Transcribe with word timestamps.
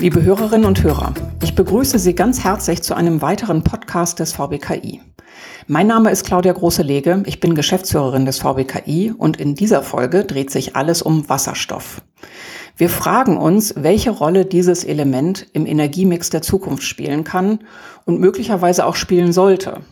Liebe 0.00 0.22
Hörerinnen 0.22 0.64
und 0.64 0.82
Hörer, 0.82 1.12
ich 1.42 1.54
begrüße 1.54 1.98
Sie 1.98 2.14
ganz 2.14 2.42
herzlich 2.42 2.82
zu 2.82 2.94
einem 2.94 3.20
weiteren 3.20 3.62
Podcast 3.62 4.18
des 4.18 4.32
VBKI. 4.32 5.02
Mein 5.66 5.88
Name 5.88 6.10
ist 6.10 6.24
Claudia 6.24 6.54
Große-Lege, 6.54 7.22
ich 7.26 7.38
bin 7.38 7.54
Geschäftsführerin 7.54 8.24
des 8.24 8.38
VBKI 8.38 9.12
und 9.16 9.38
in 9.38 9.54
dieser 9.54 9.82
Folge 9.82 10.24
dreht 10.24 10.50
sich 10.50 10.74
alles 10.74 11.02
um 11.02 11.28
Wasserstoff. 11.28 12.00
Wir 12.78 12.88
fragen 12.88 13.36
uns, 13.36 13.74
welche 13.76 14.10
Rolle 14.10 14.46
dieses 14.46 14.84
Element 14.84 15.46
im 15.52 15.66
Energiemix 15.66 16.30
der 16.30 16.40
Zukunft 16.40 16.84
spielen 16.84 17.22
kann 17.22 17.58
und 18.06 18.20
möglicherweise 18.20 18.86
auch 18.86 18.96
spielen 18.96 19.34
sollte. 19.34 19.82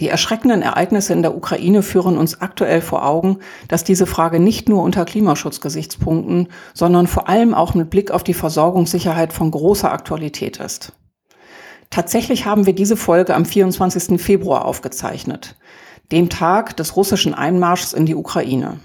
Die 0.00 0.08
erschreckenden 0.08 0.62
Ereignisse 0.62 1.12
in 1.12 1.22
der 1.22 1.36
Ukraine 1.36 1.82
führen 1.82 2.18
uns 2.18 2.40
aktuell 2.40 2.80
vor 2.80 3.04
Augen, 3.04 3.38
dass 3.66 3.82
diese 3.82 4.06
Frage 4.06 4.38
nicht 4.38 4.68
nur 4.68 4.82
unter 4.82 5.04
Klimaschutzgesichtspunkten, 5.04 6.48
sondern 6.72 7.08
vor 7.08 7.28
allem 7.28 7.52
auch 7.52 7.74
mit 7.74 7.90
Blick 7.90 8.12
auf 8.12 8.22
die 8.22 8.34
Versorgungssicherheit 8.34 9.32
von 9.32 9.50
großer 9.50 9.90
Aktualität 9.90 10.58
ist. 10.58 10.92
Tatsächlich 11.90 12.44
haben 12.44 12.66
wir 12.66 12.74
diese 12.74 12.96
Folge 12.96 13.34
am 13.34 13.44
24. 13.44 14.20
Februar 14.20 14.66
aufgezeichnet, 14.66 15.56
dem 16.12 16.28
Tag 16.28 16.76
des 16.76 16.96
russischen 16.96 17.34
Einmarschs 17.34 17.92
in 17.92 18.06
die 18.06 18.14
Ukraine. 18.14 18.78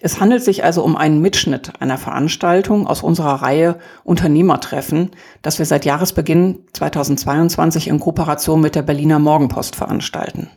Es 0.00 0.20
handelt 0.20 0.44
sich 0.44 0.64
also 0.64 0.84
um 0.84 0.96
einen 0.96 1.20
Mitschnitt 1.20 1.80
einer 1.80 1.98
Veranstaltung 1.98 2.86
aus 2.86 3.02
unserer 3.02 3.42
Reihe 3.42 3.78
Unternehmertreffen, 4.04 5.10
das 5.42 5.58
wir 5.58 5.66
seit 5.66 5.84
Jahresbeginn 5.84 6.66
2022 6.72 7.88
in 7.88 7.98
Kooperation 7.98 8.60
mit 8.60 8.74
der 8.74 8.82
Berliner 8.82 9.18
Morgenpost 9.18 9.74
veranstalten. 9.74 10.50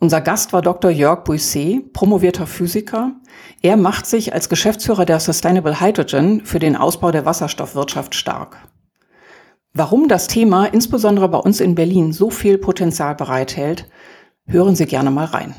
Unser 0.00 0.20
Gast 0.20 0.52
war 0.52 0.62
Dr. 0.62 0.90
Jörg 0.90 1.24
Buisset, 1.24 1.92
promovierter 1.92 2.46
Physiker. 2.46 3.12
Er 3.62 3.76
macht 3.76 4.06
sich 4.06 4.32
als 4.32 4.48
Geschäftsführer 4.48 5.04
der 5.04 5.20
Sustainable 5.20 5.80
Hydrogen 5.80 6.44
für 6.44 6.58
den 6.58 6.76
Ausbau 6.76 7.10
der 7.10 7.24
Wasserstoffwirtschaft 7.24 8.14
stark. 8.14 8.56
Warum 9.72 10.08
das 10.08 10.28
Thema 10.28 10.66
insbesondere 10.66 11.28
bei 11.28 11.38
uns 11.38 11.60
in 11.60 11.74
Berlin 11.74 12.12
so 12.12 12.30
viel 12.30 12.58
Potenzial 12.58 13.14
bereithält, 13.14 13.88
hören 14.46 14.76
Sie 14.76 14.86
gerne 14.86 15.10
mal 15.10 15.24
rein. 15.24 15.54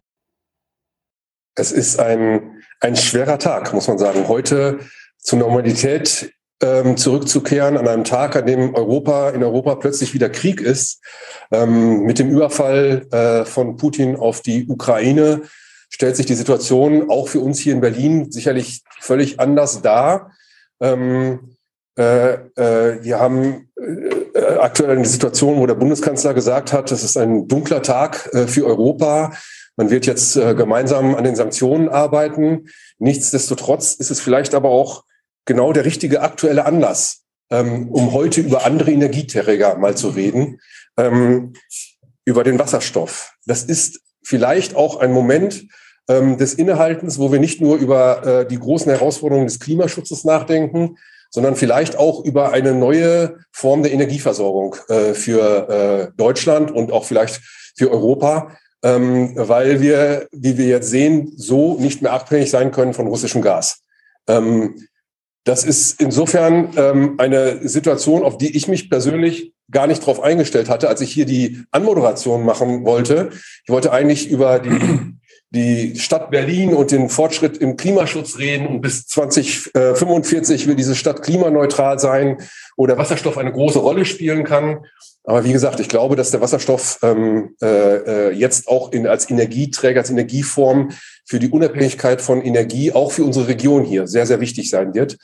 Es 1.56 1.72
ist 1.72 2.00
ein, 2.00 2.55
ein 2.80 2.95
schwerer 2.95 3.40
Tag, 3.40 3.73
muss 3.73 3.88
man 3.88 3.98
sagen. 3.98 4.28
Heute 4.28 4.80
zur 5.18 5.40
Normalität 5.40 6.31
ähm, 6.62 6.98
zurückzukehren 6.98 7.78
an 7.78 7.88
einem 7.88 8.04
Tag, 8.04 8.36
an 8.36 8.45
dem 8.45 8.76
Europa 8.76 9.30
in 9.30 9.44
Europa 9.44 9.76
plötzlich 9.76 10.14
wieder 10.14 10.30
Krieg 10.30 10.62
ist. 10.62 11.02
Ähm, 11.52 12.03
mit 12.03 12.20
dem 12.20 12.30
Überfall 12.30 13.08
äh, 13.12 13.46
von 13.46 13.78
Putin 13.78 14.16
auf 14.16 14.42
die 14.42 14.68
Ukraine 14.68 15.42
stellt 15.90 16.16
sich 16.16 16.26
die 16.26 16.36
Situation 16.36 17.09
auch 17.09 17.28
für 17.28 17.40
uns 17.40 17.59
hier 17.59 17.73
in 17.73 17.81
Berlin 17.81 18.31
sicherlich 18.31 18.84
völlig 19.00 19.40
anders 19.40 19.81
dar. 19.81 20.31
Ähm, 20.80 21.56
äh, 21.98 22.34
äh, 22.34 23.03
wir 23.03 23.20
haben 23.20 23.70
äh, 23.78 24.42
aktuell 24.59 24.98
eine 24.98 25.06
Situation, 25.06 25.58
wo 25.59 25.66
der 25.66 25.76
Bundeskanzler 25.76 26.34
gesagt 26.34 26.73
hat, 26.73 26.92
es 26.92 27.03
ist 27.03 27.18
ein 27.18 27.48
dunkler 27.48 27.81
Tag 27.81 28.30
äh, 28.34 28.48
für 28.48 28.66
Europa. 28.66 29.31
Man 29.78 29.90
wird 29.90 30.06
jetzt 30.06 30.36
äh, 30.36 30.56
gemeinsam 30.56 31.16
an 31.16 31.23
den 31.23 31.36
Sanktionen 31.36 31.90
arbeiten. 31.90 32.68
Nichtsdestotrotz 32.98 33.94
ist 33.94 34.12
es 34.12 34.22
vielleicht 34.22 34.54
aber 34.54 34.70
auch 34.70 35.04
genau 35.45 35.73
der 35.73 35.86
richtige 35.86 36.22
aktuelle 36.22 36.66
Anlass, 36.66 37.23
ähm, 37.52 37.90
um 37.90 38.14
heute 38.14 38.42
über 38.42 38.66
andere 38.66 38.92
Energieträger 38.92 39.78
mal 39.78 39.96
zu 39.96 40.09
reden, 40.09 40.59
ähm, 40.98 41.53
über 42.23 42.44
den 42.44 42.58
Wasserstoff. 42.58 43.34
Das 43.46 43.64
ist 43.64 44.02
vielleicht 44.23 44.76
auch 44.76 44.98
ein 44.98 45.12
Moment 45.12 45.68
ähm, 46.08 46.38
des 46.38 46.53
Innehaltens, 46.53 47.20
wo 47.20 47.31
wir 47.31 47.40
nicht 47.40 47.62
nur 47.62 47.78
über 47.78 48.26
äh, 48.26 48.48
die 48.48 48.59
großen 48.59 48.92
Herausforderungen 48.92 49.48
des 49.48 49.59
Klimaschutzes 49.59 50.23
nachdenken, 50.23 50.98
sondern 51.30 51.56
vielleicht 51.56 51.98
auch 51.98 52.23
über 52.23 52.52
eine 52.52 52.73
neue 52.73 53.40
Form 53.52 53.84
der 53.84 53.91
Energieversorgung 53.91 54.78
äh, 54.88 55.14
für 55.14 55.69
äh, 55.69 56.18
Deutschland 56.18 56.72
und 56.72 56.91
auch 56.91 57.06
vielleicht 57.06 57.41
für 57.75 57.91
Europa, 57.91 58.56
ähm, 58.85 59.31
weil 59.35 59.81
wir, 59.81 60.28
wie 60.31 60.59
wir 60.59 60.68
jetzt 60.68 60.91
sehen, 60.91 61.34
so 61.35 61.79
nicht 61.79 62.03
mehr 62.03 62.13
abhängig 62.13 62.51
sein 62.51 62.72
können 62.72 62.94
von 62.94 63.07
russischem 63.07 63.41
Gas. 63.41 63.81
Ähm, 64.28 64.75
das 65.44 65.63
ist 65.63 66.00
insofern 66.00 66.69
ähm, 66.78 67.16
eine 67.18 67.68
Situation, 67.68 68.22
auf 68.22 68.38
die 68.38 68.56
ich 68.56 68.68
mich 68.68 68.91
persönlich 68.91 69.53
gar 69.72 69.88
nicht 69.88 70.06
drauf 70.06 70.22
eingestellt 70.22 70.69
hatte, 70.69 70.88
als 70.88 71.01
ich 71.01 71.12
hier 71.12 71.25
die 71.25 71.63
Anmoderation 71.72 72.46
machen 72.46 72.85
wollte. 72.85 73.31
Ich 73.63 73.69
wollte 73.69 73.91
eigentlich 73.91 74.29
über 74.29 74.59
die, 74.59 74.69
die 75.51 75.97
Stadt 75.97 76.31
Berlin 76.31 76.73
und 76.73 76.91
den 76.91 77.09
Fortschritt 77.09 77.57
im 77.57 77.78
Klimaschutz 77.78 78.38
reden 78.38 78.67
und 78.67 78.81
bis 78.81 79.07
2045 79.07 80.67
will 80.67 80.75
diese 80.75 80.95
Stadt 80.95 81.22
klimaneutral 81.22 82.00
sein, 82.00 82.38
wo 82.75 82.88
der 82.88 82.97
Wasserstoff 82.97 83.38
eine 83.38 83.51
große 83.51 83.79
Rolle 83.79 84.05
spielen 84.05 84.44
kann. 84.44 84.79
Aber 85.23 85.44
wie 85.44 85.53
gesagt, 85.53 85.79
ich 85.79 85.89
glaube, 85.89 86.16
dass 86.16 86.31
der 86.31 86.41
Wasserstoff 86.41 87.00
ähm, 87.01 87.55
äh, 87.61 87.67
äh, 88.28 88.31
jetzt 88.31 88.67
auch 88.67 88.91
in, 88.91 89.07
als 89.07 89.29
Energieträger, 89.29 90.01
als 90.01 90.11
Energieform 90.11 90.91
für 91.25 91.39
die 91.39 91.50
Unabhängigkeit 91.50 92.22
von 92.22 92.44
Energie, 92.44 92.91
auch 92.91 93.11
für 93.11 93.23
unsere 93.23 93.47
Region 93.47 93.84
hier, 93.84 94.07
sehr, 94.07 94.28
sehr 94.28 94.39
wichtig 94.39 94.69
sein 94.69 94.94
wird. 94.94 95.17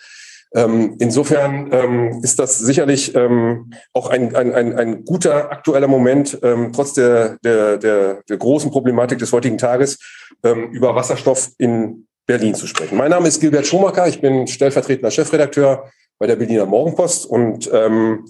Ähm, 0.53 0.95
insofern 0.99 1.69
ähm, 1.71 2.19
ist 2.23 2.37
das 2.39 2.59
sicherlich 2.59 3.15
ähm, 3.15 3.71
auch 3.93 4.09
ein, 4.09 4.35
ein, 4.35 4.53
ein, 4.53 4.77
ein 4.77 5.05
guter 5.05 5.51
aktueller 5.51 5.87
Moment, 5.87 6.37
ähm, 6.43 6.73
trotz 6.73 6.93
der, 6.93 7.37
der, 7.43 7.77
der, 7.77 8.21
der 8.27 8.37
großen 8.37 8.69
Problematik 8.69 9.19
des 9.19 9.31
heutigen 9.31 9.57
Tages, 9.57 9.99
ähm, 10.43 10.71
über 10.71 10.93
Wasserstoff 10.93 11.51
in 11.57 12.07
Berlin 12.25 12.53
zu 12.53 12.67
sprechen. 12.67 12.97
Mein 12.97 13.11
Name 13.11 13.27
ist 13.27 13.39
Gilbert 13.39 13.65
Schumacher, 13.65 14.07
ich 14.07 14.19
bin 14.19 14.47
stellvertretender 14.47 15.11
Chefredakteur 15.11 15.89
bei 16.19 16.27
der 16.27 16.35
Berliner 16.35 16.65
Morgenpost 16.65 17.25
und 17.25 17.69
ähm, 17.73 18.25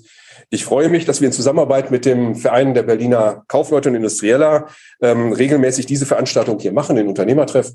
ich 0.50 0.66
freue 0.66 0.90
mich, 0.90 1.06
dass 1.06 1.22
wir 1.22 1.28
in 1.28 1.34
Zusammenarbeit 1.34 1.92
mit 1.92 2.06
dem 2.06 2.36
Verein 2.36 2.74
der 2.74 2.84
Berliner 2.84 3.44
Kaufleute 3.48 3.90
und 3.90 3.96
Industrieller 3.96 4.68
ähm, 5.02 5.34
regelmäßig 5.34 5.86
diese 5.86 6.06
Veranstaltung 6.06 6.60
hier 6.60 6.74
machen, 6.74 6.98
den 6.98 7.08
Unternehmertreff. 7.08 7.72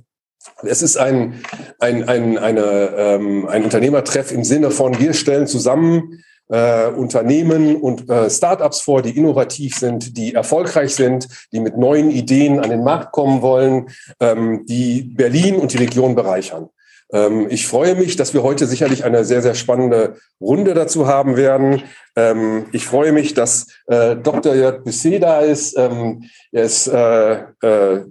Es 0.62 0.82
ist 0.82 0.96
ein, 0.96 1.42
ein, 1.78 2.08
ein, 2.08 2.38
eine, 2.38 2.94
ähm, 2.96 3.46
ein 3.48 3.64
Unternehmertreff 3.64 4.32
im 4.32 4.44
Sinne 4.44 4.70
von, 4.70 4.98
wir 4.98 5.12
stellen 5.12 5.46
zusammen 5.46 6.22
äh, 6.48 6.88
Unternehmen 6.88 7.76
und 7.76 8.08
äh, 8.08 8.30
Startups 8.30 8.80
vor, 8.80 9.02
die 9.02 9.16
innovativ 9.16 9.76
sind, 9.76 10.16
die 10.16 10.34
erfolgreich 10.34 10.94
sind, 10.94 11.28
die 11.52 11.60
mit 11.60 11.76
neuen 11.76 12.10
Ideen 12.10 12.60
an 12.60 12.70
den 12.70 12.84
Markt 12.84 13.12
kommen 13.12 13.42
wollen, 13.42 13.88
ähm, 14.20 14.64
die 14.66 15.02
Berlin 15.02 15.56
und 15.56 15.72
die 15.72 15.78
Region 15.78 16.14
bereichern. 16.14 16.68
Ähm, 17.12 17.46
ich 17.50 17.66
freue 17.66 17.94
mich, 17.94 18.16
dass 18.16 18.34
wir 18.34 18.42
heute 18.42 18.66
sicherlich 18.66 19.04
eine 19.04 19.24
sehr, 19.24 19.42
sehr 19.42 19.54
spannende 19.54 20.16
Runde 20.40 20.74
dazu 20.74 21.06
haben 21.06 21.36
werden. 21.36 21.82
Ähm, 22.16 22.66
ich 22.72 22.86
freue 22.86 23.12
mich, 23.12 23.34
dass 23.34 23.68
äh, 23.86 24.16
Dr. 24.16 24.54
Jörg 24.54 24.82
Busset 24.84 25.22
da 25.22 25.40
ist. 25.40 25.76
Ähm, 25.78 26.24
er 26.52 26.62
ist 26.62 26.88
äh, 26.88 27.42
äh, 27.62 28.04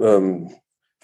ähm, 0.00 0.50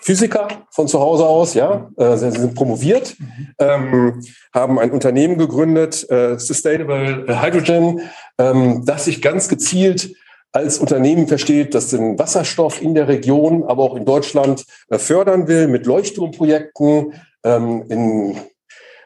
Physiker 0.03 0.49
von 0.71 0.89
zu 0.89 0.99
Hause 0.99 1.25
aus, 1.25 1.55
ja. 1.55 1.89
Äh, 1.97 2.17
sie 2.17 2.33
sind 2.33 2.57
promoviert, 2.57 3.17
ähm, 3.59 4.21
haben 4.53 4.81
ein 4.81 4.91
Unternehmen 4.91 5.39
gegründet, 5.39 6.11
äh, 6.11 6.39
Sustainable 6.41 7.41
Hydrogen, 7.41 8.01
ähm, 8.37 8.85
das 8.85 9.05
sich 9.05 9.23
ganz 9.23 9.49
gezielt 9.49 10.13
als 10.51 10.79
Unternehmen 10.79 11.29
versteht, 11.29 11.75
das 11.75 11.89
den 11.89 12.19
Wasserstoff 12.19 12.83
in 12.83 12.95
der 12.95 13.07
Region, 13.07 13.63
aber 13.63 13.85
auch 13.85 13.95
in 13.95 14.05
Deutschland 14.05 14.67
äh, 14.91 14.99
fördern 14.99 15.47
will 15.47 15.69
mit 15.69 15.87
Leuchtturmprojekten, 15.87 17.15
ähm, 17.45 17.85
in 17.89 18.37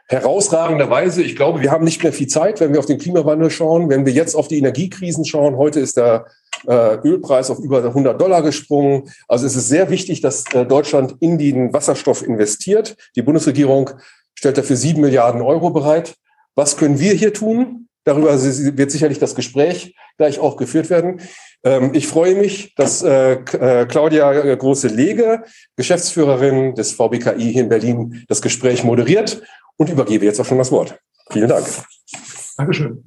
herausragender 0.08 0.88
Weise. 0.88 1.22
Ich 1.22 1.36
glaube, 1.36 1.60
wir 1.60 1.70
haben 1.70 1.84
nicht 1.84 2.02
mehr 2.02 2.12
viel 2.12 2.28
Zeit, 2.28 2.60
wenn 2.60 2.72
wir 2.72 2.78
auf 2.78 2.86
den 2.86 2.98
Klimawandel 2.98 3.50
schauen, 3.50 3.88
wenn 3.88 4.06
wir 4.06 4.12
jetzt 4.12 4.34
auf 4.34 4.48
die 4.48 4.58
Energiekrisen 4.58 5.24
schauen. 5.24 5.56
Heute 5.56 5.80
ist 5.80 5.96
der 5.96 6.26
äh, 6.66 6.96
Ölpreis 7.04 7.50
auf 7.50 7.58
über 7.58 7.82
100 7.82 8.20
Dollar 8.20 8.42
gesprungen. 8.42 9.10
Also 9.26 9.46
es 9.46 9.56
ist 9.56 9.68
sehr 9.68 9.90
wichtig, 9.90 10.20
dass 10.20 10.44
äh, 10.54 10.64
Deutschland 10.64 11.16
in 11.20 11.38
den 11.38 11.72
Wasserstoff 11.72 12.22
investiert. 12.22 12.96
Die 13.16 13.22
Bundesregierung 13.22 13.90
stellt 14.34 14.58
dafür 14.58 14.76
sieben 14.76 15.00
Milliarden 15.00 15.42
Euro 15.42 15.70
bereit. 15.70 16.14
Was 16.54 16.76
können 16.76 17.00
wir 17.00 17.12
hier 17.12 17.32
tun? 17.32 17.88
Darüber 18.04 18.40
wird 18.40 18.92
sicherlich 18.92 19.18
das 19.18 19.34
Gespräch 19.34 19.96
gleich 20.16 20.38
auch 20.38 20.56
geführt 20.56 20.90
werden. 20.90 21.20
Ähm, 21.64 21.90
ich 21.92 22.06
freue 22.06 22.36
mich, 22.36 22.74
dass 22.76 23.02
äh, 23.02 23.32
äh, 23.32 23.86
Claudia 23.86 24.54
Große-Lege, 24.54 25.42
Geschäftsführerin 25.76 26.76
des 26.76 26.92
VBKI 26.92 27.52
hier 27.52 27.62
in 27.62 27.68
Berlin, 27.68 28.24
das 28.28 28.40
Gespräch 28.40 28.84
moderiert 28.84 29.42
und 29.76 29.90
übergebe 29.90 30.24
jetzt 30.24 30.40
auch 30.40 30.44
schon 30.44 30.58
das 30.58 30.72
Wort. 30.72 30.98
Vielen 31.30 31.48
Dank. 31.48 31.66
Dankeschön. 32.56 33.04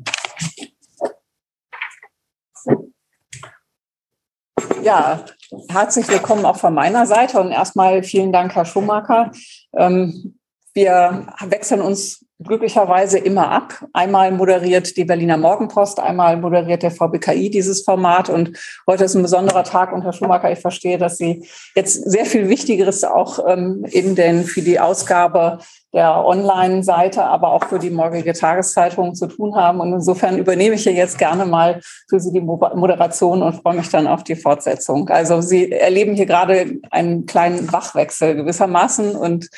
Ja, 4.84 5.26
herzlich 5.70 6.08
willkommen 6.08 6.46
auch 6.46 6.58
von 6.58 6.74
meiner 6.74 7.06
Seite 7.06 7.40
und 7.40 7.52
erstmal 7.52 8.02
vielen 8.04 8.32
Dank, 8.32 8.56
Herr 8.56 8.66
Schumacher. 8.66 9.32
Ähm, 9.74 10.40
wir 10.74 11.28
wechseln 11.48 11.82
uns 11.82 12.26
glücklicherweise 12.42 13.20
immer 13.20 13.52
ab. 13.52 13.86
Einmal 13.92 14.32
moderiert 14.32 14.96
die 14.96 15.04
Berliner 15.04 15.38
Morgenpost, 15.38 16.00
einmal 16.00 16.38
moderiert 16.38 16.84
der 16.84 16.92
VBKI 16.92 17.50
dieses 17.50 17.84
Format. 17.84 18.30
Und 18.30 18.58
heute 18.88 19.04
ist 19.04 19.16
ein 19.16 19.22
besonderer 19.22 19.64
Tag. 19.64 19.92
Und 19.92 20.04
Herr 20.04 20.14
Schumacher, 20.14 20.52
ich 20.52 20.60
verstehe, 20.60 20.98
dass 20.98 21.18
Sie 21.18 21.46
jetzt 21.76 22.10
sehr 22.10 22.26
viel 22.26 22.48
Wichtigeres 22.48 23.04
auch 23.04 23.40
ähm, 23.46 23.86
in 23.92 24.16
den, 24.16 24.46
für 24.46 24.62
die 24.62 24.80
Ausgabe 24.80 25.60
der 25.94 26.24
Online-Seite, 26.24 27.24
aber 27.24 27.52
auch 27.52 27.66
für 27.66 27.80
die 27.80 27.90
morgige 27.90 28.34
Tageszeitung 28.34 29.16
zu 29.16 29.26
tun 29.28 29.56
haben. 29.56 29.80
Und 29.80 29.92
insofern 29.92 30.38
übernehme 30.38 30.76
ich 30.76 30.84
hier 30.84 30.94
jetzt 30.94 31.18
gerne 31.18 31.46
mal 31.46 31.82
für 32.08 32.20
Sie 32.20 32.32
die 32.32 32.42
Moderation 32.42 33.42
und 33.42 33.54
freue 33.54 33.78
mich 33.78 33.90
dann 33.90 34.06
auf 34.06 34.24
die 34.24 34.36
Fortsetzung. 34.36 35.10
Also 35.10 35.42
Sie 35.42 35.72
erleben 35.72 36.14
hier 36.14 36.28
gerade 36.28 36.78
einen 36.92 37.26
kleinen 37.26 37.72
Wachwechsel 37.74 38.36
gewissermaßen 38.36 39.16
und 39.16 39.50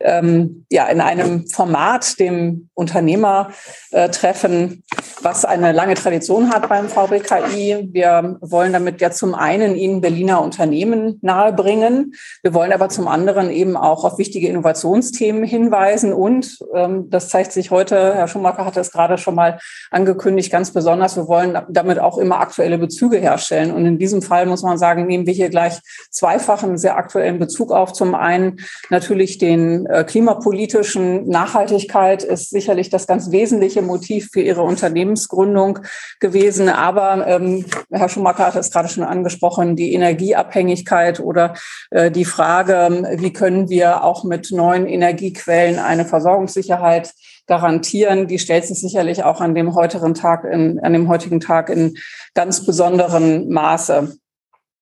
ähm, 0.00 0.66
ja 0.70 0.86
in 0.86 1.00
einem 1.00 1.46
Format, 1.46 2.18
dem 2.26 2.68
Unternehmertreffen, 2.74 4.82
was 5.22 5.44
eine 5.44 5.72
lange 5.72 5.94
Tradition 5.94 6.52
hat 6.52 6.68
beim 6.68 6.88
VBKI. 6.88 7.88
Wir 7.92 8.36
wollen 8.40 8.72
damit 8.72 9.00
ja 9.00 9.10
zum 9.10 9.34
einen 9.34 9.76
Ihnen 9.76 10.00
Berliner 10.00 10.42
Unternehmen 10.42 11.18
nahebringen. 11.22 12.14
Wir 12.42 12.54
wollen 12.54 12.72
aber 12.72 12.88
zum 12.88 13.08
anderen 13.08 13.50
eben 13.50 13.76
auch 13.76 14.04
auf 14.04 14.18
wichtige 14.18 14.48
Innovationsthemen 14.48 15.44
hinweisen. 15.44 16.12
Und 16.12 16.58
ähm, 16.74 17.08
das 17.10 17.28
zeigt 17.28 17.52
sich 17.52 17.70
heute, 17.70 18.14
Herr 18.14 18.28
Schumacher 18.28 18.64
hatte 18.64 18.80
es 18.80 18.92
gerade 18.92 19.18
schon 19.18 19.34
mal 19.34 19.58
angekündigt, 19.90 20.52
ganz 20.52 20.72
besonders, 20.72 21.16
wir 21.16 21.28
wollen 21.28 21.58
damit 21.68 21.98
auch 21.98 22.18
immer 22.18 22.40
aktuelle 22.40 22.78
Bezüge 22.78 23.18
herstellen. 23.18 23.72
Und 23.72 23.86
in 23.86 23.98
diesem 23.98 24.22
Fall 24.22 24.46
muss 24.46 24.62
man 24.62 24.78
sagen, 24.78 25.06
nehmen 25.06 25.26
wir 25.26 25.34
hier 25.34 25.48
gleich 25.48 25.80
zweifachen 26.10 26.78
sehr 26.78 26.96
aktuellen 26.96 27.38
Bezug 27.38 27.72
auf. 27.72 27.92
Zum 27.92 28.14
einen 28.14 28.60
natürlich 28.90 29.38
den 29.38 29.86
äh, 29.86 30.04
klimapolitischen 30.04 31.28
Nachhaltigkeit 31.28 32.15
ist 32.22 32.50
sicherlich 32.50 32.90
das 32.90 33.06
ganz 33.06 33.30
wesentliche 33.30 33.82
Motiv 33.82 34.30
für 34.32 34.40
Ihre 34.40 34.62
Unternehmensgründung 34.62 35.80
gewesen. 36.20 36.68
Aber 36.68 37.26
ähm, 37.26 37.64
Herr 37.90 38.08
Schumacher 38.08 38.46
hat 38.46 38.56
es 38.56 38.70
gerade 38.70 38.88
schon 38.88 39.04
angesprochen, 39.04 39.76
die 39.76 39.94
Energieabhängigkeit 39.94 41.20
oder 41.20 41.54
äh, 41.90 42.10
die 42.10 42.24
Frage, 42.24 43.16
wie 43.18 43.32
können 43.32 43.68
wir 43.68 44.04
auch 44.04 44.24
mit 44.24 44.50
neuen 44.50 44.86
Energiequellen 44.86 45.78
eine 45.78 46.04
Versorgungssicherheit 46.04 47.12
garantieren, 47.46 48.26
die 48.26 48.38
stellt 48.38 48.64
sich 48.64 48.80
sicherlich 48.80 49.24
auch 49.24 49.40
an 49.40 49.54
dem 49.54 49.74
heutigen 49.74 50.14
Tag 50.14 50.44
in, 50.44 50.80
an 50.80 50.92
dem 50.92 51.08
heutigen 51.08 51.40
Tag 51.40 51.70
in 51.70 51.96
ganz 52.34 52.66
besonderen 52.66 53.48
Maße. 53.48 54.16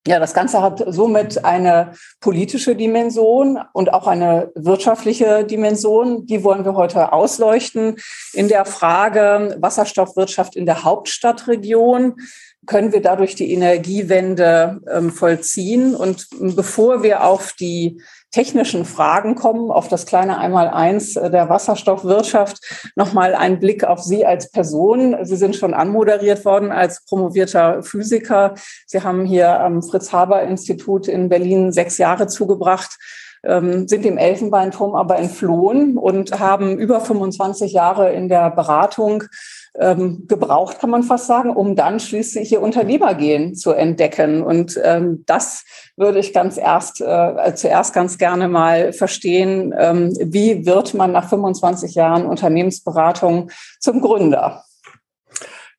Ja, 0.06 0.18
das 0.18 0.34
Ganze 0.34 0.60
hat 0.60 0.84
somit 0.86 1.46
eine 1.46 1.92
politische 2.20 2.76
Dimension 2.76 3.58
und 3.72 3.94
auch 3.94 4.06
eine 4.06 4.52
wirtschaftliche 4.54 5.44
Dimension. 5.44 6.26
Die 6.26 6.44
wollen 6.44 6.66
wir 6.66 6.74
heute 6.74 7.12
ausleuchten 7.12 7.96
in 8.34 8.48
der 8.48 8.66
Frage 8.66 9.56
Wasserstoffwirtschaft 9.60 10.56
in 10.56 10.66
der 10.66 10.84
Hauptstadtregion. 10.84 12.16
Können 12.66 12.92
wir 12.92 13.02
dadurch 13.02 13.34
die 13.34 13.52
Energiewende 13.52 14.80
ähm, 14.90 15.10
vollziehen? 15.10 15.94
Und 15.94 16.28
bevor 16.56 17.02
wir 17.02 17.24
auf 17.24 17.52
die 17.52 18.00
technischen 18.30 18.84
Fragen 18.84 19.34
kommen, 19.36 19.70
auf 19.70 19.88
das 19.88 20.06
kleine 20.06 20.38
Einmaleins 20.38 21.14
der 21.14 21.48
Wasserstoffwirtschaft, 21.48 22.58
nochmal 22.96 23.34
ein 23.34 23.60
Blick 23.60 23.84
auf 23.84 24.02
Sie 24.02 24.26
als 24.26 24.50
Person. 24.50 25.16
Sie 25.22 25.36
sind 25.36 25.54
schon 25.54 25.72
anmoderiert 25.72 26.44
worden 26.44 26.72
als 26.72 27.04
promovierter 27.04 27.82
Physiker. 27.82 28.54
Sie 28.86 29.02
haben 29.02 29.24
hier 29.24 29.60
am 29.60 29.82
Fritz-Haber-Institut 29.82 31.06
in 31.06 31.28
Berlin 31.28 31.72
sechs 31.72 31.98
Jahre 31.98 32.26
zugebracht 32.26 32.98
ähm, 33.46 33.86
sind 33.88 34.04
dem 34.04 34.18
Elfenbeinturm 34.18 34.94
aber 34.94 35.18
entflohen 35.18 35.98
und 35.98 36.38
haben 36.38 36.78
über 36.78 37.00
25 37.00 37.72
Jahre 37.72 38.12
in 38.12 38.28
der 38.28 38.50
Beratung 38.50 39.24
ähm, 39.78 40.26
gebraucht, 40.28 40.78
kann 40.78 40.90
man 40.90 41.02
fast 41.02 41.26
sagen, 41.26 41.50
um 41.50 41.74
dann 41.74 41.98
schließlich 41.98 42.52
ihr 42.52 42.62
Unternehmergehen 42.62 43.54
zu 43.54 43.72
entdecken. 43.72 44.42
Und 44.42 44.80
ähm, 44.82 45.24
das 45.26 45.64
würde 45.96 46.20
ich 46.20 46.32
ganz 46.32 46.56
erst, 46.56 47.00
äh, 47.00 47.54
zuerst 47.54 47.92
ganz 47.92 48.18
gerne 48.18 48.48
mal 48.48 48.92
verstehen. 48.92 49.74
Ähm, 49.76 50.16
wie 50.20 50.64
wird 50.64 50.94
man 50.94 51.12
nach 51.12 51.28
25 51.28 51.94
Jahren 51.94 52.26
Unternehmensberatung 52.26 53.50
zum 53.80 54.00
Gründer? 54.00 54.64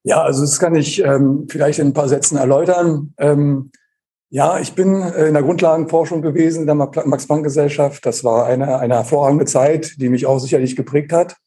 Ja, 0.03 0.21
also 0.21 0.41
das 0.41 0.59
kann 0.59 0.75
ich 0.75 1.03
ähm, 1.03 1.48
vielleicht 1.50 1.80
in 1.80 1.88
ein 1.88 1.94
paar 1.94 2.09
Sätzen 2.09 2.38
erläutern. 2.38 3.13
Ähm, 3.18 3.71
ja, 4.30 4.59
ich 4.59 4.74
bin 4.74 5.01
in 5.01 5.33
der 5.33 5.44
Grundlagenforschung 5.44 6.21
gewesen 6.21 6.62
in 6.62 6.65
der 6.65 6.75
Max-Planck-Gesellschaft. 6.75 8.06
Das 8.06 8.24
war 8.24 8.45
eine, 8.45 8.80
eine 8.80 8.95
hervorragende 8.95 9.45
Zeit, 9.45 9.94
die 9.98 10.09
mich 10.09 10.25
auch 10.25 10.39
sicherlich 10.39 10.75
geprägt 10.75 11.13
hat. 11.13 11.38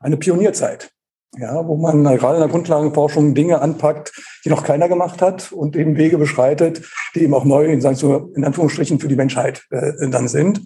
Eine 0.00 0.18
Pionierzeit 0.18 0.93
ja, 1.38 1.66
wo 1.66 1.76
man 1.76 2.04
gerade 2.04 2.36
in 2.36 2.40
der 2.40 2.48
Grundlagenforschung 2.48 3.34
Dinge 3.34 3.60
anpackt, 3.60 4.12
die 4.44 4.50
noch 4.50 4.64
keiner 4.64 4.88
gemacht 4.88 5.22
hat 5.22 5.52
und 5.52 5.76
eben 5.76 5.96
Wege 5.96 6.18
beschreitet, 6.18 6.82
die 7.14 7.22
eben 7.22 7.34
auch 7.34 7.44
neu 7.44 7.66
in, 7.66 7.80
in 7.80 8.44
Anführungsstrichen 8.44 9.00
für 9.00 9.08
die 9.08 9.16
Menschheit 9.16 9.64
äh, 9.70 10.08
dann 10.08 10.28
sind. 10.28 10.60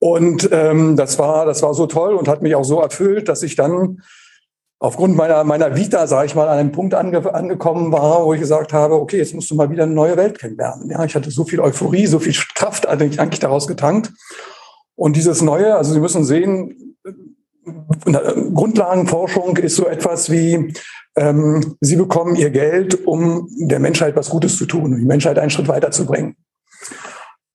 Und 0.00 0.48
ähm, 0.52 0.96
das 0.96 1.18
war 1.18 1.44
das 1.44 1.62
war 1.62 1.74
so 1.74 1.86
toll 1.86 2.14
und 2.14 2.28
hat 2.28 2.42
mich 2.42 2.54
auch 2.54 2.64
so 2.64 2.80
erfüllt, 2.80 3.28
dass 3.28 3.42
ich 3.42 3.56
dann 3.56 4.02
aufgrund 4.78 5.16
meiner 5.16 5.42
meiner 5.42 5.74
Vita, 5.74 6.06
sage 6.06 6.26
ich 6.26 6.34
mal, 6.36 6.48
an 6.48 6.58
einem 6.58 6.72
Punkt 6.72 6.94
ange, 6.94 7.34
angekommen 7.34 7.90
war, 7.90 8.24
wo 8.24 8.32
ich 8.32 8.40
gesagt 8.40 8.72
habe, 8.72 8.94
okay, 8.94 9.18
jetzt 9.18 9.34
musst 9.34 9.50
du 9.50 9.56
mal 9.56 9.70
wieder 9.70 9.84
eine 9.84 9.94
neue 9.94 10.16
Welt 10.16 10.38
kennenlernen. 10.38 10.88
Ja, 10.90 11.04
ich 11.04 11.16
hatte 11.16 11.30
so 11.30 11.44
viel 11.44 11.60
Euphorie, 11.60 12.06
so 12.06 12.20
viel 12.20 12.34
Kraft 12.54 12.86
eigentlich, 12.86 13.20
eigentlich 13.20 13.40
daraus 13.40 13.66
getankt. 13.66 14.12
Und 14.94 15.16
dieses 15.16 15.42
Neue, 15.42 15.76
also 15.76 15.92
Sie 15.92 16.00
müssen 16.00 16.24
sehen, 16.24 16.87
Grundlagenforschung 18.54 19.56
ist 19.58 19.76
so 19.76 19.86
etwas 19.86 20.30
wie, 20.30 20.72
ähm, 21.16 21.76
Sie 21.80 21.96
bekommen 21.96 22.36
Ihr 22.36 22.50
Geld, 22.50 23.06
um 23.06 23.48
der 23.58 23.78
Menschheit 23.78 24.16
was 24.16 24.30
Gutes 24.30 24.56
zu 24.56 24.66
tun, 24.66 24.92
um 24.94 24.98
die 24.98 25.04
Menschheit 25.04 25.38
einen 25.38 25.50
Schritt 25.50 25.68
weiterzubringen. 25.68 26.36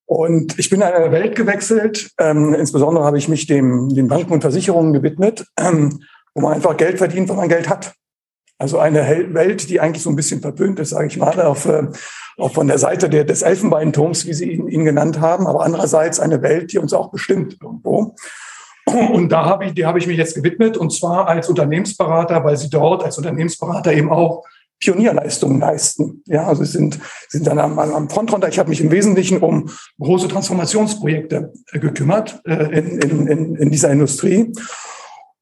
Und 0.06 0.58
ich 0.58 0.70
bin 0.70 0.80
in 0.80 0.86
eine 0.86 1.10
Welt 1.12 1.34
gewechselt, 1.34 2.10
ähm, 2.18 2.54
insbesondere 2.54 3.04
habe 3.04 3.18
ich 3.18 3.28
mich 3.28 3.46
dem, 3.46 3.88
den 3.88 4.08
Banken 4.08 4.32
und 4.32 4.42
Versicherungen 4.42 4.92
gewidmet, 4.92 5.46
ähm, 5.58 6.00
wo 6.34 6.42
man 6.42 6.52
einfach 6.52 6.76
Geld 6.76 6.98
verdient, 6.98 7.28
wenn 7.28 7.36
man 7.36 7.48
Geld 7.48 7.68
hat. 7.68 7.94
Also 8.58 8.78
eine 8.78 9.34
Welt, 9.34 9.68
die 9.68 9.80
eigentlich 9.80 10.02
so 10.02 10.10
ein 10.10 10.16
bisschen 10.16 10.40
verpönt 10.40 10.78
ist, 10.78 10.90
sage 10.90 11.06
ich 11.06 11.16
mal, 11.16 11.40
auf, 11.42 11.66
äh, 11.66 11.88
auch 12.36 12.52
von 12.52 12.68
der 12.68 12.78
Seite 12.78 13.08
der, 13.08 13.24
des 13.24 13.42
Elfenbeinturms, 13.42 14.26
wie 14.26 14.34
Sie 14.34 14.52
ihn, 14.52 14.68
ihn 14.68 14.84
genannt 14.84 15.20
haben, 15.20 15.46
aber 15.46 15.64
andererseits 15.64 16.20
eine 16.20 16.42
Welt, 16.42 16.72
die 16.72 16.78
uns 16.78 16.92
auch 16.92 17.10
bestimmt 17.10 17.56
irgendwo. 17.60 18.14
Und 18.86 19.30
da 19.30 19.44
habe 19.44 19.66
ich, 19.66 19.74
die 19.74 19.86
habe 19.86 19.98
ich 19.98 20.06
mich 20.06 20.18
jetzt 20.18 20.34
gewidmet 20.34 20.76
und 20.76 20.92
zwar 20.92 21.26
als 21.26 21.48
Unternehmensberater, 21.48 22.44
weil 22.44 22.56
sie 22.56 22.68
dort 22.68 23.02
als 23.02 23.16
Unternehmensberater 23.18 23.92
eben 23.92 24.10
auch 24.10 24.44
Pionierleistungen 24.80 25.60
leisten. 25.60 26.22
Ja, 26.26 26.46
also 26.46 26.64
sie 26.64 26.72
sind, 26.72 26.98
sind 27.28 27.46
dann 27.46 27.58
am, 27.58 27.78
am 27.78 28.10
Frontrunter. 28.10 28.48
Ich 28.48 28.58
habe 28.58 28.68
mich 28.68 28.80
im 28.80 28.90
Wesentlichen 28.90 29.38
um 29.38 29.70
große 29.98 30.28
Transformationsprojekte 30.28 31.52
äh, 31.72 31.78
gekümmert 31.78 32.40
äh, 32.44 32.78
in, 32.78 33.26
in, 33.26 33.56
in 33.56 33.70
dieser 33.70 33.90
Industrie. 33.90 34.52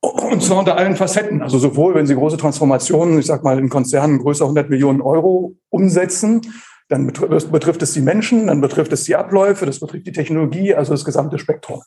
Und 0.01 0.43
zwar 0.43 0.59
unter 0.59 0.77
allen 0.77 0.97
Facetten. 0.97 1.43
Also 1.43 1.59
sowohl, 1.59 1.95
wenn 1.95 2.07
Sie 2.07 2.15
große 2.15 2.37
Transformationen, 2.37 3.19
ich 3.19 3.27
sag 3.27 3.45
mal, 3.45 3.59
in 3.59 3.69
Konzernen 3.69 4.19
größer 4.19 4.45
100 4.45 4.69
Millionen 4.69 5.01
Euro 5.01 5.55
umsetzen, 5.71 6.41
dann 6.89 7.07
betrifft 7.07 7.83
es 7.83 7.93
die 7.95 8.01
Menschen, 8.01 8.49
dann 8.49 8.61
betrifft 8.61 8.93
es 8.93 9.05
die 9.05 9.17
Abläufe, 9.17 9.65
das 9.65 9.81
betrifft 9.81 10.07
die 10.07 10.13
Technologie, 10.13 10.75
also 10.75 10.93
das 10.93 11.05
gesamte 11.05 11.39
Spektrum. 11.39 11.83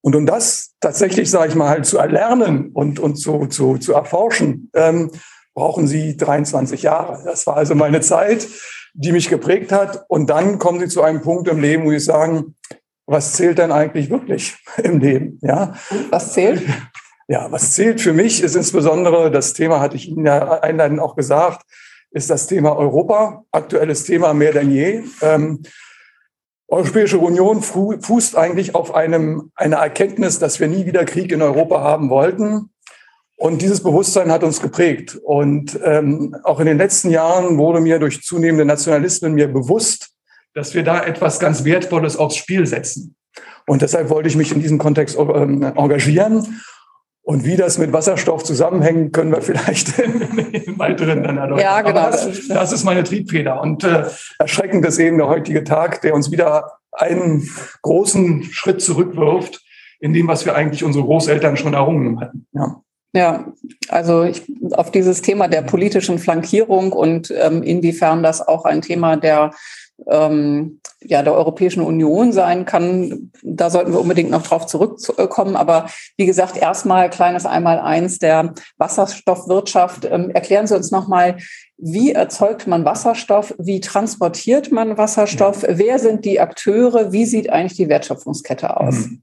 Und 0.00 0.14
um 0.16 0.26
das 0.26 0.74
tatsächlich, 0.80 1.30
sage 1.30 1.48
ich 1.48 1.54
mal, 1.54 1.68
halt 1.68 1.86
zu 1.86 1.98
erlernen 1.98 2.70
und, 2.72 3.00
und 3.00 3.16
zu, 3.16 3.46
zu, 3.46 3.78
zu 3.78 3.92
erforschen, 3.92 4.70
ähm, 4.74 5.10
brauchen 5.54 5.86
Sie 5.86 6.16
23 6.16 6.82
Jahre. 6.82 7.22
Das 7.24 7.46
war 7.46 7.56
also 7.56 7.74
meine 7.74 8.00
Zeit, 8.00 8.46
die 8.94 9.12
mich 9.12 9.28
geprägt 9.28 9.72
hat. 9.72 10.04
Und 10.08 10.30
dann 10.30 10.58
kommen 10.58 10.80
Sie 10.80 10.88
zu 10.88 11.02
einem 11.02 11.20
Punkt 11.20 11.48
im 11.48 11.60
Leben, 11.60 11.84
wo 11.84 11.90
Sie 11.90 11.98
sagen, 11.98 12.54
was 13.06 13.32
zählt 13.32 13.58
denn 13.58 13.72
eigentlich 13.72 14.10
wirklich 14.10 14.56
im 14.82 15.00
Leben? 15.00 15.38
Ja. 15.42 15.74
Was 16.10 16.32
zählt? 16.32 16.62
Ja, 17.30 17.52
was 17.52 17.74
zählt 17.74 18.00
für 18.00 18.14
mich 18.14 18.42
ist 18.42 18.56
insbesondere, 18.56 19.30
das 19.30 19.52
Thema 19.52 19.80
hatte 19.80 19.96
ich 19.96 20.08
Ihnen 20.08 20.24
ja 20.24 20.62
einleitend 20.62 20.98
auch 20.98 21.14
gesagt, 21.14 21.60
ist 22.10 22.30
das 22.30 22.46
Thema 22.46 22.74
Europa, 22.74 23.44
aktuelles 23.50 24.04
Thema 24.04 24.32
mehr 24.32 24.52
denn 24.52 24.70
je. 24.70 25.02
Ähm, 25.20 25.62
Europäische 26.68 27.18
Union 27.18 27.62
fußt 27.62 28.36
eigentlich 28.36 28.74
auf 28.74 28.94
einem, 28.94 29.50
einer 29.54 29.78
Erkenntnis, 29.78 30.38
dass 30.38 30.60
wir 30.60 30.68
nie 30.68 30.84
wieder 30.84 31.06
Krieg 31.06 31.32
in 31.32 31.40
Europa 31.40 31.80
haben 31.80 32.10
wollten. 32.10 32.70
Und 33.36 33.62
dieses 33.62 33.82
Bewusstsein 33.82 34.30
hat 34.30 34.44
uns 34.44 34.60
geprägt. 34.60 35.18
Und 35.22 35.78
ähm, 35.82 36.36
auch 36.42 36.60
in 36.60 36.66
den 36.66 36.76
letzten 36.76 37.10
Jahren 37.10 37.56
wurde 37.56 37.80
mir 37.80 37.98
durch 37.98 38.22
zunehmende 38.22 38.66
Nationalismen 38.66 39.32
mir 39.32 39.48
bewusst, 39.48 40.10
dass 40.54 40.74
wir 40.74 40.82
da 40.82 41.02
etwas 41.04 41.38
ganz 41.40 41.64
Wertvolles 41.64 42.16
aufs 42.16 42.36
Spiel 42.36 42.66
setzen. 42.66 43.16
Und 43.66 43.80
deshalb 43.80 44.10
wollte 44.10 44.28
ich 44.28 44.36
mich 44.36 44.52
in 44.52 44.60
diesem 44.60 44.78
Kontext 44.78 45.16
ähm, 45.18 45.62
engagieren 45.62 46.60
und 47.28 47.44
wie 47.44 47.56
das 47.56 47.76
mit 47.76 47.92
Wasserstoff 47.92 48.42
zusammenhängt, 48.42 49.12
können 49.12 49.30
wir 49.30 49.42
vielleicht 49.42 49.98
in 49.98 50.78
weiteren 50.78 51.22
dann 51.22 51.36
erläutern. 51.36 51.62
Ja, 51.62 51.82
genau. 51.82 52.06
Das, 52.10 52.48
das, 52.48 52.72
ist 52.72 52.84
meine 52.84 53.04
Triebfeder. 53.04 53.60
Und 53.60 53.84
äh, 53.84 54.04
erschreckend 54.38 54.86
ist 54.86 54.98
eben 54.98 55.18
der 55.18 55.28
heutige 55.28 55.62
Tag, 55.62 56.00
der 56.00 56.14
uns 56.14 56.30
wieder 56.30 56.78
einen 56.90 57.46
großen 57.82 58.44
Schritt 58.44 58.80
zurückwirft 58.80 59.62
in 60.00 60.14
dem, 60.14 60.26
was 60.26 60.46
wir 60.46 60.54
eigentlich 60.54 60.82
unsere 60.84 61.04
Großeltern 61.04 61.58
schon 61.58 61.74
errungen 61.74 62.18
hatten. 62.18 62.46
Ja. 62.52 62.80
Ja, 63.12 63.52
also 63.90 64.22
ich, 64.22 64.42
auf 64.72 64.90
dieses 64.90 65.20
Thema 65.20 65.48
der 65.48 65.60
politischen 65.60 66.18
Flankierung 66.18 66.92
und 66.92 67.30
ähm, 67.30 67.62
inwiefern 67.62 68.22
das 68.22 68.40
auch 68.40 68.64
ein 68.64 68.80
Thema 68.80 69.16
der 69.16 69.50
ähm, 70.06 70.80
ja, 71.00 71.22
der 71.22 71.34
Europäischen 71.34 71.82
Union 71.82 72.32
sein 72.32 72.64
kann. 72.64 73.30
Da 73.42 73.70
sollten 73.70 73.92
wir 73.92 74.00
unbedingt 74.00 74.30
noch 74.30 74.42
drauf 74.42 74.66
zurückkommen. 74.66 75.56
Aber 75.56 75.88
wie 76.16 76.26
gesagt, 76.26 76.56
erstmal 76.56 77.10
kleines 77.10 77.46
Einmaleins 77.46 78.18
der 78.18 78.54
Wasserstoffwirtschaft. 78.78 80.04
Ähm, 80.04 80.30
erklären 80.30 80.66
Sie 80.66 80.76
uns 80.76 80.90
nochmal, 80.90 81.36
wie 81.76 82.12
erzeugt 82.12 82.66
man 82.66 82.84
Wasserstoff? 82.84 83.54
Wie 83.58 83.80
transportiert 83.80 84.72
man 84.72 84.98
Wasserstoff? 84.98 85.64
Wer 85.68 85.98
sind 85.98 86.24
die 86.24 86.40
Akteure? 86.40 87.12
Wie 87.12 87.24
sieht 87.24 87.50
eigentlich 87.50 87.76
die 87.76 87.88
Wertschöpfungskette 87.88 88.76
aus? 88.78 89.06
Mhm. 89.06 89.22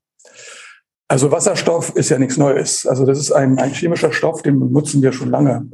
Also 1.07 1.31
Wasserstoff 1.31 1.95
ist 1.95 2.09
ja 2.09 2.17
nichts 2.17 2.37
Neues. 2.37 2.87
Also 2.87 3.05
das 3.05 3.19
ist 3.19 3.31
ein, 3.31 3.59
ein 3.59 3.73
chemischer 3.73 4.11
Stoff, 4.11 4.41
den 4.41 4.71
nutzen 4.71 5.03
wir 5.03 5.11
schon 5.11 5.29
lange 5.29 5.67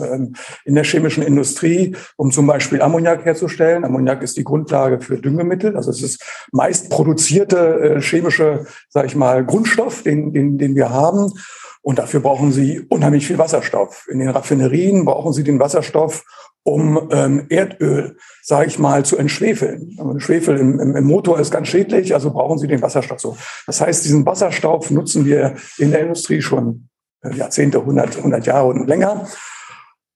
äh, 0.00 0.28
in 0.64 0.74
der 0.74 0.84
chemischen 0.84 1.22
Industrie, 1.22 1.94
um 2.16 2.32
zum 2.32 2.46
Beispiel 2.46 2.80
Ammoniak 2.80 3.22
herzustellen. 3.26 3.84
Ammoniak 3.84 4.22
ist 4.22 4.38
die 4.38 4.44
Grundlage 4.44 5.00
für 5.00 5.18
Düngemittel. 5.18 5.76
Also 5.76 5.90
es 5.90 6.02
ist 6.02 6.24
meist 6.52 6.88
produzierte 6.88 7.58
äh, 7.58 8.00
chemische, 8.00 8.64
sage 8.88 9.08
ich 9.08 9.14
mal, 9.14 9.44
Grundstoff, 9.44 10.02
den, 10.02 10.32
den, 10.32 10.56
den 10.56 10.74
wir 10.74 10.88
haben. 10.88 11.34
Und 11.82 11.98
dafür 11.98 12.20
brauchen 12.20 12.52
Sie 12.52 12.80
unheimlich 12.88 13.26
viel 13.26 13.38
Wasserstoff. 13.38 14.06
In 14.10 14.18
den 14.18 14.28
Raffinerien 14.28 15.04
brauchen 15.04 15.32
Sie 15.32 15.44
den 15.44 15.60
Wasserstoff, 15.60 16.24
um 16.62 17.08
ähm, 17.12 17.46
Erdöl, 17.48 18.16
sage 18.42 18.66
ich 18.66 18.78
mal, 18.78 19.04
zu 19.04 19.16
entschwefeln. 19.16 19.96
Schwefel 20.18 20.58
im, 20.58 20.78
im, 20.80 20.96
im, 20.96 21.04
Motor 21.04 21.40
ist 21.40 21.50
ganz 21.50 21.68
schädlich, 21.68 22.12
also 22.14 22.30
brauchen 22.30 22.58
Sie 22.58 22.66
den 22.66 22.82
Wasserstoff 22.82 23.20
so. 23.20 23.36
Das 23.66 23.80
heißt, 23.80 24.04
diesen 24.04 24.26
Wasserstoff 24.26 24.90
nutzen 24.90 25.24
wir 25.24 25.54
in 25.78 25.92
der 25.92 26.00
Industrie 26.00 26.42
schon 26.42 26.88
äh, 27.22 27.34
Jahrzehnte, 27.34 27.78
100, 27.78 28.18
100 28.18 28.46
Jahre 28.46 28.66
und 28.66 28.86
länger. 28.86 29.26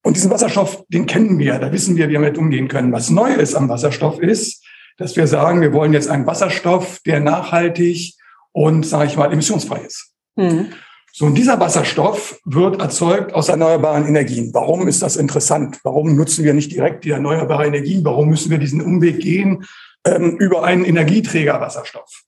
Und 0.05 0.17
diesen 0.17 0.31
Wasserstoff, 0.31 0.85
den 0.89 1.07
kennen 1.07 1.39
wir, 1.39 1.59
da 1.59 1.73
wissen 1.73 1.97
wir, 1.97 2.09
wie 2.09 2.13
wir 2.13 2.21
damit 2.21 2.37
umgehen 2.37 2.69
können. 2.69 2.93
Was 2.93 3.09
neu 3.09 3.33
ist 3.33 3.55
am 3.55 3.69
Wasserstoff 3.69 4.19
ist, 4.19 4.65
dass 4.99 5.17
wir 5.17 5.27
sagen, 5.27 5.61
wir 5.61 5.73
wollen 5.73 5.93
jetzt 5.93 6.09
einen 6.09 6.27
Wasserstoff, 6.27 7.01
der 7.07 7.21
nachhaltig 7.21 8.15
und, 8.51 8.85
sage 8.85 9.07
ich 9.07 9.17
mal, 9.17 9.33
emissionsfrei 9.33 9.81
ist. 9.81 10.13
Mhm. 10.37 10.73
So, 11.15 11.27
und 11.27 11.37
dieser 11.37 11.61
Wasserstoff 11.61 12.41
wird 12.47 12.81
erzeugt 12.81 13.35
aus 13.35 13.51
erneuerbaren 13.51 14.07
Energien. 14.07 14.55
Warum 14.55 14.89
ist 14.89 15.03
das 15.03 15.17
interessant? 15.17 15.79
Warum 15.83 16.17
nutzen 16.17 16.43
wir 16.43 16.55
nicht 16.55 16.73
direkt 16.73 17.05
die 17.05 17.11
erneuerbare 17.11 17.67
Energie? 17.67 18.01
Warum 18.03 18.31
müssen 18.31 18.51
wir 18.51 18.57
diesen 18.57 18.81
Umweg 18.81 19.21
gehen 19.21 19.67
ähm, 20.07 20.39
über 20.39 20.65
einen 20.65 20.87
Energieträger 20.87 21.61
Wasserstoff? 21.61 22.25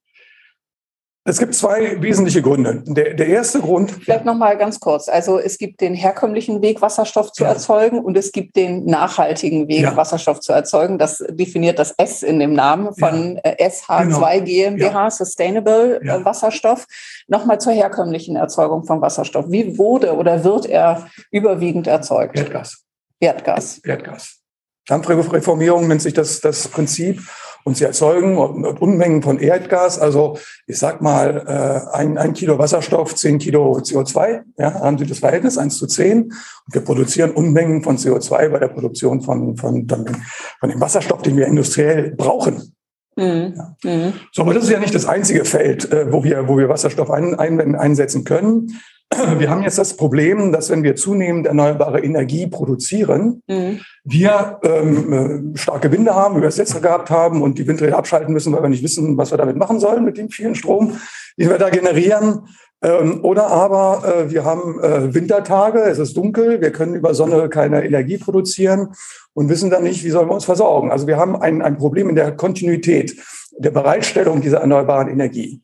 Es 1.26 1.38
gibt 1.38 1.54
zwei 1.54 2.02
wesentliche 2.02 2.42
Gründe. 2.42 2.82
Der, 2.86 3.14
der 3.14 3.26
erste 3.26 3.60
Grund. 3.60 3.90
Vielleicht 3.92 4.26
noch 4.26 4.36
mal 4.36 4.58
ganz 4.58 4.78
kurz. 4.78 5.08
Also 5.08 5.38
es 5.38 5.56
gibt 5.56 5.80
den 5.80 5.94
herkömmlichen 5.94 6.60
Weg, 6.60 6.82
Wasserstoff 6.82 7.32
zu 7.32 7.44
ja. 7.44 7.50
erzeugen, 7.50 8.00
und 8.00 8.14
es 8.18 8.30
gibt 8.30 8.56
den 8.56 8.84
nachhaltigen 8.84 9.66
Weg, 9.66 9.80
ja. 9.80 9.96
Wasserstoff 9.96 10.40
zu 10.40 10.52
erzeugen. 10.52 10.98
Das 10.98 11.24
definiert 11.30 11.78
das 11.78 11.92
S 11.96 12.22
in 12.22 12.40
dem 12.40 12.52
Namen 12.52 12.94
von 12.94 13.40
ja. 13.42 13.52
SH2 13.52 14.04
genau. 14.04 14.44
GmbH, 14.44 15.10
Sustainable 15.10 16.02
äh, 16.02 16.24
Wasserstoff. 16.24 16.86
Nochmal 17.26 17.58
zur 17.58 17.72
herkömmlichen 17.72 18.36
Erzeugung 18.36 18.84
von 18.84 19.00
Wasserstoff. 19.00 19.46
Wie 19.48 19.78
wurde 19.78 20.14
oder 20.14 20.44
wird 20.44 20.66
er 20.66 21.08
überwiegend 21.30 21.86
erzeugt? 21.86 22.38
Erdgas. 22.38 22.84
Erdgas. 23.18 23.78
Erdgas. 23.78 24.40
Dampfreformierung 24.86 25.88
nennt 25.88 26.02
sich 26.02 26.12
das, 26.12 26.42
das 26.42 26.68
Prinzip 26.68 27.22
und 27.64 27.76
sie 27.76 27.84
erzeugen 27.84 28.36
Unmengen 28.36 29.22
von 29.22 29.38
Erdgas. 29.38 29.98
Also 29.98 30.38
ich 30.66 30.78
sag 30.78 31.00
mal, 31.00 31.44
äh, 31.46 31.96
ein, 31.96 32.18
ein 32.18 32.34
Kilo 32.34 32.58
Wasserstoff, 32.58 33.14
zehn 33.14 33.38
Kilo 33.38 33.78
CO2. 33.78 34.42
Ja, 34.58 34.74
haben 34.74 34.98
Sie 34.98 35.06
das 35.06 35.18
Verhältnis 35.18 35.56
eins 35.58 35.78
zu 35.78 35.86
zehn. 35.86 36.24
Und 36.24 36.74
wir 36.74 36.82
produzieren 36.82 37.32
Unmengen 37.32 37.82
von 37.82 37.96
CO2 37.96 38.50
bei 38.50 38.58
der 38.58 38.68
Produktion 38.68 39.22
von, 39.22 39.56
von, 39.56 39.88
von, 39.88 40.70
dem 40.70 40.80
Wasserstoff, 40.80 41.22
den 41.22 41.36
wir 41.36 41.46
industriell 41.46 42.12
brauchen. 42.14 42.74
Mhm. 43.16 43.54
Ja. 43.56 43.76
Mhm. 43.82 44.12
So, 44.32 44.42
aber 44.42 44.52
das 44.52 44.64
ist 44.64 44.70
ja 44.70 44.80
nicht 44.80 44.94
das 44.94 45.06
einzige 45.06 45.44
Feld, 45.44 45.90
äh, 45.90 46.12
wo 46.12 46.22
wir, 46.22 46.46
wo 46.48 46.58
wir 46.58 46.68
Wasserstoff 46.68 47.10
ein, 47.10 47.34
ein, 47.34 47.74
einsetzen 47.76 48.24
können. 48.24 48.78
Wir 49.38 49.50
haben 49.50 49.62
jetzt 49.62 49.78
das 49.78 49.96
Problem, 49.96 50.52
dass 50.52 50.70
wenn 50.70 50.82
wir 50.82 50.96
zunehmend 50.96 51.46
erneuerbare 51.46 52.00
Energie 52.00 52.46
produzieren, 52.46 53.42
mhm. 53.46 53.80
wir 54.04 54.58
ähm, 54.62 55.52
äh, 55.54 55.58
starke 55.58 55.90
Winde 55.92 56.14
haben, 56.14 56.36
wie 56.36 56.40
wir 56.40 56.48
es 56.48 56.56
jetzt 56.56 56.80
gehabt 56.80 57.10
haben, 57.10 57.42
und 57.42 57.58
die 57.58 57.66
Windräder 57.66 57.98
abschalten 57.98 58.32
müssen, 58.32 58.52
weil 58.52 58.62
wir 58.62 58.68
nicht 58.68 58.82
wissen, 58.82 59.16
was 59.16 59.30
wir 59.30 59.38
damit 59.38 59.56
machen 59.56 59.80
sollen 59.80 60.04
mit 60.04 60.18
dem 60.18 60.30
vielen 60.30 60.54
Strom, 60.54 60.98
den 61.38 61.48
wir 61.48 61.58
da 61.58 61.70
generieren. 61.70 62.48
Ähm, 62.82 63.24
oder 63.24 63.46
aber 63.48 64.02
äh, 64.04 64.30
wir 64.30 64.44
haben 64.44 64.80
äh, 64.80 65.14
Wintertage, 65.14 65.80
es 65.80 65.98
ist 65.98 66.16
dunkel, 66.16 66.60
wir 66.60 66.70
können 66.70 66.94
über 66.94 67.14
Sonne 67.14 67.48
keine 67.48 67.84
Energie 67.84 68.18
produzieren 68.18 68.94
und 69.32 69.48
wissen 69.48 69.70
dann 69.70 69.84
nicht, 69.84 70.04
wie 70.04 70.10
sollen 70.10 70.28
wir 70.28 70.34
uns 70.34 70.44
versorgen. 70.44 70.90
Also 70.90 71.06
wir 71.06 71.16
haben 71.16 71.36
ein, 71.36 71.62
ein 71.62 71.78
Problem 71.78 72.08
in 72.10 72.14
der 72.14 72.32
Kontinuität 72.32 73.16
der 73.56 73.70
Bereitstellung 73.70 74.40
dieser 74.40 74.58
erneuerbaren 74.58 75.08
Energie. 75.08 75.62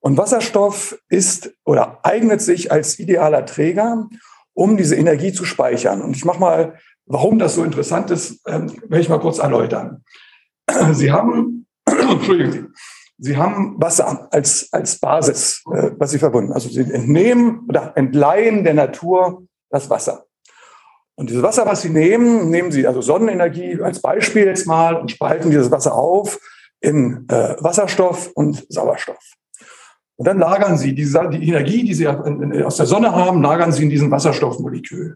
Und 0.00 0.16
Wasserstoff 0.16 0.98
ist 1.08 1.52
oder 1.64 2.00
eignet 2.04 2.40
sich 2.40 2.70
als 2.70 2.98
idealer 2.98 3.46
Träger, 3.46 4.08
um 4.54 4.76
diese 4.76 4.96
Energie 4.96 5.32
zu 5.32 5.44
speichern. 5.44 6.02
Und 6.02 6.16
ich 6.16 6.24
mache 6.24 6.40
mal, 6.40 6.78
warum 7.06 7.38
das 7.38 7.54
so 7.54 7.64
interessant 7.64 8.10
ist, 8.10 8.40
ähm, 8.46 8.72
werde 8.82 9.00
ich 9.00 9.08
mal 9.08 9.20
kurz 9.20 9.38
erläutern. 9.38 10.04
Sie 10.92 11.10
haben, 11.10 11.66
entschuldigen 11.86 12.52
Sie, 12.52 12.64
Sie 13.20 13.36
haben 13.36 13.74
Wasser 13.80 14.28
als, 14.30 14.68
als 14.70 15.00
Basis, 15.00 15.62
äh, 15.72 15.90
was 15.98 16.12
Sie 16.12 16.18
verbunden. 16.18 16.52
Also 16.52 16.68
Sie 16.68 16.80
entnehmen 16.80 17.66
oder 17.68 17.92
entleihen 17.96 18.62
der 18.62 18.74
Natur 18.74 19.42
das 19.70 19.90
Wasser. 19.90 20.26
Und 21.16 21.30
dieses 21.30 21.42
Wasser, 21.42 21.66
was 21.66 21.82
Sie 21.82 21.90
nehmen, 21.90 22.48
nehmen 22.48 22.70
Sie 22.70 22.86
also 22.86 23.00
Sonnenenergie 23.00 23.82
als 23.82 24.00
Beispiel 24.00 24.44
jetzt 24.44 24.68
mal 24.68 24.94
und 24.94 25.10
spalten 25.10 25.50
dieses 25.50 25.68
Wasser 25.72 25.94
auf 25.94 26.38
in 26.80 27.26
äh, 27.28 27.56
Wasserstoff 27.58 28.30
und 28.34 28.64
Sauerstoff. 28.68 29.18
Und 30.18 30.26
dann 30.26 30.38
lagern 30.38 30.76
Sie 30.76 30.96
diese, 30.96 31.30
die 31.32 31.48
Energie, 31.48 31.84
die 31.84 31.94
Sie 31.94 32.08
aus 32.08 32.76
der 32.76 32.86
Sonne 32.86 33.14
haben, 33.14 33.40
lagern 33.40 33.70
Sie 33.70 33.84
in 33.84 33.90
diesem 33.90 34.10
Wasserstoffmolekül. 34.10 35.14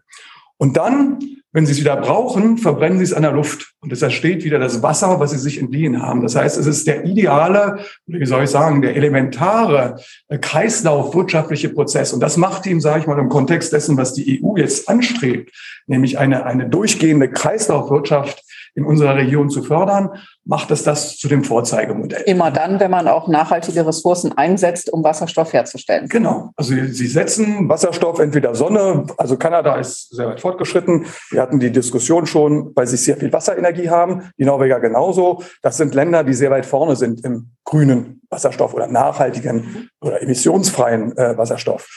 Und 0.57 0.77
dann, 0.77 1.19
wenn 1.51 1.65
Sie 1.65 1.73
es 1.73 1.79
wieder 1.81 1.97
brauchen, 1.97 2.57
verbrennen 2.57 2.99
Sie 2.99 3.03
es 3.03 3.13
an 3.13 3.23
der 3.23 3.33
Luft. 3.33 3.73
Und 3.81 3.91
es 3.91 4.01
entsteht 4.01 4.45
wieder 4.45 4.59
das 4.59 4.81
Wasser, 4.81 5.19
was 5.19 5.31
Sie 5.31 5.39
sich 5.39 5.59
entliehen 5.59 6.01
haben. 6.01 6.21
Das 6.21 6.37
heißt, 6.37 6.57
es 6.57 6.67
ist 6.67 6.87
der 6.87 7.03
ideale, 7.03 7.79
wie 8.05 8.25
soll 8.25 8.45
ich 8.45 8.49
sagen, 8.49 8.81
der 8.81 8.95
elementare 8.95 9.99
äh, 10.29 10.37
Kreislauf 10.37 11.13
wirtschaftliche 11.13 11.67
Prozess. 11.67 12.13
Und 12.13 12.21
das 12.21 12.37
macht 12.37 12.65
ihm, 12.65 12.79
sage 12.79 13.01
ich 13.01 13.07
mal, 13.07 13.19
im 13.19 13.27
Kontext 13.27 13.73
dessen, 13.73 13.97
was 13.97 14.13
die 14.13 14.41
EU 14.41 14.55
jetzt 14.55 14.87
anstrebt, 14.87 15.51
nämlich 15.85 16.17
eine, 16.17 16.45
eine 16.45 16.69
durchgehende 16.69 17.29
Kreislaufwirtschaft 17.29 18.41
in 18.75 18.85
unserer 18.85 19.15
Region 19.15 19.49
zu 19.49 19.63
fördern, 19.63 20.09
macht 20.45 20.71
es 20.71 20.83
das 20.83 21.17
zu 21.17 21.27
dem 21.27 21.43
Vorzeigemodell. 21.43 22.23
Immer 22.23 22.51
dann, 22.51 22.79
wenn 22.79 22.91
man 22.91 23.07
auch 23.07 23.27
nachhaltige 23.27 23.85
Ressourcen 23.85 24.35
einsetzt, 24.37 24.91
um 24.91 25.03
Wasserstoff 25.03 25.53
herzustellen. 25.53 26.07
Genau. 26.09 26.51
Also 26.55 26.73
Sie 26.73 27.07
setzen 27.07 27.69
Wasserstoff, 27.69 28.19
entweder 28.19 28.55
Sonne, 28.55 29.05
also 29.17 29.37
Kanada 29.37 29.75
ist 29.75 30.15
sehr 30.15 30.27
weit 30.27 30.41
fortgeschritten. 30.41 31.05
Wir 31.29 31.41
hatten 31.41 31.59
die 31.59 31.71
Diskussion 31.71 32.25
schon, 32.25 32.71
weil 32.75 32.87
sie 32.87 32.97
sehr 32.97 33.17
viel 33.17 33.31
Wasserenergie 33.31 33.89
haben. 33.89 34.31
Die 34.37 34.45
Norweger 34.45 34.79
genauso. 34.79 35.43
Das 35.61 35.77
sind 35.77 35.93
Länder, 35.93 36.23
die 36.23 36.33
sehr 36.33 36.51
weit 36.51 36.65
vorne 36.65 36.95
sind 36.95 37.23
im 37.23 37.51
grünen 37.63 38.21
Wasserstoff 38.29 38.73
oder 38.73 38.87
nachhaltigen 38.87 39.89
oder 40.01 40.21
emissionsfreien 40.21 41.15
äh, 41.17 41.37
Wasserstoff. 41.37 41.87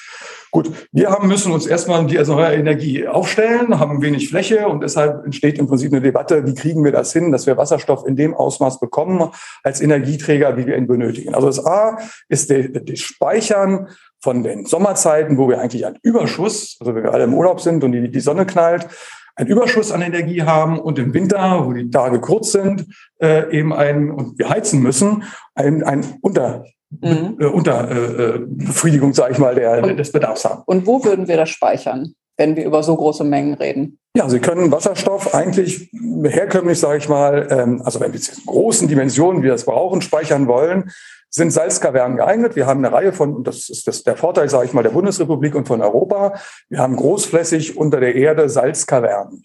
Gut, 0.57 0.89
wir 0.91 1.11
haben, 1.11 1.29
müssen 1.29 1.53
uns 1.53 1.67
erstmal 1.67 2.07
die 2.07 2.17
erneuerbare 2.17 2.55
Energie 2.55 3.07
aufstellen, 3.07 3.79
haben 3.79 4.01
wenig 4.01 4.31
Fläche 4.31 4.67
und 4.69 4.83
deshalb 4.83 5.23
entsteht 5.27 5.59
im 5.59 5.67
Prinzip 5.67 5.93
eine 5.93 6.01
Debatte, 6.01 6.47
wie 6.47 6.55
kriegen 6.55 6.83
wir 6.83 6.93
das 6.93 7.13
hin, 7.13 7.31
dass 7.31 7.47
wir 7.47 7.59
Wasserstoff 7.59 8.07
in 8.07 8.17
dem 8.17 8.33
Ausmaß 8.33 8.81
bekommen 8.81 9.33
als 9.63 9.83
Energieträger, 9.83 10.57
wie 10.57 10.65
wir 10.65 10.79
ihn 10.79 10.87
benötigen. 10.87 11.35
Also 11.35 11.49
das 11.49 11.67
A 11.67 11.99
ist 12.31 12.51
das 12.51 12.99
Speichern 12.99 13.89
von 14.19 14.43
den 14.43 14.65
Sommerzeiten, 14.65 15.37
wo 15.37 15.47
wir 15.51 15.61
eigentlich 15.61 15.85
einen 15.85 15.99
Überschuss, 16.01 16.79
also 16.81 16.95
wir 16.95 17.13
alle 17.13 17.25
im 17.25 17.35
Urlaub 17.35 17.61
sind 17.61 17.85
und 17.85 17.93
die, 17.93 18.11
die 18.11 18.21
Sonne 18.21 18.47
knallt, 18.47 18.89
einen 19.37 19.49
Überschuss 19.49 19.93
an 19.93 20.03
Energie 20.03 20.43
haben 20.43 20.79
und 20.79 20.99
im 20.99 21.15
Winter, 21.15 21.67
wo 21.67 21.73
die 21.73 21.91
Tage 21.91 22.21
kurz 22.21 22.53
sind, 22.53 22.87
äh, 23.21 23.57
eben 23.57 23.73
ein, 23.73 24.11
und 24.11 24.39
wir 24.39 24.49
heizen 24.49 24.83
müssen, 24.83 25.25
ein, 25.55 25.83
ein 25.83 26.05
Unter, 26.23 26.65
mhm. 26.91 27.37
äh, 27.39 27.45
Unterbefriedigung, 27.45 29.11
äh, 29.11 29.15
sage 29.15 29.35
ich 29.35 29.39
mal, 29.39 29.55
der, 29.55 29.85
und, 29.85 29.99
des 29.99 30.11
Bedarfs 30.11 30.45
haben. 30.45 30.63
Und 30.67 30.87
wo 30.87 31.05
würden 31.05 31.29
wir 31.29 31.37
das 31.37 31.51
speichern, 31.51 32.15
wenn 32.39 32.57
wir 32.57 32.65
über 32.65 32.83
so 32.83 32.97
große 32.97 33.25
Mengen 33.25 33.55
reden? 33.55 33.99
Ja, 34.17 34.31
Sie 34.31 34.41
können 34.41 34.73
Wasserstoff 34.73 35.35
eigentlich 35.35 35.91
herkömmlich, 36.25 36.81
sage 36.81 36.97
ich 36.97 37.09
mal, 37.09 37.47
ähm, 37.51 37.83
also 37.85 38.01
wenn 38.01 38.13
wir 38.13 38.19
jetzt 38.19 38.39
in 38.39 38.47
großen 38.47 38.89
Dimensionen, 38.89 39.43
wie 39.43 39.45
wir 39.45 39.53
das 39.53 39.67
brauchen, 39.67 40.01
speichern 40.01 40.49
wollen, 40.49 40.91
sind 41.31 41.51
Salzkavernen 41.51 42.17
geeignet. 42.17 42.57
Wir 42.57 42.67
haben 42.67 42.85
eine 42.85 42.95
Reihe 42.95 43.13
von, 43.13 43.35
und 43.35 43.47
das 43.47 43.69
ist 43.69 43.87
das 43.87 44.03
der 44.03 44.17
Vorteil, 44.17 44.49
sage 44.49 44.67
ich 44.67 44.73
mal, 44.73 44.83
der 44.83 44.91
Bundesrepublik 44.91 45.55
und 45.55 45.67
von 45.67 45.83
Europa. 45.83 46.35
Wir 46.69 46.79
haben 46.79 46.97
großflächig 46.97 47.77
unter 47.77 48.01
der 48.01 48.15
Erde 48.15 48.49
Salzkavernen. 48.49 49.45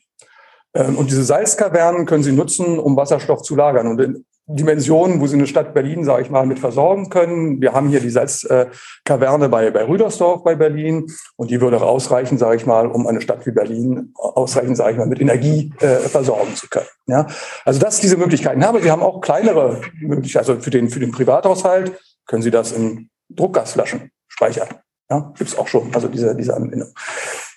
Ähm, 0.74 0.98
und 0.98 1.10
diese 1.10 1.24
Salzkavernen 1.24 2.06
können 2.06 2.24
Sie 2.24 2.32
nutzen, 2.32 2.80
um 2.80 2.96
Wasserstoff 2.96 3.42
zu 3.42 3.56
lagern. 3.56 3.88
Und 3.88 4.26
Dimensionen, 4.48 5.22
wo 5.22 5.28
sie 5.28 5.36
eine 5.36 5.48
Stadt 5.48 5.74
Berlin, 5.74 6.04
sage 6.04 6.24
ich 6.24 6.30
mal, 6.30 6.46
mit 6.46 6.60
versorgen 6.60 7.10
können. 7.10 7.62
Wir 7.62 7.74
haben 7.74 7.90
hier 7.90 8.00
die 8.00 8.10
Salzkaverne 8.10 9.50
bei, 9.50 9.72
bei 9.72 9.88
Rüdersdorf 9.88 10.44
bei 10.44 10.56
Berlin 10.56 11.08
und 11.38 11.52
die 11.52 11.62
würde 11.62 11.82
ausreichen, 11.82 12.38
sage 12.38 12.58
ich 12.58 12.66
mal, 12.66 12.88
um 12.88 13.08
eine 13.08 13.22
Stadt 13.22 13.46
wie 13.46 13.52
Berlin 13.52 14.14
ausreichend, 14.16 14.78
sage 14.78 14.92
ich 14.92 14.98
mal, 14.98 15.08
mit 15.08 15.22
Energie 15.22 15.72
äh, 15.80 15.98
versorgen 15.98 16.56
zu 16.56 16.68
können. 16.70 16.88
Ja, 17.08 17.28
also 17.66 17.80
dass 17.80 18.00
diese 18.00 18.18
Möglichkeiten 18.18 18.66
haben. 18.66 18.84
Wir 18.84 18.92
haben 18.92 19.04
auch 19.04 19.22
kleinere 19.22 19.82
Möglichkeiten. 20.00 20.50
Also 20.50 20.62
für 20.62 20.72
den, 20.72 20.90
für 20.90 21.00
den 21.00 21.12
Privathaushalt 21.12 21.94
können 22.28 22.42
Sie 22.42 22.52
das 22.52 22.72
in 22.72 23.10
Druckgasflaschen 23.30 24.12
speichern. 24.28 24.68
Ja, 25.10 25.34
gibt 25.38 25.50
es 25.50 25.58
auch 25.58 25.68
schon, 25.68 25.94
also 25.94 26.08
diese, 26.08 26.36
diese 26.36 26.56
Anwendung. 26.56 26.94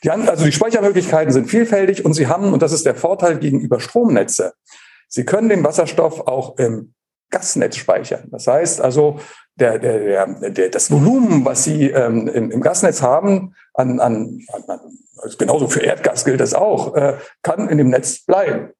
Die, 0.03 0.11
also 0.11 0.45
die 0.45 0.53
Speichermöglichkeiten 0.53 1.33
sind 1.33 1.49
vielfältig 1.49 2.05
und 2.05 2.13
Sie 2.13 2.27
haben, 2.27 2.53
und 2.53 2.63
das 2.63 2.73
ist 2.73 2.85
der 2.85 2.97
Vorteil 2.97 3.39
gegenüber 3.39 3.79
Stromnetze, 3.81 4.55
Sie 5.15 5.25
können 5.25 5.49
den 5.49 5.63
Wasserstoff 5.63 6.27
auch 6.27 6.59
im 6.59 6.93
Gasnetz 7.31 7.77
speichern. 7.77 8.25
Das 8.33 8.49
heißt 8.49 8.81
also, 8.81 9.21
der, 9.55 9.79
der, 9.79 10.27
der, 10.27 10.71
das 10.71 10.91
Volumen, 10.91 11.45
was 11.45 11.63
Sie 11.63 11.89
ähm, 11.89 12.27
im, 12.27 12.51
im 12.51 12.61
Gasnetz 12.61 13.01
haben, 13.01 13.55
an, 13.75 14.01
an, 14.01 14.41
an, 14.67 14.81
also 15.19 15.37
genauso 15.39 15.69
für 15.69 15.83
Erdgas 15.83 16.25
gilt 16.25 16.41
das 16.41 16.53
auch, 16.53 16.97
äh, 16.97 17.17
kann 17.43 17.69
in 17.69 17.79
dem 17.79 17.91
Netz 17.91 18.25
bleiben. 18.27 18.71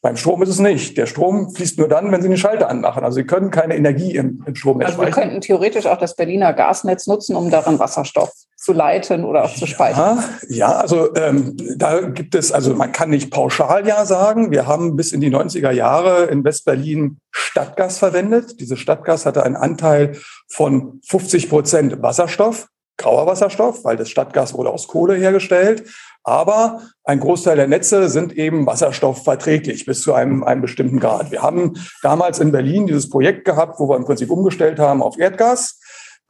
Beim 0.00 0.16
Strom 0.16 0.40
ist 0.44 0.50
es 0.50 0.60
nicht. 0.60 0.96
Der 0.96 1.06
Strom 1.06 1.52
fließt 1.52 1.78
nur 1.78 1.88
dann, 1.88 2.12
wenn 2.12 2.22
Sie 2.22 2.28
den 2.28 2.38
Schalter 2.38 2.68
anmachen. 2.68 3.02
Also 3.02 3.16
Sie 3.16 3.24
können 3.24 3.50
keine 3.50 3.74
Energie 3.74 4.14
im, 4.14 4.44
im 4.46 4.54
Stromnetz 4.54 4.90
Also 4.90 5.02
wir 5.02 5.10
könnten 5.10 5.40
theoretisch 5.40 5.86
auch 5.86 5.98
das 5.98 6.14
Berliner 6.14 6.52
Gasnetz 6.52 7.08
nutzen, 7.08 7.34
um 7.34 7.50
darin 7.50 7.80
Wasserstoff 7.80 8.32
zu 8.60 8.74
leiten 8.74 9.24
oder 9.24 9.44
auch 9.44 9.54
zu 9.54 9.66
speichern. 9.66 10.22
Ja, 10.48 10.56
ja 10.56 10.72
also 10.76 11.14
ähm, 11.14 11.56
da 11.76 12.00
gibt 12.00 12.34
es, 12.34 12.52
also 12.52 12.74
man 12.74 12.92
kann 12.92 13.08
nicht 13.08 13.30
pauschal 13.30 13.88
ja 13.88 14.04
sagen. 14.04 14.50
Wir 14.50 14.66
haben 14.66 14.96
bis 14.96 15.12
in 15.12 15.22
die 15.22 15.34
90er 15.34 15.70
Jahre 15.70 16.24
in 16.26 16.44
Westberlin 16.44 17.18
Stadtgas 17.30 17.98
verwendet. 17.98 18.60
Diese 18.60 18.76
Stadtgas 18.76 19.24
hatte 19.24 19.44
einen 19.44 19.56
Anteil 19.56 20.18
von 20.48 21.00
50 21.06 21.48
Prozent 21.48 22.02
Wasserstoff, 22.02 22.68
grauer 22.98 23.26
Wasserstoff, 23.26 23.82
weil 23.84 23.96
das 23.96 24.10
Stadtgas 24.10 24.52
wurde 24.52 24.70
aus 24.70 24.88
Kohle 24.88 25.14
hergestellt. 25.14 25.84
Aber 26.22 26.82
ein 27.04 27.18
Großteil 27.18 27.56
der 27.56 27.66
Netze 27.66 28.10
sind 28.10 28.36
eben 28.36 28.66
wasserstoffverträglich 28.66 29.86
bis 29.86 30.02
zu 30.02 30.12
einem, 30.12 30.44
einem 30.44 30.60
bestimmten 30.60 31.00
Grad. 31.00 31.30
Wir 31.30 31.40
haben 31.40 31.78
damals 32.02 32.40
in 32.40 32.52
Berlin 32.52 32.86
dieses 32.86 33.08
Projekt 33.08 33.46
gehabt, 33.46 33.80
wo 33.80 33.88
wir 33.88 33.96
im 33.96 34.04
Prinzip 34.04 34.30
umgestellt 34.30 34.78
haben 34.78 35.02
auf 35.02 35.18
Erdgas. 35.18 35.79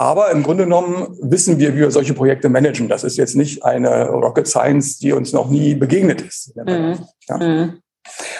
Aber 0.01 0.31
im 0.31 0.43
Grunde 0.43 0.65
genommen 0.65 1.15
wissen 1.21 1.59
wir, 1.59 1.75
wie 1.75 1.81
wir 1.81 1.91
solche 1.91 2.15
Projekte 2.15 2.49
managen. 2.49 2.89
Das 2.89 3.05
ist 3.05 3.19
jetzt 3.19 3.37
nicht 3.37 3.67
eine 3.67 4.09
Rocket 4.09 4.49
Science, 4.49 4.99
die 4.99 5.13
uns 5.13 5.35
noch 5.35 5.51
nie 5.51 5.75
begegnet 5.75 6.23
ist. 6.23 6.57
Mhm. 6.57 7.01
Ja. 7.29 7.37
Mhm. 7.37 7.83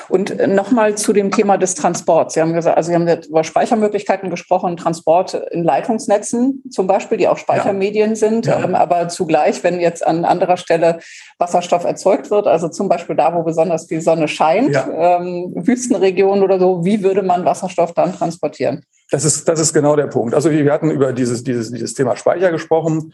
Und 0.09 0.31
äh, 0.31 0.47
nochmal 0.47 0.95
zu 0.95 1.13
dem 1.13 1.31
Thema 1.31 1.59
des 1.59 1.75
Transports. 1.75 2.33
Sie 2.33 2.41
haben 2.41 2.55
gesagt, 2.55 2.79
also 2.79 2.89
Sie 2.89 2.95
haben 2.95 3.07
über 3.29 3.45
Speichermöglichkeiten 3.45 4.31
gesprochen, 4.31 4.79
Transport 4.79 5.35
in 5.51 5.63
Leitungsnetzen 5.63 6.63
zum 6.71 6.87
Beispiel, 6.87 7.19
die 7.19 7.29
auch 7.29 7.37
Speichermedien 7.37 8.11
ja. 8.11 8.17
sind, 8.17 8.47
ja. 8.47 8.65
Ähm, 8.65 8.75
aber 8.75 9.09
zugleich, 9.09 9.63
wenn 9.63 9.81
jetzt 9.81 10.05
an 10.07 10.25
anderer 10.25 10.57
Stelle 10.57 11.01
Wasserstoff 11.39 11.85
erzeugt 11.85 12.31
wird, 12.31 12.47
also 12.47 12.71
zum 12.71 12.89
Beispiel 12.89 13.17
da, 13.17 13.35
wo 13.35 13.43
besonders 13.43 13.87
die 13.87 14.01
Sonne 14.01 14.29
scheint, 14.29 14.73
ja. 14.73 15.19
ähm, 15.19 15.53
Wüstenregionen 15.55 16.43
oder 16.43 16.59
so, 16.59 16.87
wie 16.87 17.03
würde 17.03 17.23
man 17.23 17.45
Wasserstoff 17.45 17.93
dann 17.93 18.15
transportieren? 18.15 18.87
Das 19.11 19.25
ist, 19.25 19.49
das 19.49 19.59
ist 19.59 19.73
genau 19.73 19.97
der 19.97 20.07
Punkt. 20.07 20.35
Also 20.35 20.51
wir 20.51 20.73
hatten 20.73 20.91
über 20.91 21.13
dieses, 21.13 21.43
dieses, 21.43 21.71
dieses 21.73 21.95
Thema 21.95 22.17
Speicher 22.17 22.51
gesprochen. 22.53 23.13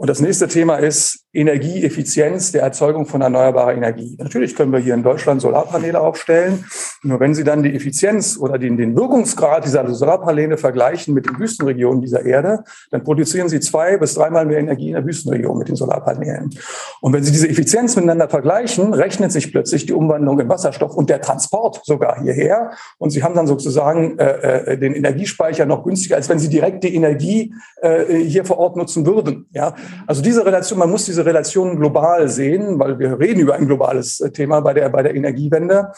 Und 0.00 0.08
das 0.08 0.20
nächste 0.20 0.46
Thema 0.46 0.76
ist 0.76 1.24
Energieeffizienz 1.32 2.52
der 2.52 2.62
Erzeugung 2.62 3.04
von 3.04 3.20
erneuerbarer 3.20 3.74
Energie. 3.74 4.16
Natürlich 4.18 4.54
können 4.54 4.72
wir 4.72 4.78
hier 4.78 4.94
in 4.94 5.02
Deutschland 5.02 5.40
Solarpaneele 5.40 6.00
aufstellen. 6.00 6.64
Nur 7.02 7.18
wenn 7.18 7.34
Sie 7.34 7.42
dann 7.42 7.64
die 7.64 7.74
Effizienz 7.74 8.38
oder 8.38 8.58
den, 8.58 8.76
den 8.76 8.96
Wirkungsgrad 8.96 9.64
dieser 9.64 9.92
Solarpaneele 9.92 10.56
vergleichen 10.56 11.14
mit 11.14 11.26
den 11.26 11.36
Wüstenregionen 11.40 12.00
dieser 12.00 12.24
Erde, 12.24 12.62
dann 12.92 13.02
produzieren 13.02 13.48
Sie 13.48 13.58
zwei 13.58 13.96
bis 13.98 14.14
dreimal 14.14 14.46
mehr 14.46 14.58
Energie 14.58 14.86
in 14.86 14.94
der 14.94 15.04
Wüstenregion 15.04 15.58
mit 15.58 15.66
den 15.66 15.74
Solarpaneelen. 15.74 16.50
Und 17.00 17.12
wenn 17.12 17.24
Sie 17.24 17.32
diese 17.32 17.48
Effizienz 17.48 17.96
miteinander 17.96 18.28
vergleichen, 18.28 18.94
rechnet 18.94 19.32
sich 19.32 19.50
plötzlich 19.50 19.84
die 19.84 19.94
Umwandlung 19.94 20.38
in 20.38 20.48
Wasserstoff 20.48 20.94
und 20.94 21.10
der 21.10 21.20
Transport 21.20 21.80
sogar 21.84 22.22
hierher. 22.22 22.70
Und 22.98 23.10
Sie 23.10 23.24
haben 23.24 23.34
dann 23.34 23.48
sozusagen 23.48 24.16
äh, 24.18 24.74
äh, 24.74 24.78
den 24.78 24.94
Energiespeicher 24.94 25.66
noch 25.66 25.82
günstiger, 25.82 26.14
als 26.14 26.28
wenn 26.28 26.38
Sie 26.38 26.48
direkt 26.48 26.84
die 26.84 26.94
Energie 26.94 27.52
äh, 27.82 28.14
hier 28.14 28.44
vor 28.44 28.58
Ort 28.58 28.76
nutzen 28.76 29.04
würden. 29.04 29.46
Ja, 29.50 29.74
also 30.06 30.22
diese 30.22 30.44
Relation, 30.44 30.78
man 30.78 30.90
muss 30.90 31.04
diese 31.04 31.24
Relation 31.24 31.76
global 31.76 32.28
sehen, 32.28 32.78
weil 32.78 32.98
wir 32.98 33.18
reden 33.18 33.40
über 33.40 33.54
ein 33.54 33.66
globales 33.66 34.20
äh, 34.20 34.30
Thema 34.30 34.60
bei 34.60 34.74
der, 34.74 34.88
bei 34.88 35.02
der 35.02 35.14
Energiewende. 35.14 35.92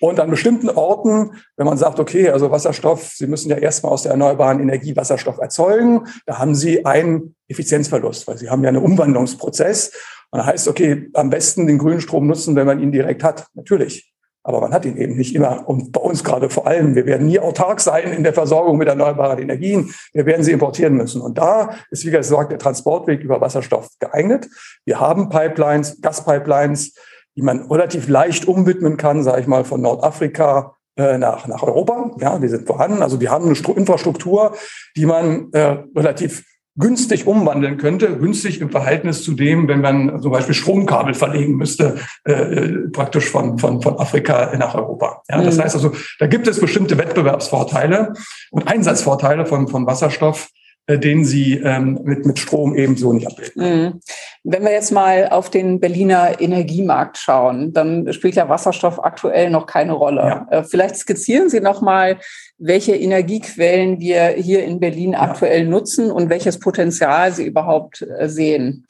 Und 0.00 0.18
an 0.18 0.30
bestimmten 0.30 0.68
Orten, 0.70 1.32
wenn 1.56 1.66
man 1.66 1.78
sagt, 1.78 2.00
okay, 2.00 2.28
also 2.28 2.50
Wasserstoff, 2.50 3.12
Sie 3.14 3.26
müssen 3.26 3.48
ja 3.48 3.56
erstmal 3.56 3.92
aus 3.92 4.02
der 4.02 4.12
erneuerbaren 4.12 4.60
Energie 4.60 4.96
Wasserstoff 4.96 5.38
erzeugen, 5.38 6.06
da 6.26 6.38
haben 6.38 6.54
Sie 6.54 6.84
einen 6.84 7.36
Effizienzverlust, 7.48 8.26
weil 8.26 8.36
Sie 8.36 8.50
haben 8.50 8.62
ja 8.62 8.70
einen 8.70 8.82
Umwandlungsprozess. 8.82 9.92
Und 10.30 10.40
da 10.40 10.46
heißt, 10.46 10.66
okay, 10.66 11.08
am 11.14 11.30
besten 11.30 11.66
den 11.66 11.78
grünen 11.78 12.00
Strom 12.00 12.26
nutzen, 12.26 12.56
wenn 12.56 12.66
man 12.66 12.80
ihn 12.80 12.90
direkt 12.90 13.22
hat. 13.22 13.46
Natürlich. 13.54 14.13
Aber 14.46 14.60
man 14.60 14.74
hat 14.74 14.84
ihn 14.84 14.98
eben 14.98 15.16
nicht 15.16 15.34
immer. 15.34 15.66
Und 15.66 15.90
bei 15.92 16.00
uns 16.00 16.22
gerade 16.22 16.50
vor 16.50 16.66
allem, 16.66 16.94
wir 16.94 17.06
werden 17.06 17.26
nie 17.26 17.40
autark 17.40 17.80
sein 17.80 18.12
in 18.12 18.22
der 18.22 18.34
Versorgung 18.34 18.76
mit 18.76 18.88
erneuerbaren 18.88 19.38
Energien. 19.38 19.92
Wir 20.12 20.26
werden 20.26 20.44
sie 20.44 20.52
importieren 20.52 20.94
müssen. 20.94 21.22
Und 21.22 21.38
da 21.38 21.70
ist, 21.90 22.04
wie 22.04 22.10
gesagt, 22.10 22.52
der 22.52 22.58
Transportweg 22.58 23.20
über 23.20 23.40
Wasserstoff 23.40 23.88
geeignet. 23.98 24.48
Wir 24.84 25.00
haben 25.00 25.30
Pipelines, 25.30 26.00
Gaspipelines, 26.02 26.94
die 27.36 27.42
man 27.42 27.62
relativ 27.70 28.06
leicht 28.08 28.46
umwidmen 28.46 28.98
kann, 28.98 29.22
sage 29.22 29.40
ich 29.40 29.46
mal, 29.46 29.64
von 29.64 29.80
Nordafrika 29.80 30.76
äh, 30.96 31.16
nach, 31.16 31.48
nach 31.48 31.62
Europa. 31.62 32.10
Ja, 32.20 32.38
die 32.38 32.48
sind 32.48 32.66
vorhanden. 32.66 33.02
Also 33.02 33.20
wir 33.20 33.30
haben 33.30 33.46
eine 33.46 33.76
Infrastruktur, 33.76 34.54
die 34.94 35.06
man 35.06 35.50
äh, 35.52 35.78
relativ 35.96 36.44
günstig 36.76 37.26
umwandeln 37.26 37.76
könnte, 37.76 38.16
günstig 38.18 38.60
im 38.60 38.70
Verhältnis 38.70 39.22
zu 39.22 39.32
dem, 39.32 39.68
wenn 39.68 39.80
man 39.80 40.20
zum 40.20 40.32
Beispiel 40.32 40.54
Stromkabel 40.54 41.14
verlegen 41.14 41.54
müsste, 41.54 41.98
äh, 42.24 42.32
äh, 42.32 42.88
praktisch 42.88 43.30
von, 43.30 43.58
von, 43.58 43.80
von 43.80 43.98
Afrika 43.98 44.52
nach 44.56 44.74
Europa. 44.74 45.22
Ja, 45.28 45.40
das 45.42 45.56
mhm. 45.56 45.62
heißt 45.62 45.74
also, 45.76 45.92
da 46.18 46.26
gibt 46.26 46.48
es 46.48 46.58
bestimmte 46.58 46.98
Wettbewerbsvorteile 46.98 48.14
und 48.50 48.66
Einsatzvorteile 48.66 49.46
von, 49.46 49.68
von 49.68 49.86
Wasserstoff, 49.86 50.48
den 50.88 51.24
sie 51.24 51.54
ähm, 51.58 51.98
mit, 52.04 52.26
mit 52.26 52.38
Strom 52.38 52.76
ebenso 52.76 53.12
nicht 53.12 53.26
abbilden. 53.26 53.62
Mhm. 53.62 54.00
Wenn 54.42 54.64
wir 54.64 54.72
jetzt 54.72 54.92
mal 54.92 55.28
auf 55.28 55.48
den 55.48 55.80
Berliner 55.80 56.40
Energiemarkt 56.40 57.16
schauen, 57.16 57.72
dann 57.72 58.12
spielt 58.12 58.34
ja 58.34 58.48
Wasserstoff 58.48 59.02
aktuell 59.02 59.48
noch 59.50 59.66
keine 59.66 59.92
Rolle. 59.92 60.20
Ja. 60.20 60.46
Äh, 60.50 60.64
vielleicht 60.64 60.96
skizzieren 60.96 61.48
Sie 61.48 61.60
noch 61.60 61.80
mal, 61.80 62.18
welche 62.58 62.94
Energiequellen 62.94 63.98
wir 63.98 64.28
hier 64.36 64.64
in 64.64 64.78
Berlin 64.78 65.12
ja. 65.12 65.22
aktuell 65.22 65.66
nutzen 65.66 66.10
und 66.10 66.28
welches 66.28 66.58
Potenzial 66.58 67.32
Sie 67.32 67.46
überhaupt 67.46 68.02
äh, 68.02 68.28
sehen. 68.28 68.86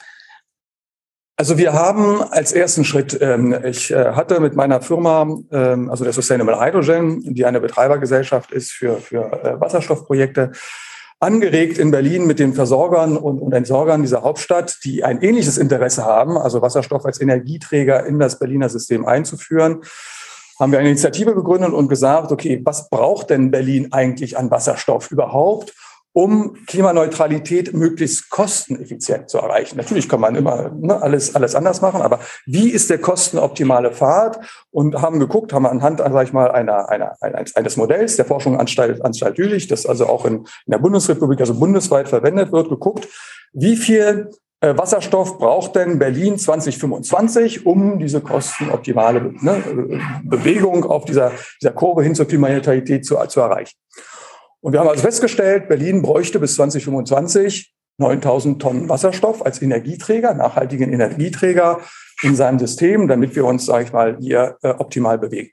Also 1.37 1.57
wir 1.57 1.73
haben 1.73 2.21
als 2.21 2.53
ersten 2.53 2.85
Schritt, 2.85 3.17
ähm, 3.21 3.57
ich 3.65 3.91
äh, 3.91 4.11
hatte 4.11 4.39
mit 4.39 4.55
meiner 4.55 4.81
Firma, 4.81 5.27
ähm, 5.51 5.89
also 5.89 6.05
der 6.05 6.13
Sustainable 6.13 6.59
Hydrogen, 6.59 7.33
die 7.33 7.45
eine 7.45 7.59
Betreibergesellschaft 7.59 8.51
ist 8.51 8.71
für, 8.71 8.97
für 8.97 9.31
äh, 9.43 9.59
Wasserstoffprojekte, 9.59 10.53
angeregt 11.19 11.77
in 11.77 11.91
Berlin 11.91 12.27
mit 12.27 12.39
den 12.39 12.53
Versorgern 12.53 13.17
und, 13.17 13.39
und 13.39 13.53
Entsorgern 13.53 14.01
dieser 14.01 14.23
Hauptstadt, 14.23 14.79
die 14.83 15.03
ein 15.03 15.21
ähnliches 15.21 15.57
Interesse 15.57 16.05
haben, 16.05 16.37
also 16.37 16.61
Wasserstoff 16.61 17.05
als 17.05 17.21
Energieträger 17.21 18.05
in 18.05 18.19
das 18.19 18.37
Berliner 18.37 18.69
System 18.69 19.05
einzuführen 19.05 19.81
haben 20.59 20.71
wir 20.71 20.79
eine 20.79 20.89
Initiative 20.89 21.35
gegründet 21.35 21.73
und 21.73 21.89
gesagt, 21.89 22.31
okay, 22.31 22.61
was 22.63 22.89
braucht 22.89 23.29
denn 23.29 23.51
Berlin 23.51 23.91
eigentlich 23.91 24.37
an 24.37 24.49
Wasserstoff 24.49 25.11
überhaupt? 25.11 25.73
Um 26.15 26.55
Klimaneutralität 26.65 27.73
möglichst 27.73 28.29
kosteneffizient 28.29 29.29
zu 29.29 29.37
erreichen. 29.37 29.75
Natürlich 29.75 30.07
kann 30.07 30.21
man 30.21 30.35
immer 30.35 30.69
ne, 30.69 31.01
alles, 31.01 31.35
alles 31.35 31.55
anders 31.55 31.81
machen, 31.81 32.01
aber 32.01 32.21
wie 32.45 32.69
ist 32.69 32.89
der 32.89 32.99
kostenoptimale 32.99 33.91
Pfad? 33.91 34.39
Und 34.71 35.01
haben 35.01 35.19
geguckt, 35.19 35.51
haben 35.51 35.65
anhand, 35.65 35.99
sag 35.99 36.23
ich 36.25 36.31
mal, 36.31 36.51
einer, 36.51 36.89
einer, 36.89 37.17
eines 37.19 37.75
Modells 37.75 38.15
der 38.15 38.23
Forschungsanstalt 38.23 39.03
Anstalt 39.03 39.37
Jülich, 39.37 39.67
das 39.67 39.85
also 39.85 40.07
auch 40.07 40.23
in, 40.23 40.35
in 40.35 40.71
der 40.71 40.77
Bundesrepublik, 40.77 41.41
also 41.41 41.59
bundesweit 41.59 42.07
verwendet 42.07 42.53
wird, 42.53 42.69
geguckt, 42.69 43.09
wie 43.51 43.75
viel 43.75 44.29
äh, 44.61 44.77
Wasserstoff 44.77 45.37
braucht 45.37 45.75
denn 45.75 45.99
Berlin 45.99 46.37
2025, 46.37 47.65
um 47.65 47.99
diese 47.99 48.21
kostenoptimale 48.21 49.33
ne, 49.41 49.99
Bewegung 50.23 50.85
auf 50.85 51.03
dieser, 51.03 51.33
dieser 51.61 51.73
Kurve 51.73 52.03
hin 52.03 52.15
zur 52.15 52.25
Klimaneutralität 52.25 53.05
zu, 53.05 53.17
zu 53.27 53.41
erreichen. 53.41 53.75
Und 54.65 54.73
wir 54.73 54.79
haben 54.79 54.89
also 54.89 55.03
festgestellt, 55.03 55.67
Berlin 55.67 56.01
bräuchte 56.01 56.39
bis 56.39 56.55
2025 56.55 57.71
9000 57.99 58.59
Tonnen 58.59 58.89
Wasserstoff 58.89 59.45
als 59.45 59.61
Energieträger, 59.61 60.33
nachhaltigen 60.33 60.91
Energieträger 60.91 61.81
in 62.23 62.35
seinem 62.35 62.57
System, 62.57 63.07
damit 63.07 63.35
wir 63.35 63.45
uns, 63.45 63.67
sage 63.67 63.83
ich 63.83 63.93
mal, 63.93 64.17
hier 64.19 64.57
äh, 64.63 64.69
optimal 64.69 65.19
bewegen. 65.19 65.51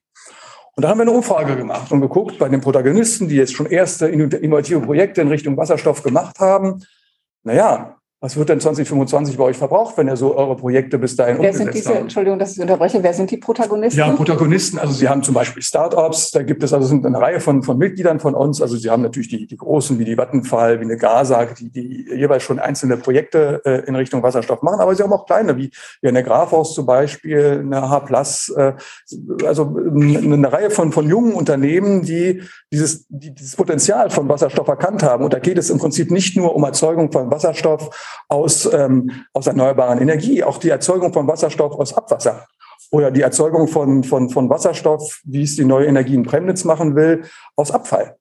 Und 0.77 0.83
da 0.83 0.88
haben 0.88 0.96
wir 0.96 1.03
eine 1.03 1.11
Umfrage 1.11 1.57
gemacht 1.57 1.92
und 1.92 2.01
geguckt 2.01 2.38
bei 2.38 2.48
den 2.48 2.62
Protagonisten, 2.62 3.29
die 3.29 3.37
jetzt 3.37 3.53
schon 3.53 3.66
erste 3.66 4.09
innovative 4.09 4.81
Projekte 4.81 5.20
in 5.20 5.29
Richtung 5.29 5.59
Wasserstoff 5.59 6.03
gemacht 6.03 6.38
haben. 6.38 6.83
Naja, 7.42 7.98
Was 8.23 8.37
wird 8.37 8.51
denn 8.51 8.61
2025 8.61 9.37
bei 9.37 9.43
euch 9.43 9.57
verbraucht, 9.57 9.99
wenn 9.99 10.07
ihr 10.07 10.15
so 10.15 10.37
eure 10.37 10.55
Projekte 10.55 10.97
bis 10.97 11.17
dahin 11.17 11.39
wer 11.41 11.51
umgesetzt 11.51 11.59
sind 11.59 11.75
diese, 11.75 11.89
habt? 11.89 12.01
Entschuldigung, 12.03 12.39
dass 12.39 12.53
ich 12.53 12.61
unterbreche. 12.61 13.03
Wer 13.03 13.15
sind 13.15 13.33
die 13.33 13.37
Protagonisten? 13.37 13.99
Ja, 13.99 14.11
Protagonisten. 14.11 14.79
Also 14.79 14.93
Sie 14.93 15.09
haben 15.09 15.25
zum 15.25 15.35
Beispiel 15.35 15.61
Startups. 15.61 16.31
Da 16.31 16.45
gibt 16.45 16.63
es 16.63 16.73
also 16.73 16.87
sind 16.87 17.05
eine 17.05 17.21
Reihe 17.21 17.41
von, 17.41 17.65
von 17.65 17.77
Mitgliedern 17.79 18.21
von 18.21 18.37
uns. 18.37 18.63
Also 18.63 18.77
Sie 18.77 18.89
haben 18.89 19.03
natürlich 19.03 19.29
die, 19.29 19.49
die 19.49 19.57
großen 19.57 19.99
wie 19.99 20.05
die 20.05 20.17
Vattenfall, 20.17 20.79
wie 20.79 20.85
eine 20.85 20.99
Gasag, 20.99 21.57
die, 21.57 21.71
die 21.71 22.07
jeweils 22.15 22.45
schon 22.45 22.61
einzelne 22.61 22.97
Projekte 22.97 23.61
äh, 23.65 23.89
in 23.89 23.97
Richtung 23.97 24.23
Wasserstoff 24.23 24.63
machen. 24.63 24.79
Aber 24.79 24.95
Sie 24.95 25.03
haben 25.03 25.13
auch 25.13 25.27
kleine, 25.27 25.57
wie, 25.57 25.73
wie 26.01 26.09
eine 26.09 26.23
Grafos 26.23 26.75
zum 26.77 26.87
Beispiel, 26.87 27.65
eine 27.65 27.91
H+, 27.91 28.05
äh, 28.57 28.73
also 29.45 29.77
eine 29.97 30.53
Reihe 30.53 30.71
von, 30.71 30.93
von 30.93 31.09
jungen 31.09 31.33
Unternehmen, 31.33 32.03
die 32.03 32.43
dieses, 32.71 33.05
die, 33.09 33.35
dieses 33.35 33.57
Potenzial 33.57 34.11
von 34.11 34.29
Wasserstoff 34.29 34.69
erkannt 34.69 35.03
haben. 35.03 35.25
Und 35.25 35.33
da 35.33 35.41
geht 35.41 35.59
es 35.59 35.71
im 35.71 35.79
Prinzip 35.79 36.13
nicht 36.13 36.37
nur 36.37 36.55
um 36.55 36.63
Erzeugung 36.63 37.11
von 37.11 37.29
Wasserstoff, 37.29 37.91
aus, 38.29 38.72
ähm, 38.72 39.11
aus 39.33 39.46
erneuerbaren 39.46 40.01
Energie, 40.01 40.44
auch 40.44 40.59
die 40.59 40.70
Erzeugung 40.70 41.12
von 41.12 41.27
Wasserstoff 41.27 41.72
aus 41.72 41.94
Abwasser 41.94 42.46
oder 42.90 43.11
die 43.11 43.22
Erzeugung 43.22 43.68
von, 43.68 44.05
von, 44.05 44.29
von 44.29 44.51
Wasserstoff, 44.51 45.20
wie 45.25 45.42
es 45.42 45.57
die 45.57 45.64
neue 45.64 45.87
Energie 45.87 46.14
in 46.14 46.25
Premnitz 46.25 46.64
machen 46.64 46.94
will, 46.94 47.25
aus 47.57 47.70
Abfall. 47.70 48.16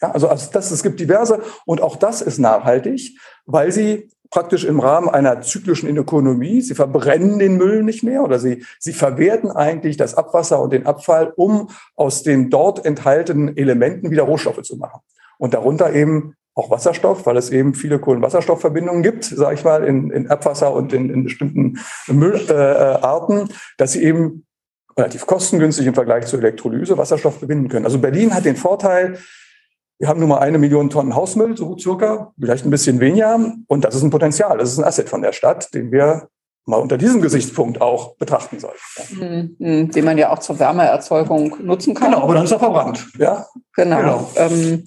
Ja, 0.00 0.10
also, 0.10 0.28
also 0.28 0.50
das, 0.52 0.70
es 0.70 0.82
gibt 0.82 0.98
diverse 0.98 1.40
und 1.66 1.80
auch 1.80 1.96
das 1.96 2.20
ist 2.22 2.38
nachhaltig, 2.38 3.18
weil 3.46 3.70
sie 3.70 4.10
praktisch 4.30 4.64
im 4.64 4.80
Rahmen 4.80 5.08
einer 5.08 5.42
zyklischen 5.42 5.96
Ökonomie, 5.96 6.60
sie 6.60 6.74
verbrennen 6.74 7.38
den 7.38 7.56
Müll 7.56 7.84
nicht 7.84 8.02
mehr 8.02 8.24
oder 8.24 8.40
sie, 8.40 8.64
sie 8.80 8.92
verwerten 8.92 9.50
eigentlich 9.52 9.96
das 9.96 10.14
Abwasser 10.14 10.60
und 10.60 10.72
den 10.72 10.86
Abfall, 10.86 11.32
um 11.36 11.68
aus 11.94 12.24
den 12.24 12.50
dort 12.50 12.84
enthaltenen 12.84 13.56
Elementen 13.56 14.10
wieder 14.10 14.24
Rohstoffe 14.24 14.62
zu 14.62 14.76
machen. 14.76 15.00
Und 15.38 15.54
darunter 15.54 15.92
eben 15.92 16.34
auch 16.54 16.70
Wasserstoff, 16.70 17.26
weil 17.26 17.36
es 17.36 17.50
eben 17.50 17.74
viele 17.74 17.98
Kohlenwasserstoffverbindungen 17.98 19.02
gibt, 19.02 19.24
sage 19.24 19.54
ich 19.54 19.64
mal, 19.64 19.84
in, 19.84 20.10
in 20.10 20.28
Abwasser 20.28 20.72
und 20.72 20.92
in, 20.92 21.10
in 21.10 21.24
bestimmten 21.24 21.80
Müllarten, 22.06 23.38
äh, 23.38 23.54
dass 23.76 23.92
sie 23.92 24.04
eben 24.04 24.46
relativ 24.96 25.26
kostengünstig 25.26 25.86
im 25.86 25.94
Vergleich 25.94 26.26
zur 26.26 26.38
Elektrolyse 26.38 26.96
Wasserstoff 26.96 27.40
gewinnen 27.40 27.68
können. 27.68 27.84
Also 27.84 27.98
Berlin 27.98 28.34
hat 28.34 28.44
den 28.44 28.56
Vorteil, 28.56 29.18
wir 29.98 30.08
haben 30.08 30.20
nun 30.20 30.28
mal 30.28 30.38
eine 30.38 30.58
Million 30.58 30.90
Tonnen 30.90 31.14
Hausmüll, 31.14 31.56
so 31.56 31.76
circa, 31.76 32.32
vielleicht 32.38 32.64
ein 32.64 32.70
bisschen 32.70 33.00
weniger. 33.00 33.54
Und 33.66 33.84
das 33.84 33.96
ist 33.96 34.02
ein 34.02 34.10
Potenzial, 34.10 34.58
das 34.58 34.72
ist 34.72 34.78
ein 34.78 34.84
Asset 34.84 35.08
von 35.08 35.22
der 35.22 35.32
Stadt, 35.32 35.74
den 35.74 35.90
wir 35.90 36.28
mal 36.66 36.78
unter 36.78 36.96
diesem 36.96 37.20
Gesichtspunkt 37.20 37.80
auch 37.80 38.16
betrachten 38.16 38.58
sollten. 38.58 39.56
Mhm, 39.58 39.90
den 39.90 40.04
man 40.04 40.16
ja 40.16 40.30
auch 40.30 40.38
zur 40.38 40.58
Wärmeerzeugung 40.58 41.56
nutzen 41.62 41.94
kann. 41.94 42.12
Genau, 42.12 42.22
aber 42.22 42.34
dann 42.34 42.44
ist 42.44 42.52
er 42.52 42.58
verbrannt. 42.58 43.06
Ja? 43.18 43.46
Genau. 43.74 43.98
genau. 43.98 44.30
Ähm, 44.36 44.84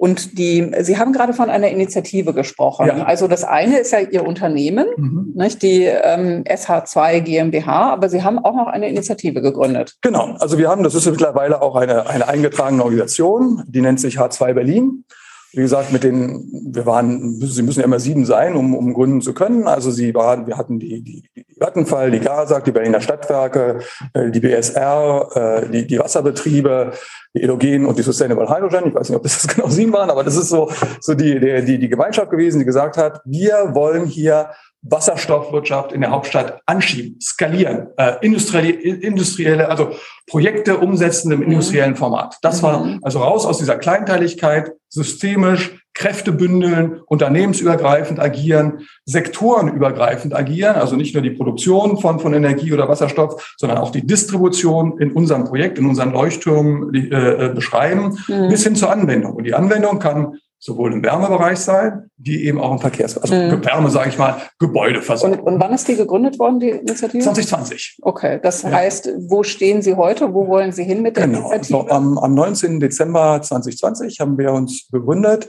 und 0.00 0.38
die, 0.38 0.72
Sie 0.80 0.96
haben 0.96 1.12
gerade 1.12 1.34
von 1.34 1.50
einer 1.50 1.68
Initiative 1.68 2.32
gesprochen. 2.32 2.86
Ja. 2.86 3.02
Also 3.04 3.28
das 3.28 3.44
eine 3.44 3.80
ist 3.80 3.92
ja 3.92 3.98
Ihr 3.98 4.26
Unternehmen, 4.26 4.86
mhm. 4.96 5.32
nicht, 5.34 5.60
die 5.60 5.82
ähm, 5.82 6.42
SH2 6.44 7.20
GmbH, 7.20 7.90
aber 7.92 8.08
Sie 8.08 8.22
haben 8.22 8.38
auch 8.38 8.54
noch 8.54 8.68
eine 8.68 8.88
Initiative 8.88 9.42
gegründet. 9.42 9.98
Genau. 10.00 10.36
Also 10.38 10.56
wir 10.56 10.70
haben, 10.70 10.84
das 10.84 10.94
ist 10.94 11.04
mittlerweile 11.04 11.60
auch 11.60 11.76
eine, 11.76 12.08
eine 12.08 12.28
eingetragene 12.28 12.82
Organisation, 12.82 13.62
die 13.66 13.82
nennt 13.82 14.00
sich 14.00 14.18
H2 14.18 14.54
Berlin. 14.54 15.04
Wie 15.52 15.62
gesagt, 15.62 15.92
mit 15.92 16.04
den, 16.04 16.48
wir 16.72 16.86
waren, 16.86 17.40
sie 17.40 17.62
müssen 17.62 17.80
ja 17.80 17.86
immer 17.86 17.98
sieben 17.98 18.24
sein, 18.24 18.54
um, 18.54 18.74
um 18.74 18.94
gründen 18.94 19.20
zu 19.20 19.34
können. 19.34 19.66
Also 19.66 19.90
sie 19.90 20.14
waren, 20.14 20.46
wir 20.46 20.56
hatten 20.56 20.78
die, 20.78 21.02
die, 21.02 21.24
die 21.34 21.44
Vattenfall, 21.58 22.10
die 22.10 22.20
GASAG, 22.20 22.64
die 22.64 22.70
Berliner 22.70 23.00
Stadtwerke, 23.00 23.80
äh, 24.14 24.30
die 24.30 24.40
BSR, 24.40 25.28
äh, 25.34 25.70
die, 25.70 25.86
die 25.86 25.98
Wasserbetriebe, 25.98 26.92
die 27.34 27.42
Elogen 27.42 27.84
und 27.86 27.98
die 27.98 28.02
Sustainable 28.02 28.48
Hydrogen. 28.48 28.88
Ich 28.88 28.94
weiß 28.94 29.08
nicht, 29.08 29.16
ob 29.16 29.22
das 29.24 29.46
genau 29.48 29.68
sieben 29.68 29.92
waren, 29.92 30.10
aber 30.10 30.22
das 30.22 30.36
ist 30.36 30.50
so, 30.50 30.70
so 31.00 31.14
die, 31.14 31.40
die, 31.40 31.78
die 31.78 31.88
Gemeinschaft 31.88 32.30
gewesen, 32.30 32.60
die 32.60 32.64
gesagt 32.64 32.96
hat, 32.96 33.20
wir 33.24 33.70
wollen 33.74 34.06
hier 34.06 34.50
Wasserstoffwirtschaft 34.82 35.92
in 35.92 36.00
der 36.00 36.10
Hauptstadt 36.10 36.60
anschieben, 36.66 37.20
skalieren, 37.20 37.88
äh, 37.96 38.14
industrielle, 38.22 38.70
industrielle, 38.70 39.68
also 39.68 39.90
Projekte 40.26 40.78
umsetzen 40.78 41.32
im 41.32 41.40
mhm. 41.40 41.46
industriellen 41.46 41.96
Format. 41.96 42.38
Das 42.42 42.62
war 42.62 42.84
mhm. 42.84 43.00
also 43.02 43.18
raus 43.20 43.44
aus 43.44 43.58
dieser 43.58 43.76
Kleinteiligkeit, 43.76 44.72
systemisch, 44.88 45.76
Kräfte 45.92 46.32
bündeln, 46.32 47.00
unternehmensübergreifend 47.06 48.20
agieren, 48.20 48.86
sektorenübergreifend 49.04 50.34
agieren, 50.34 50.76
also 50.76 50.96
nicht 50.96 51.14
nur 51.14 51.22
die 51.22 51.30
Produktion 51.30 51.98
von, 51.98 52.20
von 52.20 52.32
Energie 52.32 52.72
oder 52.72 52.88
Wasserstoff, 52.88 53.54
sondern 53.58 53.78
auch 53.78 53.90
die 53.90 54.06
Distribution 54.06 54.98
in 54.98 55.12
unserem 55.12 55.44
Projekt, 55.44 55.78
in 55.78 55.86
unseren 55.86 56.12
Leuchttürmen 56.12 56.94
äh, 56.94 57.46
äh 57.48 57.54
beschreiben, 57.54 58.18
mhm. 58.28 58.48
bis 58.48 58.62
hin 58.62 58.76
zur 58.76 58.90
Anwendung. 58.90 59.34
Und 59.34 59.44
die 59.44 59.54
Anwendung 59.54 59.98
kann 59.98 60.38
sowohl 60.62 60.92
im 60.92 61.02
Wärmebereich 61.02 61.58
sein, 61.58 62.10
wie 62.18 62.44
eben 62.44 62.60
auch 62.60 62.70
im 62.72 62.78
Verkehrs, 62.78 63.16
also 63.16 63.34
mhm. 63.34 63.64
Wärme, 63.64 63.90
sage 63.90 64.10
ich 64.10 64.18
mal, 64.18 64.42
Gebäudeversorgung. 64.58 65.38
Und, 65.40 65.54
und 65.54 65.60
wann 65.60 65.72
ist 65.72 65.88
die 65.88 65.96
gegründet 65.96 66.38
worden, 66.38 66.60
die 66.60 66.68
Initiative? 66.68 67.24
2020. 67.24 67.98
Okay, 68.02 68.38
das 68.42 68.62
ja. 68.62 68.70
heißt, 68.70 69.10
wo 69.28 69.42
stehen 69.42 69.80
Sie 69.80 69.94
heute? 69.94 70.34
Wo 70.34 70.46
wollen 70.48 70.72
Sie 70.72 70.84
hin 70.84 71.00
mit 71.00 71.16
der 71.16 71.26
genau. 71.26 71.50
Initiative? 71.50 71.78
Also 71.78 71.90
am, 71.90 72.18
am 72.18 72.34
19. 72.34 72.78
Dezember 72.78 73.40
2020 73.40 74.20
haben 74.20 74.36
wir 74.36 74.52
uns 74.52 74.86
gegründet. 74.92 75.48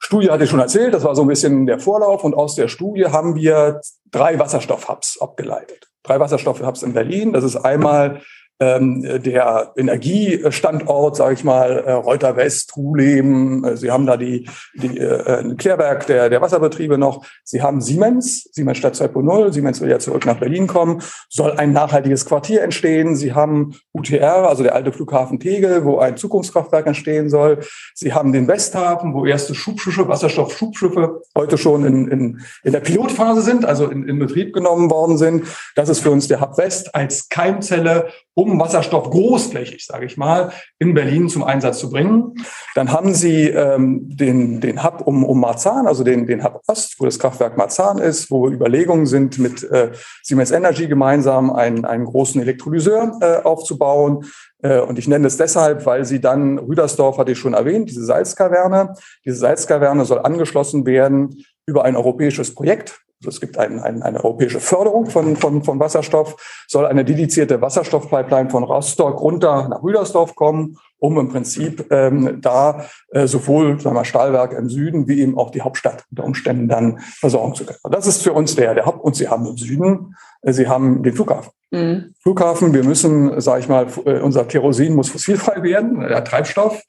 Studie 0.00 0.30
hatte 0.30 0.44
ich 0.44 0.50
schon 0.50 0.60
erzählt, 0.60 0.94
das 0.94 1.04
war 1.04 1.14
so 1.14 1.22
ein 1.22 1.28
bisschen 1.28 1.66
der 1.66 1.78
Vorlauf 1.78 2.24
und 2.24 2.34
aus 2.34 2.56
der 2.56 2.66
Studie 2.66 3.06
haben 3.06 3.36
wir 3.36 3.80
drei 4.10 4.38
Wasserstoff-Hubs 4.38 5.20
abgeleitet. 5.20 5.86
Drei 6.02 6.18
Wasserstoff-Hubs 6.18 6.82
in 6.82 6.92
Berlin. 6.92 7.32
Das 7.32 7.44
ist 7.44 7.56
einmal 7.56 8.20
ähm, 8.60 9.02
der 9.22 9.72
Energiestandort, 9.76 11.16
sage 11.16 11.34
ich 11.34 11.44
mal, 11.44 11.78
äh, 11.78 11.92
Reuter 11.92 12.36
West, 12.36 12.70
Truleben. 12.70 13.64
Äh, 13.64 13.76
Sie 13.76 13.90
haben 13.90 14.06
da 14.06 14.16
die, 14.16 14.48
die 14.74 14.98
äh, 14.98 15.54
Klärwerk 15.54 16.06
der, 16.06 16.28
der 16.28 16.40
Wasserbetriebe 16.40 16.98
noch. 16.98 17.24
Sie 17.44 17.62
haben 17.62 17.80
Siemens, 17.80 18.48
Siemens 18.52 18.78
Stadt 18.78 18.94
2.0. 18.94 19.52
Siemens 19.52 19.80
will 19.80 19.90
ja 19.90 20.00
zurück 20.00 20.26
nach 20.26 20.38
Berlin 20.40 20.66
kommen. 20.66 21.02
Soll 21.28 21.52
ein 21.52 21.72
nachhaltiges 21.72 22.26
Quartier 22.26 22.62
entstehen. 22.62 23.14
Sie 23.14 23.32
haben 23.32 23.76
UTR, 23.92 24.48
also 24.48 24.64
der 24.64 24.74
alte 24.74 24.92
Flughafen 24.92 25.38
Tegel, 25.38 25.84
wo 25.84 25.98
ein 25.98 26.16
Zukunftskraftwerk 26.16 26.86
entstehen 26.86 27.30
soll. 27.30 27.60
Sie 27.94 28.12
haben 28.12 28.32
den 28.32 28.48
Westhafen, 28.48 29.14
wo 29.14 29.24
erste 29.24 29.54
Schubschiffe, 29.54 30.08
Wasserstoff-Schubschiffe 30.08 31.22
heute 31.36 31.58
schon 31.58 31.84
in, 31.84 32.08
in, 32.08 32.40
in 32.64 32.72
der 32.72 32.80
Pilotphase 32.80 33.42
sind, 33.42 33.64
also 33.64 33.86
in, 33.86 34.08
in 34.08 34.18
Betrieb 34.18 34.52
genommen 34.52 34.90
worden 34.90 35.16
sind. 35.16 35.44
Das 35.76 35.88
ist 35.88 36.00
für 36.00 36.10
uns 36.10 36.26
der 36.26 36.40
Hub 36.40 36.58
West 36.58 36.94
als 36.94 37.28
Keimzelle, 37.28 38.08
um 38.34 38.47
um 38.50 38.60
Wasserstoff 38.60 39.10
großflächig, 39.10 39.84
sage 39.84 40.06
ich 40.06 40.16
mal, 40.16 40.52
in 40.78 40.94
Berlin 40.94 41.28
zum 41.28 41.44
Einsatz 41.44 41.78
zu 41.78 41.90
bringen. 41.90 42.34
Dann 42.74 42.92
haben 42.92 43.14
sie 43.14 43.48
ähm, 43.48 44.00
den, 44.08 44.60
den 44.60 44.82
Hub 44.84 45.02
um, 45.06 45.24
um 45.24 45.40
Marzahn, 45.40 45.86
also 45.86 46.04
den, 46.04 46.26
den 46.26 46.44
Hub 46.44 46.62
Ost, 46.66 46.96
wo 46.98 47.04
das 47.04 47.18
Kraftwerk 47.18 47.56
Marzahn 47.56 47.98
ist, 47.98 48.30
wo 48.30 48.48
Überlegungen 48.48 49.06
sind, 49.06 49.38
mit 49.38 49.62
äh, 49.64 49.92
Siemens 50.22 50.50
Energy 50.50 50.86
gemeinsam 50.86 51.50
einen, 51.50 51.84
einen 51.84 52.04
großen 52.04 52.40
Elektrolyseur 52.40 53.18
äh, 53.20 53.46
aufzubauen. 53.46 54.24
Äh, 54.62 54.80
und 54.80 54.98
ich 54.98 55.08
nenne 55.08 55.26
es 55.26 55.36
deshalb, 55.36 55.86
weil 55.86 56.04
sie 56.04 56.20
dann, 56.20 56.58
Rüdersdorf 56.58 57.18
hatte 57.18 57.32
ich 57.32 57.38
schon 57.38 57.54
erwähnt, 57.54 57.90
diese 57.90 58.04
Salzkaverne. 58.04 58.94
Diese 59.24 59.36
Salzkaverne 59.36 60.04
soll 60.04 60.20
angeschlossen 60.20 60.86
werden 60.86 61.44
über 61.66 61.84
ein 61.84 61.96
europäisches 61.96 62.54
Projekt, 62.54 63.00
es 63.26 63.40
gibt 63.40 63.58
ein, 63.58 63.80
ein, 63.80 64.02
eine 64.02 64.22
europäische 64.22 64.60
Förderung 64.60 65.06
von, 65.06 65.36
von, 65.36 65.62
von 65.64 65.80
Wasserstoff, 65.80 66.36
soll 66.68 66.86
eine 66.86 67.04
dedizierte 67.04 67.60
Wasserstoffpipeline 67.60 68.50
von 68.50 68.62
Rostock 68.62 69.20
runter 69.20 69.68
nach 69.68 69.82
Rüdersdorf 69.82 70.34
kommen, 70.34 70.78
um 70.98 71.18
im 71.18 71.28
Prinzip 71.28 71.86
ähm, 71.90 72.40
da 72.40 72.84
äh, 73.10 73.26
sowohl 73.26 73.80
sagen 73.80 73.96
wir, 73.96 74.04
Stahlwerk 74.04 74.52
im 74.52 74.68
Süden 74.68 75.08
wie 75.08 75.20
eben 75.20 75.38
auch 75.38 75.50
die 75.50 75.62
Hauptstadt 75.62 76.04
unter 76.10 76.24
Umständen 76.24 76.68
dann 76.68 76.98
versorgen 77.00 77.54
zu 77.54 77.64
können. 77.64 77.78
Das 77.90 78.06
ist 78.06 78.22
für 78.22 78.32
uns 78.32 78.54
der, 78.54 78.74
der 78.74 78.86
Haupt. 78.86 79.02
Und 79.02 79.16
Sie 79.16 79.28
haben 79.28 79.46
im 79.46 79.56
Süden, 79.56 80.14
äh, 80.42 80.52
Sie 80.52 80.68
haben 80.68 81.02
den 81.02 81.14
Flughafen. 81.14 81.52
Mhm. 81.70 82.14
Flughafen, 82.22 82.72
wir 82.72 82.84
müssen, 82.84 83.40
sage 83.40 83.60
ich 83.60 83.68
mal, 83.68 83.86
äh, 84.04 84.20
unser 84.20 84.44
Kerosin 84.44 84.94
muss 84.94 85.10
fossilfrei 85.10 85.62
werden, 85.62 86.00
der 86.00 86.24
Treibstoff. 86.24 86.82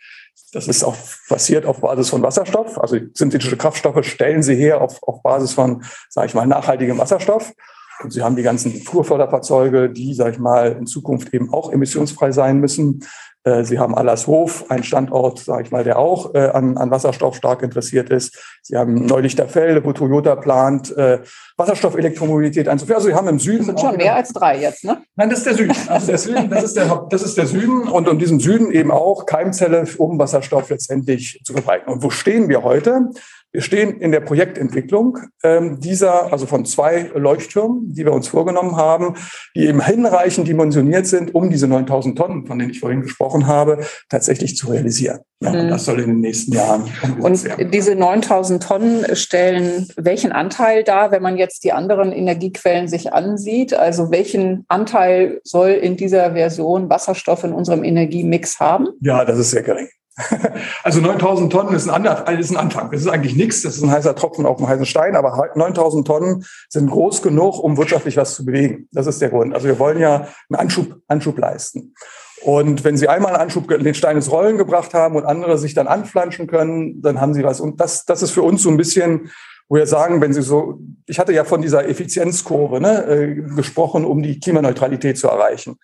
Das 0.51 0.67
ist 0.67 0.83
auch 0.83 0.95
passiert 1.27 1.65
auf 1.65 1.81
Basis 1.81 2.09
von 2.09 2.21
Wasserstoff. 2.21 2.79
Also 2.79 2.97
synthetische 3.13 3.57
Kraftstoffe 3.57 4.03
stellen 4.05 4.41
sie 4.41 4.55
her 4.55 4.81
auf, 4.81 5.01
auf 5.03 5.21
Basis 5.21 5.53
von, 5.53 5.83
sage 6.09 6.27
ich 6.27 6.33
mal, 6.33 6.47
nachhaltigem 6.47 6.97
Wasserstoff. 6.97 7.53
Und 8.01 8.11
sie 8.11 8.23
haben 8.23 8.35
die 8.35 8.43
ganzen 8.43 8.71
Fuhrförderfahrzeuge, 8.81 9.89
die, 9.89 10.13
sage 10.13 10.31
ich 10.31 10.39
mal, 10.39 10.71
in 10.71 10.87
Zukunft 10.87 11.33
eben 11.33 11.53
auch 11.53 11.71
emissionsfrei 11.71 12.31
sein 12.31 12.59
müssen. 12.59 13.05
Äh, 13.43 13.63
Sie 13.63 13.79
haben 13.79 13.95
Allershof, 13.95 14.65
ein 14.69 14.83
Standort, 14.83 15.39
sage 15.39 15.63
ich 15.63 15.71
mal, 15.71 15.83
der 15.83 15.97
auch 15.97 16.33
äh, 16.35 16.49
an, 16.49 16.77
an 16.77 16.91
Wasserstoff 16.91 17.35
stark 17.35 17.61
interessiert 17.63 18.09
ist. 18.09 18.37
Sie 18.61 18.75
haben 18.75 19.05
Neulichterfelde, 19.05 19.83
wo 19.85 19.93
Toyota 19.93 20.35
plant, 20.35 20.95
äh, 20.97 21.19
Wasserstoffelektromobilität 21.57 22.67
einzuführen. 22.67 22.97
Also 22.97 23.07
Sie 23.07 23.15
haben 23.15 23.27
im 23.27 23.39
Süden. 23.39 23.59
Das 23.59 23.67
sind 23.67 23.79
schon 23.79 23.95
mehr 23.95 24.15
als 24.15 24.33
drei 24.33 24.59
jetzt, 24.59 24.83
ne? 24.83 25.01
Nein, 25.15 25.29
das 25.29 25.39
ist 25.39 25.47
der 25.47 25.55
Süden. 25.55 25.75
Also 25.87 26.07
der 26.07 26.17
Süden 26.17 26.49
das, 26.49 26.63
ist 26.63 26.75
der, 26.75 27.07
das 27.09 27.21
ist 27.23 27.37
der 27.37 27.47
Süden. 27.47 27.87
Und 27.87 28.07
in 28.07 28.19
diesem 28.19 28.39
Süden 28.39 28.71
eben 28.71 28.91
auch 28.91 29.25
Keimzelle, 29.25 29.85
um 29.97 30.19
Wasserstoff 30.19 30.69
letztendlich 30.69 31.41
zu 31.45 31.53
verbreiten. 31.53 31.91
Und 31.91 32.03
wo 32.03 32.09
stehen 32.09 32.49
wir 32.49 32.63
heute? 32.63 33.09
Wir 33.51 33.61
stehen 33.61 33.99
in 33.99 34.11
der 34.11 34.19
Projektentwicklung 34.19 35.17
ähm, 35.43 35.79
dieser, 35.79 36.31
also 36.31 36.45
von 36.45 36.65
zwei 36.65 37.09
Leuchttürmen, 37.15 37.91
die 37.93 38.05
wir 38.05 38.13
uns 38.13 38.27
vorgenommen 38.27 38.75
haben, 38.75 39.15
die 39.55 39.65
eben 39.65 39.83
hinreichend 39.83 40.47
dimensioniert 40.47 41.07
sind, 41.07 41.33
um 41.33 41.49
diese 41.49 41.67
9000 41.67 42.15
Tonnen, 42.15 42.45
von 42.45 42.59
denen 42.59 42.71
ich 42.71 42.79
vorhin 42.79 43.01
gesprochen 43.01 43.47
habe, 43.47 43.83
tatsächlich 44.07 44.55
zu 44.55 44.67
realisieren. 44.67 45.21
Ja, 45.41 45.51
mhm. 45.51 45.69
Das 45.69 45.85
soll 45.85 45.99
in 46.01 46.09
den 46.09 46.19
nächsten 46.19 46.53
Jahren 46.53 46.91
Und 47.21 47.43
werden. 47.43 47.71
diese 47.71 47.95
9000 47.95 48.61
Tonnen 48.61 49.15
stellen 49.15 49.87
welchen 49.95 50.31
Anteil 50.31 50.83
dar, 50.83 51.11
wenn 51.11 51.23
man 51.23 51.37
jetzt 51.37 51.63
die 51.63 51.71
anderen 51.71 52.11
Energiequellen 52.11 52.87
sich 52.87 53.13
ansieht? 53.13 53.73
Also 53.73 54.11
welchen 54.11 54.65
Anteil 54.67 55.39
soll 55.43 55.71
in 55.71 55.97
dieser 55.97 56.33
Version 56.33 56.89
Wasserstoff 56.89 57.43
in 57.43 57.53
unserem 57.53 57.83
Energiemix 57.83 58.59
haben? 58.59 58.89
Ja, 59.01 59.25
das 59.25 59.39
ist 59.39 59.51
sehr 59.51 59.63
gering. 59.63 59.87
Also 60.83 61.01
9000 61.01 61.51
Tonnen 61.51 61.75
ist 61.75 61.89
ein, 61.89 62.05
ist 62.39 62.51
ein 62.51 62.57
Anfang. 62.57 62.91
Das 62.91 63.01
ist 63.01 63.07
eigentlich 63.07 63.35
nichts. 63.35 63.61
Das 63.61 63.75
ist 63.75 63.83
ein 63.83 63.91
heißer 63.91 64.15
Tropfen 64.15 64.45
auf 64.45 64.57
dem 64.57 64.67
heißen 64.67 64.85
Stein. 64.85 65.15
Aber 65.15 65.49
9000 65.55 66.05
Tonnen 66.05 66.45
sind 66.69 66.89
groß 66.89 67.21
genug, 67.21 67.59
um 67.59 67.77
wirtschaftlich 67.77 68.17
was 68.17 68.35
zu 68.35 68.45
bewegen. 68.45 68.87
Das 68.91 69.07
ist 69.07 69.21
der 69.21 69.29
Grund. 69.29 69.53
Also 69.53 69.67
wir 69.67 69.79
wollen 69.79 69.99
ja 69.99 70.27
einen 70.49 70.59
Anschub, 70.59 70.95
Anschub 71.07 71.37
leisten. 71.37 71.93
Und 72.41 72.83
wenn 72.83 72.95
Sie 72.95 73.09
einmal 73.09 73.33
einen 73.33 73.41
Anschub, 73.43 73.67
den 73.67 73.93
Stein 73.93 74.15
ins 74.15 74.31
Rollen 74.31 74.57
gebracht 74.57 74.93
haben 74.93 75.15
und 75.15 75.25
andere 75.25 75.57
sich 75.57 75.73
dann 75.73 75.87
anflanschen 75.87 76.47
können, 76.47 77.01
dann 77.01 77.19
haben 77.19 77.33
Sie 77.33 77.43
was. 77.43 77.59
Und 77.59 77.81
das, 77.81 78.05
das 78.05 78.21
ist 78.21 78.31
für 78.31 78.43
uns 78.43 78.63
so 78.63 78.69
ein 78.69 78.77
bisschen, 78.77 79.29
wo 79.69 79.75
wir 79.75 79.85
sagen, 79.85 80.19
wenn 80.19 80.33
Sie 80.33 80.41
so, 80.41 80.79
ich 81.05 81.19
hatte 81.19 81.31
ja 81.31 81.43
von 81.43 81.61
dieser 81.61 81.87
Effizienzkurve 81.87 82.81
ne, 82.81 83.05
äh, 83.05 83.35
gesprochen, 83.55 84.03
um 84.03 84.21
die 84.23 84.39
Klimaneutralität 84.39 85.17
zu 85.17 85.27
erreichen. 85.27 85.77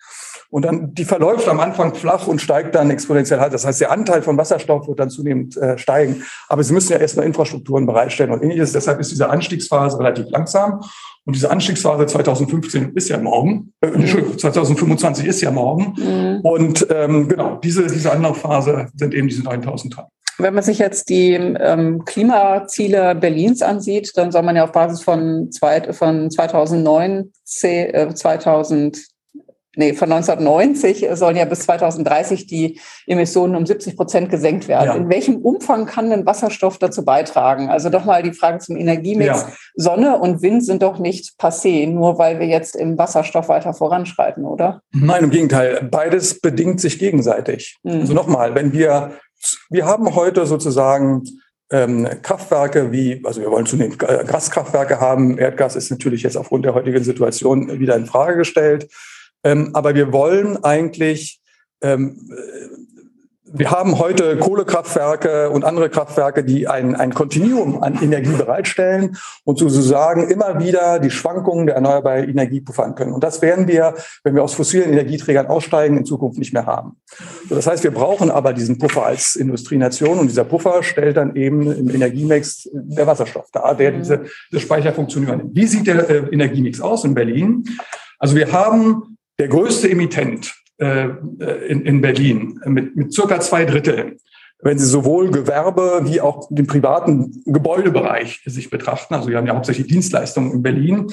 Und 0.50 0.64
dann, 0.64 0.94
die 0.94 1.04
verläuft 1.04 1.48
am 1.48 1.60
Anfang 1.60 1.94
flach 1.94 2.26
und 2.26 2.40
steigt 2.40 2.74
dann 2.74 2.90
exponentiell 2.90 3.40
halt. 3.40 3.52
Das 3.52 3.64
heißt, 3.64 3.80
der 3.80 3.90
Anteil 3.90 4.22
von 4.22 4.36
Wasserstoff 4.36 4.86
wird 4.86 5.00
dann 5.00 5.10
zunehmend 5.10 5.56
äh, 5.56 5.78
steigen. 5.78 6.22
Aber 6.48 6.62
Sie 6.62 6.72
müssen 6.72 6.92
ja 6.92 6.98
erstmal 6.98 7.26
Infrastrukturen 7.26 7.86
bereitstellen 7.86 8.32
und 8.32 8.42
ähnliches. 8.42 8.72
Deshalb 8.72 9.00
ist 9.00 9.10
diese 9.10 9.28
Anstiegsphase 9.30 9.98
relativ 9.98 10.26
langsam. 10.30 10.80
Und 11.24 11.34
diese 11.34 11.50
Anstiegsphase 11.50 12.06
2015 12.06 12.92
ist 12.94 13.08
ja 13.08 13.18
morgen. 13.18 13.72
Äh, 13.80 13.88
Entschuldigung, 13.88 14.38
2025 14.38 15.26
ist 15.26 15.40
ja 15.40 15.50
morgen. 15.50 15.94
Mhm. 15.96 16.40
Und 16.42 16.86
ähm, 16.90 17.28
genau, 17.28 17.56
diese, 17.56 17.86
diese 17.86 18.12
Anlaufphase 18.12 18.86
sind 18.94 19.14
eben 19.14 19.28
diese 19.28 19.42
9000 19.42 19.94
Tonnen. 19.94 20.08
Wenn 20.38 20.54
man 20.54 20.62
sich 20.62 20.78
jetzt 20.78 21.08
die 21.08 21.32
ähm, 21.32 22.04
Klimaziele 22.04 23.14
Berlins 23.14 23.62
ansieht, 23.62 24.12
dann 24.16 24.32
soll 24.32 24.42
man 24.42 24.56
ja 24.56 24.64
auf 24.64 24.72
Basis 24.72 25.02
von, 25.02 25.50
zwei, 25.50 25.92
von 25.92 26.30
2009, 26.30 27.32
äh, 27.62 28.14
2000 28.14 28.98
nee, 29.76 29.92
von 29.92 30.10
1990 30.10 31.06
sollen 31.12 31.36
ja 31.36 31.44
bis 31.44 31.60
2030 31.60 32.46
die 32.46 32.80
Emissionen 33.06 33.54
um 33.54 33.64
70 33.64 33.96
Prozent 33.96 34.30
gesenkt 34.30 34.66
werden. 34.66 34.86
Ja. 34.86 34.94
In 34.94 35.08
welchem 35.08 35.36
Umfang 35.36 35.86
kann 35.86 36.10
denn 36.10 36.26
Wasserstoff 36.26 36.78
dazu 36.78 37.04
beitragen? 37.04 37.68
Also 37.68 37.90
doch 37.90 38.04
mal 38.04 38.22
die 38.22 38.32
Frage 38.32 38.58
zum 38.58 38.76
Energiemix. 38.76 39.42
Ja. 39.42 39.52
Sonne 39.74 40.18
und 40.18 40.42
Wind 40.42 40.64
sind 40.64 40.82
doch 40.82 40.98
nicht 40.98 41.34
passé, 41.38 41.86
nur 41.86 42.18
weil 42.18 42.40
wir 42.40 42.46
jetzt 42.46 42.74
im 42.74 42.98
Wasserstoff 42.98 43.48
weiter 43.48 43.74
voranschreiten, 43.74 44.44
oder? 44.44 44.80
Nein, 44.92 45.24
im 45.24 45.30
Gegenteil. 45.30 45.86
Beides 45.90 46.40
bedingt 46.40 46.80
sich 46.80 46.98
gegenseitig. 46.98 47.76
Mhm. 47.82 48.00
Also 48.00 48.14
nochmal, 48.14 48.54
wenn 48.54 48.72
wir, 48.72 49.12
wir 49.70 49.86
haben 49.86 50.14
heute 50.14 50.46
sozusagen 50.46 51.24
ähm, 51.70 52.08
Kraftwerke 52.22 52.92
wie, 52.92 53.20
also 53.24 53.40
wir 53.40 53.50
wollen 53.50 53.66
zunehmend 53.66 53.98
Gaskraftwerke 53.98 55.00
haben. 55.00 55.38
Erdgas 55.38 55.76
ist 55.76 55.90
natürlich 55.90 56.22
jetzt 56.22 56.36
aufgrund 56.36 56.64
der 56.64 56.74
heutigen 56.74 57.02
Situation 57.02 57.80
wieder 57.80 57.96
in 57.96 58.06
Frage 58.06 58.36
gestellt. 58.36 58.88
Ähm, 59.42 59.70
aber 59.74 59.94
wir 59.94 60.12
wollen 60.12 60.62
eigentlich, 60.64 61.40
ähm, 61.82 62.30
wir 63.52 63.70
haben 63.70 63.98
heute 63.98 64.36
Kohlekraftwerke 64.38 65.50
und 65.50 65.64
andere 65.64 65.88
Kraftwerke, 65.88 66.44
die 66.44 66.66
ein, 66.66 66.96
ein 66.96 67.14
Kontinuum 67.14 67.82
an 67.82 68.02
Energie 68.02 68.32
bereitstellen 68.32 69.16
und 69.44 69.58
sozusagen 69.58 70.28
immer 70.28 70.58
wieder 70.58 70.98
die 70.98 71.10
Schwankungen 71.10 71.66
der 71.66 71.76
erneuerbaren 71.76 72.28
Energie 72.28 72.60
puffern 72.60 72.94
können. 72.94 73.12
Und 73.12 73.22
das 73.22 73.42
werden 73.42 73.68
wir, 73.68 73.94
wenn 74.24 74.34
wir 74.34 74.42
aus 74.42 74.54
fossilen 74.54 74.90
Energieträgern 74.90 75.46
aussteigen, 75.46 75.96
in 75.96 76.04
Zukunft 76.04 76.38
nicht 76.38 76.52
mehr 76.52 76.66
haben. 76.66 76.96
So, 77.48 77.54
das 77.54 77.66
heißt, 77.66 77.84
wir 77.84 77.92
brauchen 77.92 78.30
aber 78.30 78.52
diesen 78.52 78.78
Puffer 78.78 79.06
als 79.06 79.36
Industrienation 79.36 80.18
und 80.18 80.28
dieser 80.28 80.44
Puffer 80.44 80.82
stellt 80.82 81.16
dann 81.16 81.36
eben 81.36 81.70
im 81.70 81.88
Energiemix 81.90 82.68
der 82.72 83.06
Wasserstoff 83.06 83.50
dar, 83.52 83.76
der 83.76 83.92
diese, 83.92 84.24
diese 84.50 84.60
Speicherfunktion 84.60 85.24
übernimmt. 85.24 85.54
Wie 85.54 85.66
sieht 85.66 85.86
der 85.86 86.10
äh, 86.10 86.16
Energiemix 86.32 86.80
aus 86.80 87.04
in 87.04 87.14
Berlin? 87.14 87.64
Also 88.18 88.34
wir 88.34 88.52
haben 88.52 89.18
der 89.38 89.48
größte 89.48 89.88
Emittent 89.88 90.52
äh, 90.78 91.08
in, 91.68 91.82
in 91.82 92.00
Berlin 92.00 92.60
mit, 92.66 92.96
mit 92.96 93.12
circa 93.12 93.40
zwei 93.40 93.64
Dritteln 93.64 94.18
wenn 94.62 94.78
Sie 94.78 94.86
sowohl 94.86 95.30
Gewerbe 95.30 96.00
wie 96.04 96.20
auch 96.20 96.48
den 96.50 96.66
privaten 96.66 97.42
Gebäudebereich 97.44 98.42
sich 98.46 98.70
betrachten, 98.70 99.14
also 99.14 99.28
wir 99.28 99.36
haben 99.36 99.46
ja 99.46 99.54
hauptsächlich 99.54 99.86
Dienstleistungen 99.86 100.52
in 100.52 100.62
Berlin, 100.62 101.06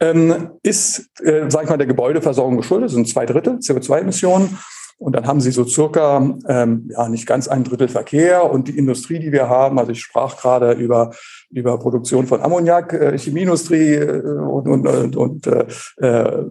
ähm, 0.00 0.50
ist, 0.62 1.10
äh, 1.22 1.50
sage 1.50 1.64
ich 1.64 1.70
mal, 1.70 1.76
der 1.76 1.86
Gebäudeversorgung 1.86 2.56
geschuldet, 2.56 2.86
das 2.86 2.94
sind 2.94 3.08
zwei 3.08 3.26
Drittel 3.26 3.54
CO2-Emissionen. 3.54 4.58
Und 4.98 5.14
dann 5.14 5.26
haben 5.26 5.40
Sie 5.40 5.50
so 5.50 5.64
circa, 5.64 6.38
ähm, 6.48 6.90
ja, 6.90 7.08
nicht 7.08 7.26
ganz 7.26 7.48
ein 7.48 7.64
Drittel 7.64 7.88
Verkehr 7.88 8.50
und 8.50 8.68
die 8.68 8.78
Industrie, 8.78 9.18
die 9.18 9.32
wir 9.32 9.48
haben. 9.48 9.78
Also 9.78 9.92
ich 9.92 10.00
sprach 10.00 10.36
gerade 10.36 10.72
über 10.72 11.12
über 11.54 11.78
Produktion 11.78 12.26
von 12.26 12.40
Ammoniak, 12.40 12.92
äh, 12.92 13.16
Chemieindustrie 13.16 13.94
äh, 13.94 14.22
und, 14.22 14.66
und, 14.66 14.86
und, 14.86 15.16
und 15.16 15.46
äh, 15.46 15.66
äh, 15.98 16.44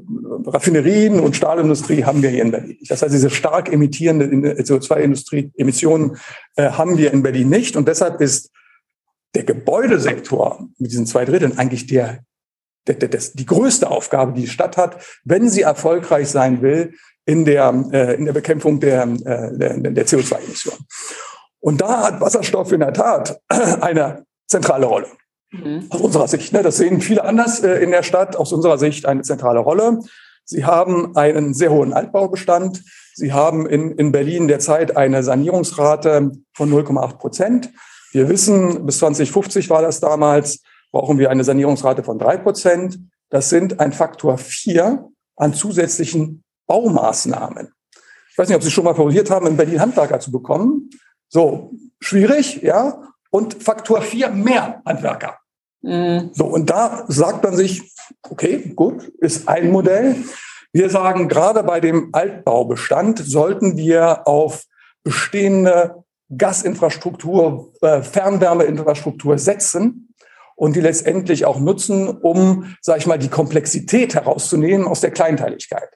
Raffinerien 0.45 1.19
und 1.19 1.35
Stahlindustrie 1.35 2.05
haben 2.05 2.21
wir 2.21 2.29
hier 2.29 2.43
in 2.43 2.51
Berlin. 2.51 2.77
Das 2.87 3.01
heißt, 3.01 3.13
diese 3.13 3.29
stark 3.29 3.71
emittierende 3.71 4.25
CO2-Industrie-Emissionen 4.61 6.17
äh, 6.55 6.69
haben 6.71 6.97
wir 6.97 7.11
in 7.11 7.21
Berlin 7.21 7.49
nicht. 7.49 7.75
Und 7.75 7.87
deshalb 7.87 8.21
ist 8.21 8.49
der 9.35 9.43
Gebäudesektor 9.43 10.69
mit 10.77 10.91
diesen 10.91 11.05
zwei 11.05 11.25
Dritteln 11.25 11.57
eigentlich 11.57 11.85
der, 11.87 12.19
der, 12.87 12.95
der, 12.95 13.09
der, 13.09 13.21
die 13.33 13.45
größte 13.45 13.89
Aufgabe, 13.89 14.31
die 14.31 14.41
die 14.41 14.47
Stadt 14.47 14.77
hat, 14.77 15.03
wenn 15.25 15.49
sie 15.49 15.61
erfolgreich 15.61 16.29
sein 16.29 16.61
will 16.61 16.93
in 17.25 17.45
der, 17.45 17.73
äh, 17.91 18.15
in 18.15 18.25
der 18.25 18.33
Bekämpfung 18.33 18.79
der, 18.79 19.03
äh, 19.03 19.57
der, 19.57 19.77
der 19.77 20.05
CO2-Emissionen. 20.05 20.85
Und 21.59 21.81
da 21.81 22.03
hat 22.03 22.21
Wasserstoff 22.21 22.71
in 22.71 22.81
der 22.81 22.93
Tat 22.93 23.39
eine 23.47 24.25
zentrale 24.47 24.85
Rolle. 24.85 25.07
Mhm. 25.51 25.87
Aus 25.89 26.01
unserer 26.01 26.27
Sicht. 26.27 26.51
Ne? 26.51 26.61
Das 26.61 26.77
sehen 26.77 26.99
viele 26.99 27.23
anders 27.23 27.61
äh, 27.61 27.75
in 27.75 27.91
der 27.91 28.03
Stadt. 28.03 28.35
Aus 28.35 28.51
unserer 28.51 28.77
Sicht 28.77 29.05
eine 29.05 29.21
zentrale 29.21 29.59
Rolle. 29.59 29.99
Sie 30.45 30.65
haben 30.65 31.15
einen 31.15 31.53
sehr 31.53 31.71
hohen 31.71 31.93
Altbaubestand. 31.93 32.83
Sie 33.15 33.31
haben 33.31 33.65
in, 33.65 33.91
in 33.93 34.11
Berlin 34.11 34.47
derzeit 34.47 34.97
eine 34.97 35.23
Sanierungsrate 35.23 36.31
von 36.53 36.71
0,8 36.71 37.17
Prozent. 37.17 37.69
Wir 38.11 38.27
wissen, 38.27 38.85
bis 38.85 38.99
2050 38.99 39.69
war 39.69 39.81
das 39.81 39.99
damals, 39.99 40.61
brauchen 40.91 41.17
wir 41.17 41.29
eine 41.29 41.43
Sanierungsrate 41.43 42.03
von 42.03 42.19
drei 42.19 42.37
Prozent. 42.37 42.99
Das 43.29 43.49
sind 43.49 43.79
ein 43.79 43.93
Faktor 43.93 44.37
vier 44.37 45.09
an 45.35 45.53
zusätzlichen 45.53 46.43
Baumaßnahmen. 46.73 47.71
Ich 48.31 48.37
weiß 48.37 48.47
nicht, 48.47 48.55
ob 48.55 48.63
Sie 48.63 48.71
schon 48.71 48.85
mal 48.85 48.95
probiert 48.95 49.29
haben, 49.29 49.45
in 49.45 49.55
Berlin 49.55 49.79
Handwerker 49.79 50.19
zu 50.19 50.31
bekommen. 50.31 50.89
So, 51.29 51.71
schwierig, 51.99 52.63
ja 52.63 53.13
und 53.29 53.63
Faktor 53.63 54.01
4 54.01 54.29
mehr 54.29 54.81
Handwerker. 54.85 55.37
Mhm. 55.81 56.31
So, 56.33 56.45
und 56.45 56.69
da 56.69 57.05
sagt 57.07 57.43
man 57.43 57.55
sich, 57.55 57.91
okay, 58.29 58.71
gut, 58.75 59.11
ist 59.19 59.47
ein 59.47 59.71
Modell. 59.71 60.15
Wir 60.71 60.89
sagen, 60.89 61.27
gerade 61.27 61.63
bei 61.63 61.79
dem 61.79 62.09
Altbaubestand 62.11 63.19
sollten 63.19 63.77
wir 63.77 64.27
auf 64.27 64.63
bestehende 65.03 66.03
Gasinfrastruktur, 66.35 67.71
äh, 67.81 68.01
Fernwärmeinfrastruktur 68.01 69.37
setzen 69.37 70.12
und 70.63 70.77
die 70.77 70.79
letztendlich 70.79 71.43
auch 71.43 71.59
nutzen, 71.59 72.07
um, 72.07 72.73
sage 72.79 72.99
ich 72.99 73.05
mal, 73.05 73.19
die 73.19 73.27
Komplexität 73.27 74.15
herauszunehmen 74.15 74.87
aus 74.87 75.01
der 75.01 75.11
Kleinteiligkeit. 75.11 75.89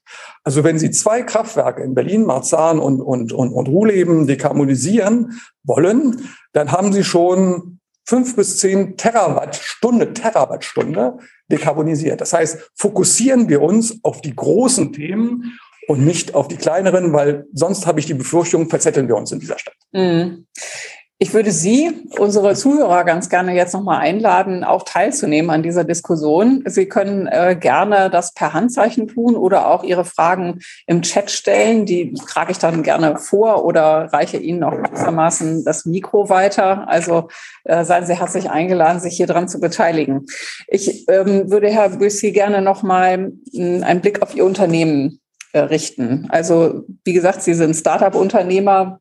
Also 0.43 0.65
wenn 0.65 0.77
Sie 0.77 0.91
zwei 0.91 1.21
Kraftwerke 1.21 1.81
in 1.83 1.95
Berlin, 1.95 2.25
Marzahn 2.25 2.77
und, 2.77 2.99
und, 2.99 3.31
und, 3.31 3.53
und 3.53 3.67
Ruhleben 3.69 4.27
dekarbonisieren 4.27 5.39
wollen, 5.63 6.27
dann 6.51 6.73
haben 6.73 6.91
Sie 6.91 7.05
schon 7.05 7.79
fünf 8.03 8.35
bis 8.35 8.59
zehn 8.59 8.97
Terawattstunde, 8.97 10.11
Terawattstunde 10.11 11.17
dekarbonisiert. 11.49 12.19
Das 12.19 12.33
heißt, 12.33 12.71
fokussieren 12.75 13.47
wir 13.47 13.61
uns 13.61 14.03
auf 14.03 14.19
die 14.19 14.35
großen 14.35 14.91
Themen 14.91 15.57
und 15.87 16.05
nicht 16.05 16.35
auf 16.35 16.49
die 16.49 16.57
kleineren, 16.57 17.13
weil 17.13 17.45
sonst 17.53 17.87
habe 17.87 18.01
ich 18.01 18.05
die 18.05 18.15
Befürchtung, 18.15 18.69
verzetteln 18.69 19.07
wir 19.07 19.15
uns 19.15 19.31
in 19.31 19.39
dieser 19.39 19.57
Stadt. 19.59 19.77
Mhm. 19.93 20.45
Ich 21.19 21.33
würde 21.33 21.49
Sie, 21.49 21.89
unsere 22.19 22.53
Zuhörer, 22.53 23.03
ganz 23.03 23.27
gerne 23.27 23.55
jetzt 23.55 23.73
nochmal 23.73 24.01
einladen, 24.01 24.63
auch 24.63 24.83
teilzunehmen 24.83 25.49
an 25.49 25.63
dieser 25.63 25.83
Diskussion. 25.83 26.61
Sie 26.67 26.87
können 26.87 27.25
äh, 27.25 27.57
gerne 27.59 28.11
das 28.11 28.35
per 28.35 28.53
Handzeichen 28.53 29.07
tun 29.07 29.35
oder 29.35 29.71
auch 29.71 29.83
Ihre 29.83 30.05
Fragen 30.05 30.59
im 30.85 31.01
Chat 31.01 31.31
stellen. 31.31 31.87
Die 31.87 32.13
trage 32.13 32.51
ich 32.51 32.59
dann 32.59 32.83
gerne 32.83 33.17
vor 33.17 33.65
oder 33.65 34.13
reiche 34.13 34.37
Ihnen 34.37 34.63
auch 34.63 34.79
gewissermaßen 34.79 35.65
das 35.65 35.85
Mikro 35.85 36.29
weiter. 36.29 36.87
Also 36.87 37.29
äh, 37.63 37.83
seien 37.83 38.05
Sie 38.05 38.13
herzlich 38.13 38.51
eingeladen, 38.51 38.99
sich 38.99 39.17
hier 39.17 39.27
dran 39.27 39.47
zu 39.47 39.59
beteiligen. 39.59 40.27
Ich 40.67 41.09
ähm, 41.09 41.49
würde 41.49 41.71
Herr 41.71 41.89
Büssi 41.89 42.31
gerne 42.31 42.61
nochmal 42.61 43.31
hm, 43.55 43.83
einen 43.83 44.01
Blick 44.01 44.21
auf 44.21 44.35
Ihr 44.35 44.45
Unternehmen 44.45 45.19
äh, 45.53 45.61
richten. 45.61 46.27
Also 46.29 46.83
wie 47.03 47.13
gesagt, 47.13 47.41
Sie 47.41 47.55
sind 47.55 47.75
Startup-Unternehmer. 47.75 48.99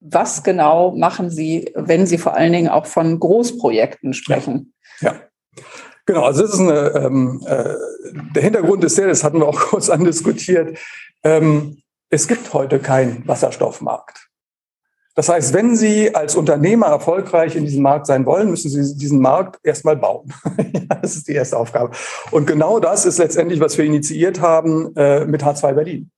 Was 0.00 0.42
genau 0.42 0.92
machen 0.92 1.30
Sie, 1.30 1.72
wenn 1.74 2.06
Sie 2.06 2.18
vor 2.18 2.34
allen 2.34 2.52
Dingen 2.52 2.68
auch 2.68 2.86
von 2.86 3.18
Großprojekten 3.18 4.14
sprechen? 4.14 4.74
Ja. 5.00 5.12
ja. 5.12 5.62
Genau, 6.06 6.22
also 6.22 6.40
das 6.40 6.54
ist 6.54 6.60
eine, 6.60 6.88
ähm, 6.94 7.42
äh, 7.46 7.74
der 8.34 8.42
Hintergrund 8.42 8.82
ist 8.82 8.96
der, 8.96 9.08
das 9.08 9.24
hatten 9.24 9.40
wir 9.40 9.46
auch 9.46 9.60
kurz 9.70 9.90
andiskutiert. 9.90 10.78
Ähm, 11.22 11.82
es 12.08 12.26
gibt 12.26 12.54
heute 12.54 12.78
keinen 12.78 13.28
Wasserstoffmarkt. 13.28 14.28
Das 15.14 15.28
heißt, 15.28 15.52
wenn 15.52 15.76
Sie 15.76 16.14
als 16.14 16.36
Unternehmer 16.36 16.86
erfolgreich 16.86 17.56
in 17.56 17.64
diesem 17.64 17.82
Markt 17.82 18.06
sein 18.06 18.24
wollen, 18.24 18.48
müssen 18.48 18.70
Sie 18.70 18.96
diesen 18.96 19.20
Markt 19.20 19.58
erstmal 19.64 19.96
bauen. 19.96 20.32
das 21.02 21.16
ist 21.16 21.28
die 21.28 21.32
erste 21.32 21.58
Aufgabe. 21.58 21.90
Und 22.30 22.46
genau 22.46 22.78
das 22.78 23.04
ist 23.04 23.18
letztendlich, 23.18 23.60
was 23.60 23.76
wir 23.76 23.84
initiiert 23.84 24.40
haben 24.40 24.94
äh, 24.96 25.26
mit 25.26 25.42
H2 25.42 25.74
Berlin. 25.74 26.10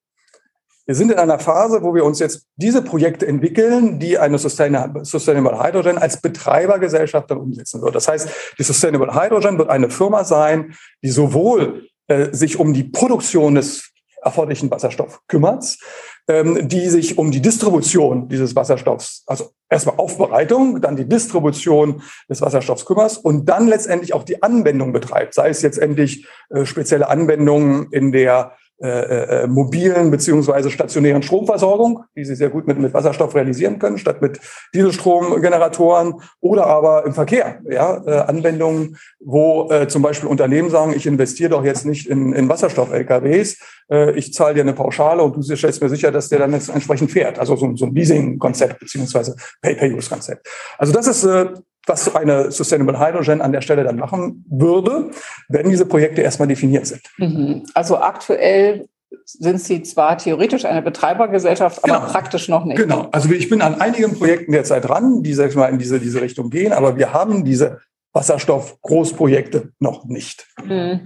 Wir 0.90 0.96
sind 0.96 1.12
in 1.12 1.18
einer 1.18 1.38
Phase, 1.38 1.85
wo 1.85 1.94
wir 1.94 2.05
uns 2.05 2.18
jetzt 2.18 2.48
diese 2.57 2.83
Projekte 2.83 3.24
entwickeln, 3.24 4.00
die 4.00 4.18
eine 4.18 4.38
Sustainable 4.38 5.62
Hydrogen 5.62 5.98
als 5.98 6.20
Betreibergesellschaft 6.20 7.31
dann 7.31 7.38
umsetzen 7.38 7.81
wird. 7.81 7.94
Das 7.94 8.09
heißt, 8.09 8.29
die 8.59 8.64
Sustainable 8.64 9.14
Hydrogen 9.14 9.57
wird 9.57 9.70
eine 9.70 9.88
Firma 9.88 10.24
sein, 10.24 10.74
die 11.05 11.11
sowohl 11.11 11.87
äh, 12.09 12.31
sich 12.33 12.59
um 12.59 12.74
die 12.74 12.83
Produktion 12.83 13.55
des 13.55 13.92
erforderlichen 14.20 14.68
Wasserstoffs 14.68 15.20
kümmert, 15.29 15.79
ähm, 16.26 16.66
die 16.66 16.88
sich 16.88 17.18
um 17.18 17.31
die 17.31 17.40
Distribution 17.40 18.29
dieses 18.29 18.57
Wasserstoffs, 18.57 19.22
also 19.29 19.50
erstmal 19.68 19.94
Aufbereitung, 19.96 20.81
dann 20.81 20.96
die 20.96 21.09
Distribution 21.09 22.03
des 22.29 22.40
Wasserstoffs 22.40 22.85
kümmert 22.85 23.16
und 23.16 23.48
dann 23.48 23.68
letztendlich 23.68 24.12
auch 24.12 24.24
die 24.24 24.42
Anwendung 24.42 24.92
betreibt, 24.92 25.35
sei 25.35 25.50
es 25.50 25.62
jetzt 25.62 25.79
endlich 25.79 26.26
äh, 26.48 26.64
spezielle 26.66 27.09
Anwendungen 27.09 27.92
in 27.92 28.11
der 28.11 28.57
äh, 28.83 29.43
äh, 29.43 29.47
mobilen 29.47 30.11
beziehungsweise 30.11 30.71
stationären 30.71 31.23
Stromversorgung, 31.23 32.05
die 32.16 32.25
sie 32.25 32.35
sehr 32.35 32.49
gut 32.49 32.66
mit, 32.66 32.79
mit 32.79 32.95
Wasserstoff 32.95 33.35
realisieren 33.35 33.79
können, 33.79 33.99
statt 33.99 34.23
mit 34.23 34.40
Dieselstromgeneratoren 34.75 36.14
oder 36.40 36.66
aber 36.66 37.05
im 37.05 37.12
Verkehr, 37.12 37.61
ja, 37.69 38.03
äh, 38.07 38.21
Anwendungen, 38.21 38.97
wo 39.19 39.71
äh, 39.71 39.87
zum 39.87 40.01
Beispiel 40.01 40.31
Unternehmen 40.31 40.71
sagen, 40.71 40.95
ich 40.97 41.07
investiere 41.07 41.51
doch 41.51 41.64
jetzt 41.64 41.85
nicht 41.85 42.07
in, 42.07 42.33
in 42.33 42.49
Wasserstoff-LKWs, 42.49 43.59
äh, 43.90 44.12
ich 44.12 44.33
zahle 44.33 44.55
dir 44.55 44.62
eine 44.62 44.73
Pauschale 44.73 45.23
und 45.23 45.37
du 45.37 45.43
stellst 45.43 45.83
mir 45.83 45.90
sicher, 45.90 46.11
dass 46.11 46.31
der 46.31 46.38
dann 46.38 46.53
jetzt 46.53 46.71
entsprechend 46.71 47.11
fährt. 47.11 47.38
Also 47.38 47.57
so, 47.57 47.77
so 47.77 47.85
ein 47.85 47.95
Leasing-Konzept 47.95 48.79
beziehungsweise 48.79 49.37
Pay-Per-Use-Konzept. 49.61 50.49
Also 50.79 50.93
das 50.93 51.07
ist 51.07 51.25
äh, 51.25 51.53
was 51.87 52.14
eine 52.14 52.51
Sustainable 52.51 52.99
Hydrogen 52.99 53.40
an 53.40 53.53
der 53.53 53.61
Stelle 53.61 53.85
dann 53.85 53.97
machen 53.97 54.45
würde, 54.49 55.11
wenn 55.49 55.71
diese 55.71 55.87
Projekte 55.87 56.23
erstmal 56.23 56.49
definiert 56.49 56.87
sind. 56.87 57.03
Mhm. 57.19 57.64
Also 57.75 57.99
aktuell 57.99 58.88
sind 59.25 59.61
Sie 59.61 59.83
zwar 59.83 60.19
theoretisch 60.19 60.64
eine 60.64 60.83
Betreibergesellschaft, 60.83 61.83
aber 61.83 62.01
genau. 62.01 62.12
praktisch 62.12 62.49
noch 62.49 62.64
nicht. 62.64 62.79
Genau. 62.79 63.09
Also 63.11 63.31
ich 63.31 63.49
bin 63.49 63.61
an 63.61 63.81
einigen 63.81 64.16
Projekten 64.16 64.53
derzeit 64.53 64.88
dran, 64.88 65.23
die 65.23 65.35
sag 65.35 65.51
ich 65.51 65.57
mal, 65.57 65.69
in 65.69 65.79
diese, 65.79 65.99
diese 65.99 66.21
Richtung 66.21 66.51
gehen, 66.51 66.73
aber 66.73 66.97
wir 66.97 67.12
haben 67.12 67.45
diese 67.45 67.81
Wasserstoff-Großprojekte 68.12 69.71
noch 69.79 70.05
nicht. 70.05 70.47
Mhm. 70.64 71.01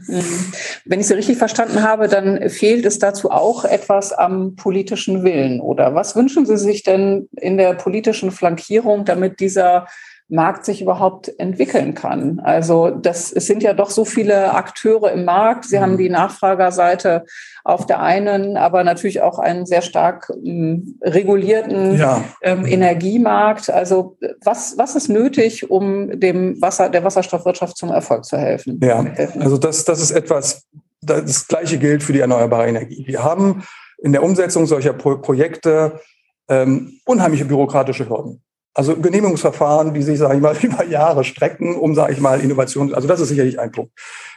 Wenn 0.87 1.01
ich 1.01 1.07
Sie 1.07 1.15
richtig 1.15 1.37
verstanden 1.37 1.83
habe, 1.83 2.09
dann 2.09 2.49
fehlt 2.49 2.87
es 2.87 2.99
dazu 2.99 3.31
auch 3.31 3.65
etwas 3.65 4.13
am 4.13 4.57
politischen 4.57 5.23
Willen, 5.23 5.61
oder? 5.61 5.95
Was 5.95 6.17
wünschen 6.17 6.47
Sie 6.47 6.57
sich 6.57 6.83
denn 6.83 7.29
in 7.37 7.59
der 7.59 7.75
politischen 7.75 8.31
Flankierung, 8.31 9.05
damit 9.05 9.41
dieser 9.41 9.87
Markt 10.29 10.65
sich 10.65 10.81
überhaupt 10.81 11.31
entwickeln 11.39 11.95
kann. 11.95 12.41
Also 12.41 12.91
das, 12.91 13.31
es 13.31 13.47
sind 13.47 13.63
ja 13.63 13.75
doch 13.75 13.91
so 13.91 14.07
viele 14.07 14.55
Akteure 14.55 15.13
im 15.13 15.25
Markt. 15.27 15.67
Sie 15.67 15.77
mhm. 15.77 15.83
haben 15.83 15.99
die 15.99 16.09
Nachfragerseite 16.09 17.27
auf 17.63 17.87
der 17.87 18.01
einen, 18.01 18.57
aber 18.57 18.85
natürlich 18.85 19.21
auch 19.21 19.39
einen 19.39 19.67
sehr 19.67 19.83
stark 19.83 20.33
ähm, 20.45 20.99
regulierten 21.03 21.99
ja. 21.99 22.25
ähm, 22.43 22.65
Energiemarkt. 22.65 23.69
Also 23.69 24.17
was, 24.43 24.79
was 24.79 24.97
ist 24.97 25.09
nötig, 25.09 25.71
um 25.71 26.19
dem 26.19 26.61
Wasser, 26.63 26.89
der 26.89 27.05
Wasserstoffwirtschaft 27.05 27.77
zum 27.77 27.91
Erfolg 27.91 28.25
zu 28.25 28.39
helfen? 28.39 28.81
Ja, 28.83 29.05
also 29.41 29.59
das, 29.59 29.85
das 29.85 30.01
ist 30.01 30.11
etwas, 30.11 30.65
das 31.03 31.49
Gleiche 31.49 31.79
gilt 31.79 32.03
für 32.03 32.15
die 32.15 32.21
erneuerbare 32.21 32.67
Energie. 32.67 33.05
Wir 33.07 33.23
haben 33.23 33.63
in 33.99 34.13
der 34.13 34.23
Umsetzung 34.23 34.67
solcher 34.67 34.95
Pro 34.95 35.19
Projekte 35.19 36.01
ähm, 36.49 36.99
unheimliche 37.05 37.45
bürokratische 37.45 38.09
Hürden. 38.09 38.43
Also 38.75 38.97
Genehmigungsverfahren, 38.97 39.95
die 39.95 40.03
sich, 40.03 40.19
sage 40.19 40.35
ich 40.35 40.43
mal, 40.43 40.57
über 40.63 40.85
Jahre 40.85 41.25
strecken, 41.25 41.77
um, 41.77 41.95
sage 41.95 42.13
ich 42.13 42.21
mal, 42.21 42.41
Innovation. 42.41 42.93
Also 42.93 43.09
das 43.09 43.21
ist 43.21 43.29
sicherlich 43.29 43.59
ein 43.61 43.73
Punkt. 43.73 43.93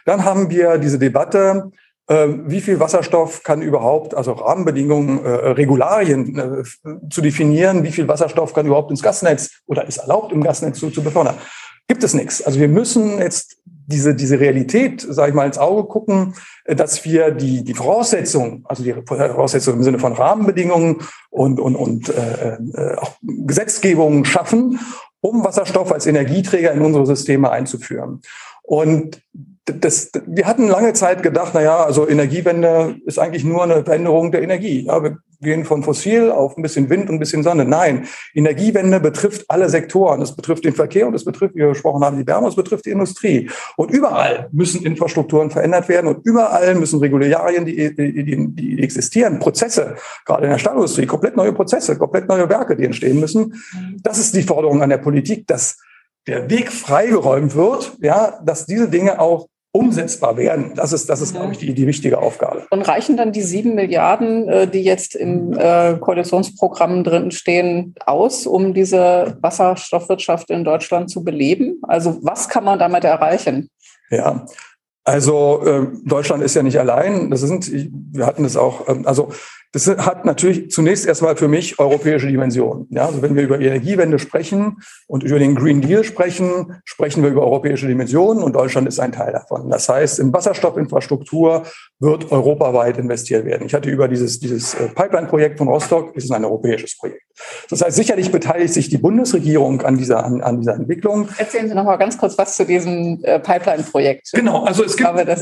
Dann 0.05 0.23
haben 0.23 0.49
wir 0.49 0.77
diese 0.77 0.99
Debatte, 0.99 1.71
äh, 2.07 2.27
wie 2.45 2.61
viel 2.61 2.79
Wasserstoff 2.79 3.43
kann 3.43 3.61
überhaupt, 3.61 4.15
also 4.15 4.31
Rahmenbedingungen, 4.33 5.25
äh, 5.25 5.29
Regularien 5.29 6.37
äh, 6.37 7.09
zu 7.09 7.21
definieren, 7.21 7.83
wie 7.83 7.91
viel 7.91 8.07
Wasserstoff 8.07 8.53
kann 8.53 8.65
überhaupt 8.65 8.91
ins 8.91 9.03
Gasnetz 9.03 9.61
oder 9.65 9.87
ist 9.87 9.97
erlaubt 9.97 10.31
im 10.31 10.43
Gasnetz 10.43 10.79
zu, 10.79 10.89
zu 10.89 11.03
befördern. 11.03 11.35
Gibt 11.87 12.03
es 12.03 12.13
nichts. 12.13 12.41
Also 12.41 12.59
wir 12.59 12.67
müssen 12.67 13.19
jetzt 13.19 13.57
diese, 13.87 14.13
diese 14.13 14.39
Realität, 14.39 15.05
sage 15.09 15.29
ich 15.29 15.35
mal, 15.35 15.47
ins 15.47 15.57
Auge 15.57 15.87
gucken, 15.87 16.35
äh, 16.65 16.75
dass 16.75 17.03
wir 17.05 17.31
die, 17.31 17.63
die 17.63 17.73
Voraussetzungen, 17.73 18.63
also 18.65 18.83
die 18.83 18.93
Voraussetzungen 18.93 19.77
im 19.77 19.83
Sinne 19.83 19.99
von 19.99 20.13
Rahmenbedingungen 20.13 20.97
und, 21.29 21.59
und, 21.59 21.75
und 21.75 22.09
äh, 22.09 22.57
äh, 22.73 22.95
auch 22.97 23.17
Gesetzgebungen 23.21 24.25
schaffen, 24.25 24.79
um 25.21 25.43
Wasserstoff 25.43 25.91
als 25.91 26.05
Energieträger 26.05 26.73
in 26.73 26.81
unsere 26.81 27.05
Systeme 27.05 27.49
einzuführen. 27.49 28.21
Und 28.61 29.21
das, 29.67 30.11
wir 30.25 30.45
hatten 30.45 30.67
lange 30.67 30.93
Zeit 30.93 31.23
gedacht, 31.23 31.51
na 31.53 31.61
ja, 31.61 31.83
also 31.83 32.07
Energiewende 32.07 32.95
ist 33.05 33.19
eigentlich 33.19 33.43
nur 33.43 33.63
eine 33.63 33.83
Veränderung 33.83 34.31
der 34.31 34.41
Energie. 34.41 34.85
Ja, 34.85 35.03
wir 35.03 35.17
gehen 35.41 35.65
von 35.65 35.83
fossil 35.83 36.31
auf 36.31 36.57
ein 36.57 36.61
bisschen 36.61 36.89
Wind 36.89 37.09
und 37.09 37.17
ein 37.17 37.19
bisschen 37.19 37.43
Sonne. 37.43 37.65
Nein, 37.65 38.07
Energiewende 38.33 38.99
betrifft 38.99 39.45
alle 39.49 39.69
Sektoren. 39.69 40.21
Es 40.21 40.35
betrifft 40.35 40.63
den 40.63 40.73
Verkehr 40.73 41.05
und 41.05 41.13
es 41.13 41.25
betrifft, 41.25 41.53
wie 41.55 41.59
wir 41.59 41.69
gesprochen 41.69 42.03
haben, 42.03 42.17
die 42.17 42.25
Wärme, 42.25 42.47
es 42.47 42.55
betrifft 42.55 42.85
die 42.85 42.91
Industrie. 42.91 43.49
Und 43.75 43.91
überall 43.91 44.47
müssen 44.51 44.85
Infrastrukturen 44.85 45.51
verändert 45.51 45.89
werden 45.89 46.07
und 46.07 46.25
überall 46.25 46.73
müssen 46.75 46.99
Regularien, 46.99 47.65
die, 47.65 47.93
die, 47.93 48.23
die, 48.23 48.47
die 48.55 48.81
existieren, 48.83 49.39
Prozesse, 49.39 49.95
gerade 50.25 50.45
in 50.45 50.51
der 50.51 50.59
Stahlindustrie, 50.59 51.05
komplett 51.05 51.35
neue 51.35 51.51
Prozesse, 51.51 51.97
komplett 51.97 52.29
neue 52.29 52.49
Werke, 52.49 52.75
die 52.77 52.85
entstehen 52.85 53.19
müssen. 53.19 53.61
Das 54.01 54.17
ist 54.17 54.33
die 54.33 54.43
Forderung 54.43 54.81
an 54.81 54.89
der 54.89 54.97
Politik, 54.97 55.45
dass 55.45 55.77
der 56.25 56.49
Weg 56.49 56.71
freigeräumt 56.71 57.55
wird, 57.55 57.97
ja, 57.99 58.39
dass 58.43 58.65
diese 58.65 58.89
Dinge 58.89 59.19
auch 59.19 59.47
umsetzbar 59.77 60.37
werden. 60.37 60.71
Das 60.75 60.91
ist, 60.91 61.09
das 61.09 61.21
ist, 61.21 61.33
glaube 61.33 61.53
ich, 61.53 61.59
die, 61.59 61.73
die 61.73 61.87
wichtige 61.87 62.19
Aufgabe. 62.19 62.65
Und 62.69 62.81
reichen 62.81 63.15
dann 63.15 63.31
die 63.31 63.41
sieben 63.41 63.75
Milliarden, 63.75 64.49
äh, 64.49 64.67
die 64.67 64.83
jetzt 64.83 65.15
im 65.15 65.53
äh, 65.53 65.97
Koalitionsprogramm 65.99 67.03
drin 67.03 67.31
stehen, 67.31 67.95
aus, 68.05 68.47
um 68.47 68.73
diese 68.73 69.37
Wasserstoffwirtschaft 69.41 70.49
in 70.49 70.63
Deutschland 70.63 71.09
zu 71.09 71.23
beleben? 71.23 71.79
Also 71.83 72.17
was 72.21 72.49
kann 72.49 72.63
man 72.63 72.79
damit 72.79 73.03
erreichen? 73.03 73.69
Ja, 74.09 74.45
also 75.03 75.63
äh, 75.65 75.87
Deutschland 76.03 76.43
ist 76.43 76.55
ja 76.55 76.63
nicht 76.63 76.79
allein. 76.79 77.31
Das 77.31 77.39
sind, 77.39 77.71
wir 77.71 78.25
hatten 78.25 78.43
das 78.43 78.57
auch, 78.57 78.89
ähm, 78.89 79.05
also 79.05 79.31
das 79.73 79.87
hat 79.87 80.25
natürlich 80.25 80.71
zunächst 80.71 81.05
erstmal 81.05 81.35
für 81.35 81.47
mich 81.47 81.77
europäische 81.77 82.27
Dimensionen. 82.27 82.87
Ja, 82.89 83.05
also 83.05 83.21
wenn 83.21 83.35
wir 83.35 83.43
über 83.43 83.59
Energiewende 83.59 84.17
sprechen 84.17 84.77
und 85.07 85.23
über 85.23 85.39
den 85.39 85.55
Green 85.55 85.81
Deal 85.81 86.03
sprechen, 86.03 86.81
sprechen 86.85 87.21
wir 87.21 87.29
über 87.29 87.41
europäische 87.41 87.87
Dimensionen 87.87 88.43
und 88.43 88.53
Deutschland 88.55 88.87
ist 88.87 88.99
ein 88.99 89.11
Teil 89.11 89.33
davon. 89.33 89.69
Das 89.69 89.89
heißt, 89.89 90.19
in 90.19 90.31
Wasserstoffinfrastruktur 90.31 91.63
wird 91.99 92.31
europaweit 92.31 92.97
investiert 92.97 93.45
werden. 93.45 93.65
Ich 93.65 93.73
hatte 93.73 93.89
über 93.89 94.07
dieses, 94.07 94.39
dieses 94.39 94.75
äh, 94.75 94.87
Pipeline-Projekt 94.89 95.57
von 95.57 95.67
Rostock, 95.67 96.15
ist 96.15 96.31
ein 96.31 96.45
europäisches 96.45 96.95
Projekt. 96.95 97.23
Das 97.69 97.81
heißt, 97.81 97.95
sicherlich 97.95 98.31
beteiligt 98.31 98.73
sich 98.73 98.89
die 98.89 98.99
Bundesregierung 98.99 99.81
an 99.81 99.97
dieser, 99.97 100.23
an, 100.23 100.41
an 100.41 100.59
dieser 100.59 100.75
Entwicklung. 100.75 101.27
Erzählen 101.37 101.67
Sie 101.67 101.73
noch 101.73 101.85
mal 101.85 101.97
ganz 101.97 102.17
kurz 102.17 102.37
was 102.37 102.55
zu 102.55 102.65
diesem 102.65 103.19
äh, 103.23 103.39
Pipeline-Projekt. 103.39 104.29
Genau, 104.33 104.63
also 104.63 104.83
es 104.83 104.95
gibt, 104.95 105.09
äh, 105.09 105.35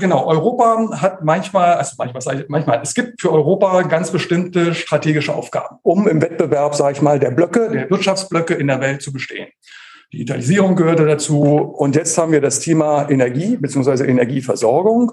genau, 0.00 0.26
Europa 0.26 1.00
hat 1.00 1.24
manchmal, 1.24 1.74
also 1.74 1.94
manchmal, 1.96 2.44
manchmal, 2.48 2.80
es 2.82 2.94
gibt 2.94 3.20
für 3.20 3.32
Europa 3.32 3.82
ganz 3.82 4.10
bestimmte 4.10 4.74
strategische 4.74 5.32
Aufgaben, 5.32 5.76
um 5.82 6.08
im 6.08 6.20
Wettbewerb, 6.20 6.74
sage 6.74 6.96
ich 6.96 7.02
mal, 7.02 7.20
der 7.20 7.30
Blöcke, 7.30 7.70
der 7.70 7.90
Wirtschaftsblöcke 7.90 8.54
in 8.54 8.66
der 8.66 8.80
Welt 8.80 9.00
zu 9.00 9.12
bestehen. 9.12 9.46
Digitalisierung 10.12 10.74
gehörte 10.74 11.06
dazu. 11.06 11.42
Und 11.42 11.94
jetzt 11.94 12.18
haben 12.18 12.32
wir 12.32 12.40
das 12.40 12.58
Thema 12.58 13.08
Energie 13.08 13.56
bzw. 13.56 14.04
Energieversorgung. 14.06 15.12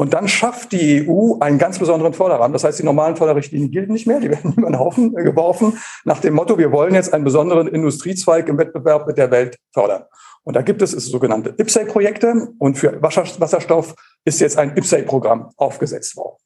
Und 0.00 0.14
dann 0.14 0.28
schafft 0.28 0.70
die 0.70 1.08
EU 1.08 1.38
einen 1.40 1.58
ganz 1.58 1.80
besonderen 1.80 2.14
Förderrahmen. 2.14 2.52
Das 2.52 2.62
heißt, 2.62 2.78
die 2.78 2.84
normalen 2.84 3.16
Förderrichtlinien 3.16 3.72
gelten 3.72 3.92
nicht 3.92 4.06
mehr, 4.06 4.20
die 4.20 4.30
werden 4.30 4.54
über 4.56 4.70
den 4.70 4.78
Haufen 4.78 5.12
geworfen, 5.12 5.76
nach 6.04 6.20
dem 6.20 6.34
Motto, 6.34 6.56
wir 6.56 6.70
wollen 6.70 6.94
jetzt 6.94 7.12
einen 7.12 7.24
besonderen 7.24 7.66
Industriezweig 7.66 8.48
im 8.48 8.58
Wettbewerb 8.58 9.08
mit 9.08 9.18
der 9.18 9.32
Welt 9.32 9.58
fördern. 9.74 10.04
Und 10.44 10.54
da 10.54 10.62
gibt 10.62 10.82
es 10.82 10.92
sogenannte 10.92 11.52
IPSEI-Projekte 11.58 12.48
und 12.58 12.78
für 12.78 13.02
Wasserstoff 13.02 13.96
ist 14.28 14.40
jetzt 14.40 14.58
ein 14.58 14.76
IPSEI-Programm 14.76 15.50
aufgesetzt 15.56 16.16
worden. 16.16 16.36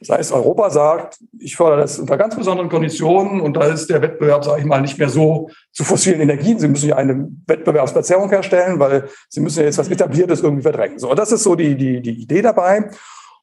Das 0.00 0.08
heißt, 0.08 0.32
Europa 0.32 0.70
sagt, 0.70 1.18
ich 1.38 1.54
fördere 1.54 1.80
das 1.80 1.98
unter 1.98 2.16
ganz 2.16 2.34
besonderen 2.34 2.70
Konditionen 2.70 3.40
und 3.40 3.54
da 3.54 3.64
ist 3.64 3.90
der 3.90 4.00
Wettbewerb, 4.00 4.44
sage 4.44 4.60
ich 4.60 4.66
mal, 4.66 4.80
nicht 4.80 4.98
mehr 4.98 5.10
so 5.10 5.50
zu 5.72 5.84
fossilen 5.84 6.20
Energien. 6.20 6.58
Sie 6.58 6.68
müssen 6.68 6.88
ja 6.88 6.96
eine 6.96 7.28
Wettbewerbsverzerrung 7.46 8.30
herstellen, 8.30 8.78
weil 8.78 9.08
Sie 9.28 9.40
müssen 9.40 9.60
ja 9.60 9.66
jetzt 9.66 9.78
was 9.78 9.90
Etabliertes 9.90 10.40
irgendwie 10.40 10.62
verdrängen. 10.62 10.98
So, 10.98 11.14
das 11.14 11.32
ist 11.32 11.42
so 11.42 11.54
die, 11.54 11.76
die, 11.76 12.00
die 12.00 12.22
Idee 12.22 12.40
dabei. 12.40 12.90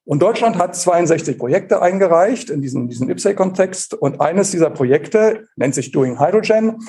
Und 0.04 0.21
Deutschland 0.21 0.58
hat 0.58 0.76
62 0.76 1.38
Projekte 1.38 1.82
eingereicht 1.82 2.50
in 2.50 2.62
diesem, 2.62 2.88
diesem 2.88 3.10
IPCEI-Kontext. 3.10 3.94
Und 3.94 4.19
eines 4.19 4.52
dieser 4.52 4.71
Projekte 4.71 5.48
nennt 5.58 5.75
sich 5.75 5.92
Doing 5.92 6.19
Hydrogen 6.19 6.79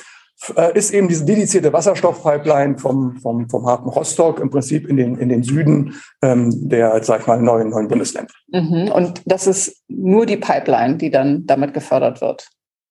ist 0.74 0.94
eben 0.94 1.08
diese 1.08 1.24
dedizierte 1.24 1.72
Wasserstoffpipeline 1.72 2.78
vom, 2.78 3.16
vom, 3.16 3.48
vom 3.48 3.66
Hafen 3.66 3.88
Rostock 3.88 4.40
im 4.40 4.50
Prinzip 4.50 4.88
in 4.88 4.96
den, 4.96 5.16
in 5.16 5.28
den 5.28 5.42
Süden 5.42 5.94
ähm, 6.22 6.68
der, 6.68 7.02
sag 7.02 7.22
ich 7.22 7.26
mal, 7.26 7.40
neuen, 7.40 7.70
neuen 7.70 7.88
Bundesländer. 7.88 8.32
Mhm. 8.48 8.90
Und 8.92 9.22
das 9.26 9.46
ist 9.46 9.82
nur 9.88 10.26
die 10.26 10.36
Pipeline, 10.36 10.96
die 10.96 11.10
dann 11.10 11.44
damit 11.46 11.74
gefördert 11.74 12.20
wird? 12.20 12.48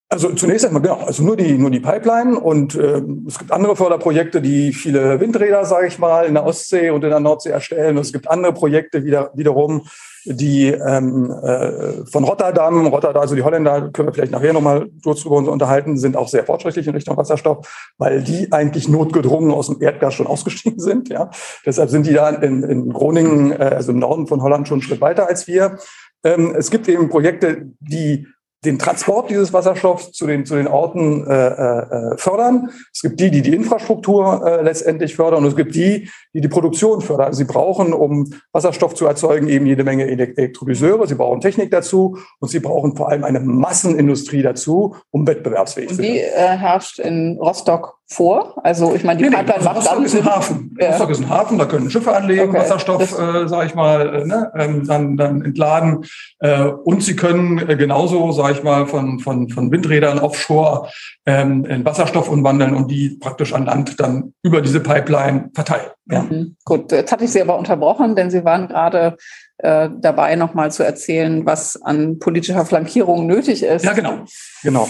Also 0.10 0.32
zunächst 0.34 0.66
einmal 0.66 0.82
genau, 0.82 1.00
also 1.00 1.22
nur 1.22 1.36
die 1.36 1.58
nur 1.58 1.70
die 1.70 1.82
Pipeline 1.82 2.40
und 2.40 2.76
äh, 2.76 3.02
es 3.28 3.40
gibt 3.40 3.52
andere 3.52 3.76
Förderprojekte, 3.76 4.42
die 4.42 4.72
viele 4.72 5.20
Windräder, 5.20 5.66
sage 5.66 5.88
ich 5.88 6.00
mal, 6.00 6.26
in 6.26 6.34
der 6.34 6.46
Ostsee 6.46 6.92
und 6.92 7.04
in 7.04 7.10
der 7.10 7.20
Nordsee 7.20 7.50
erstellen. 7.50 7.98
Und 7.98 8.04
es 8.04 8.14
gibt 8.14 8.30
andere 8.30 8.54
Projekte 8.54 9.04
wieder 9.04 9.32
wiederum, 9.36 9.86
die 10.28 10.68
ähm, 10.68 11.32
äh, 11.32 12.06
von 12.06 12.24
Rotterdam, 12.24 12.88
Rotterdam, 12.88 13.22
also 13.22 13.36
die 13.36 13.44
Holländer, 13.44 13.90
können 13.92 14.10
wir 14.10 14.14
vielleicht 14.14 14.32
nachher 14.32 14.54
nochmal 14.54 14.90
drüber 15.04 15.36
uns 15.36 15.48
unterhalten, 15.48 15.98
sind 15.98 16.18
auch 16.18 16.28
sehr 16.28 16.44
fortschrittlich 16.44 16.88
in 16.88 16.94
Richtung 16.94 17.18
Wasserstoff, 17.18 17.92
weil 17.98 18.22
die 18.22 18.52
eigentlich 18.52 18.88
notgedrungen 18.88 19.52
aus 19.52 19.68
dem 19.68 19.82
Erdgas 19.82 20.14
schon 20.14 20.28
ausgestiegen 20.38 20.80
sind. 20.80 21.10
Ja, 21.10 21.30
deshalb 21.66 21.90
sind 21.90 22.06
die 22.06 22.14
da 22.14 22.30
in, 22.30 22.64
in 22.64 22.92
Groningen, 22.92 23.52
äh, 23.52 23.74
also 23.76 23.92
im 23.92 24.00
Norden 24.00 24.28
von 24.28 24.42
Holland, 24.42 24.68
schon 24.68 24.76
einen 24.76 24.82
Schritt 24.84 25.02
weiter 25.02 25.28
als 25.28 25.48
wir. 25.48 25.78
Ähm, 26.24 26.56
es 26.58 26.72
gibt 26.72 26.88
eben 26.88 27.10
Projekte, 27.10 27.68
die 27.80 28.28
den 28.66 28.80
Transport 28.80 29.30
dieses 29.30 29.54
Wasserstoffs 29.54 30.12
zu 30.12 30.26
den, 30.26 30.46
zu 30.46 30.56
den 30.56 30.68
Orten 30.68 31.26
äh, 31.28 31.48
äh, 31.48 32.18
fördern. 32.18 32.70
Es 32.92 33.02
gibt 33.02 33.20
die, 33.20 33.30
die 33.30 33.42
die 33.42 33.54
Infrastruktur 33.54 34.46
äh, 34.46 34.64
letztendlich 34.64 35.16
fördern 35.16 35.44
und 35.44 35.50
es 35.50 35.56
gibt 35.56 35.76
die, 35.76 36.10
die 36.34 36.42
die 36.42 36.48
Produktion 36.48 37.02
fördern. 37.02 37.34
Sie 37.34 37.46
brauchen, 37.46 37.94
um 37.94 38.34
Wasserstoff 38.52 38.96
zu 38.96 39.06
erzeugen, 39.06 39.48
eben 39.48 39.68
jede 39.68 39.84
Menge 39.84 40.08
Elektrolyseure. 40.08 41.08
Sie 41.08 41.16
brauchen 41.16 41.40
Technik 41.40 41.70
dazu 41.70 42.18
und 42.40 42.50
sie 42.50 42.60
brauchen 42.60 42.96
vor 42.96 43.10
allem 43.10 43.24
eine 43.24 43.40
Massenindustrie 43.40 44.42
dazu, 44.42 44.96
um 45.12 45.28
wettbewerbsfähig 45.28 45.90
zu 45.90 45.96
sein. 45.96 46.06
Wie 46.06 46.20
äh, 46.20 46.58
herrscht 46.58 47.00
in 47.00 47.38
Rostock 47.40 47.97
vor? 48.10 48.56
Also 48.64 48.96
ich 48.96 49.04
meine, 49.04 49.22
die 49.22 49.30
nee, 49.30 49.36
Pipeline 49.36 49.60
nee, 49.60 49.66
macht 49.66 49.78
Rostock 49.78 50.04
ist 50.06 50.16
ein 50.16 50.26
Hafen. 50.26 50.78
Ja. 50.80 50.90
Rostock 50.92 51.10
ist 51.10 51.20
ein 51.20 51.30
Hafen, 51.30 51.58
da 51.58 51.66
können 51.66 51.92
Schiffe 51.92 52.16
anlegen, 52.16 52.50
okay. 52.50 52.60
Wasserstoff, 52.60 53.20
äh, 53.20 53.48
sage 53.48 53.66
ich 53.68 53.76
mal, 53.76 54.16
äh, 54.16 54.26
ne, 54.26 54.52
ähm, 54.56 54.88
dann, 54.88 55.18
dann 55.18 55.42
entladen. 55.42 56.06
Äh, 56.40 56.64
und 56.64 57.04
sie 57.04 57.16
können 57.16 57.58
äh, 57.70 57.76
genauso, 57.76 58.32
sage 58.32 58.54
ich 58.54 58.64
mal, 58.64 58.88
von, 58.88 59.20
von, 59.20 59.50
von 59.50 59.72
Windrädern 59.72 60.20
offshore 60.20 60.90
ähm, 61.26 61.66
in 61.66 61.84
Wasserstoff 61.84 62.30
umwandeln 62.30 62.74
und 62.74 62.90
die 62.90 63.18
praktisch 63.20 63.54
an 63.54 63.66
Land 63.66 64.00
dann 64.00 64.34
über 64.42 64.62
diese 64.62 64.80
Pipeline 64.80 65.50
verteilen. 65.54 65.92
Ja. 66.10 66.22
Mhm. 66.22 66.56
Gut, 66.64 66.92
jetzt 66.94 67.12
hatte 67.12 67.26
ich 67.26 67.32
Sie 67.32 67.42
aber 67.42 67.58
unterbrochen, 67.58 68.16
denn 68.16 68.32
Sie 68.32 68.46
waren 68.46 68.70
gerade 68.70 69.18
äh, 69.58 69.90
dabei, 70.00 70.36
nochmal 70.36 70.72
zu 70.72 70.84
erzählen, 70.84 71.46
was 71.46 71.82
an 71.82 72.20
politischer 72.20 72.66
Flankierung 72.66 73.26
nötig 73.26 73.64
ist. 73.64 73.84
Ja, 73.84 73.94
genau. 73.94 74.20
Genau. 74.64 74.88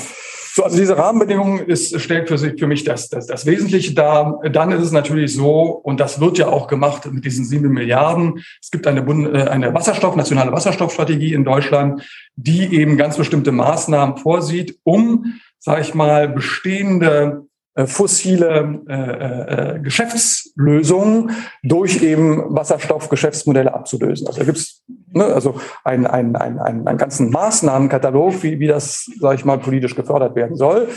So, 0.58 0.64
also 0.64 0.76
diese 0.76 0.98
Rahmenbedingungen 0.98 1.68
ist, 1.68 2.02
stellt 2.02 2.30
für, 2.30 2.40
sich, 2.40 2.60
für 2.60 2.66
mich 2.66 2.84
das, 2.84 3.10
das, 3.10 3.28
das 3.28 3.46
Wesentliche 3.46 3.94
dar. 3.94 4.40
Dann 4.52 4.72
ist 4.72 4.82
es 4.82 4.92
natürlich 4.92 5.36
so, 5.36 5.62
und 5.84 6.00
das 6.00 6.20
wird 6.20 6.40
ja 6.40 6.48
auch 6.48 6.68
gemacht 6.68 7.06
mit 7.12 7.24
diesen 7.26 7.46
sieben 7.46 7.70
Milliarden. 7.70 8.44
Es 8.60 8.72
gibt 8.72 8.88
eine, 8.88 9.04
Bund, 9.04 9.28
äh, 9.36 9.44
eine 9.44 9.76
Wasserstoff, 9.76 10.16
nationale 10.16 10.52
Wasserstoffstrategie 10.52 11.36
in 11.36 11.46
Deutschland, 11.46 12.02
die 12.36 12.74
eben 12.76 12.98
ganz 12.98 13.18
bestimmte 13.18 13.52
Maßnahmen 13.52 14.18
vorsieht, 14.18 14.80
um, 14.82 15.40
sage 15.60 15.82
ich 15.82 15.94
mal, 15.94 16.28
bestehende 16.28 17.46
äh, 17.76 17.86
fossile 17.86 18.82
äh, 18.90 19.76
äh, 19.76 19.80
Geschäftslösungen 19.80 21.34
durch 21.62 22.02
eben 22.02 22.56
Wasserstoffgeschäftsmodelle 22.56 23.72
abzulösen. 23.72 24.26
Also 24.26 24.40
da 24.40 24.46
gibt 24.46 24.58
es 24.58 24.82
ne, 25.12 25.26
also 25.26 25.60
einen, 25.84 26.08
einen, 26.08 26.36
einen, 26.36 26.60
einen, 26.60 26.88
einen 26.88 26.98
ganzen 26.98 27.32
Maßnahmenkatalog, 27.32 28.44
wie, 28.44 28.60
wie 28.60 28.68
das, 28.68 29.10
sage 29.20 29.36
ich 29.36 29.46
mal, 29.46 29.60
politisch 29.60 29.96
gefördert 29.96 30.36
werden 30.36 30.56
soll. 30.56 30.90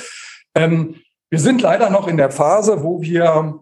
Ähm, 0.55 0.97
wir 1.31 1.39
sind 1.39 1.63
leider 1.63 1.91
noch 1.91 2.09
in 2.09 2.17
der 2.17 2.31
Phase, 2.31 2.83
wo 2.83 3.01
wir 3.03 3.61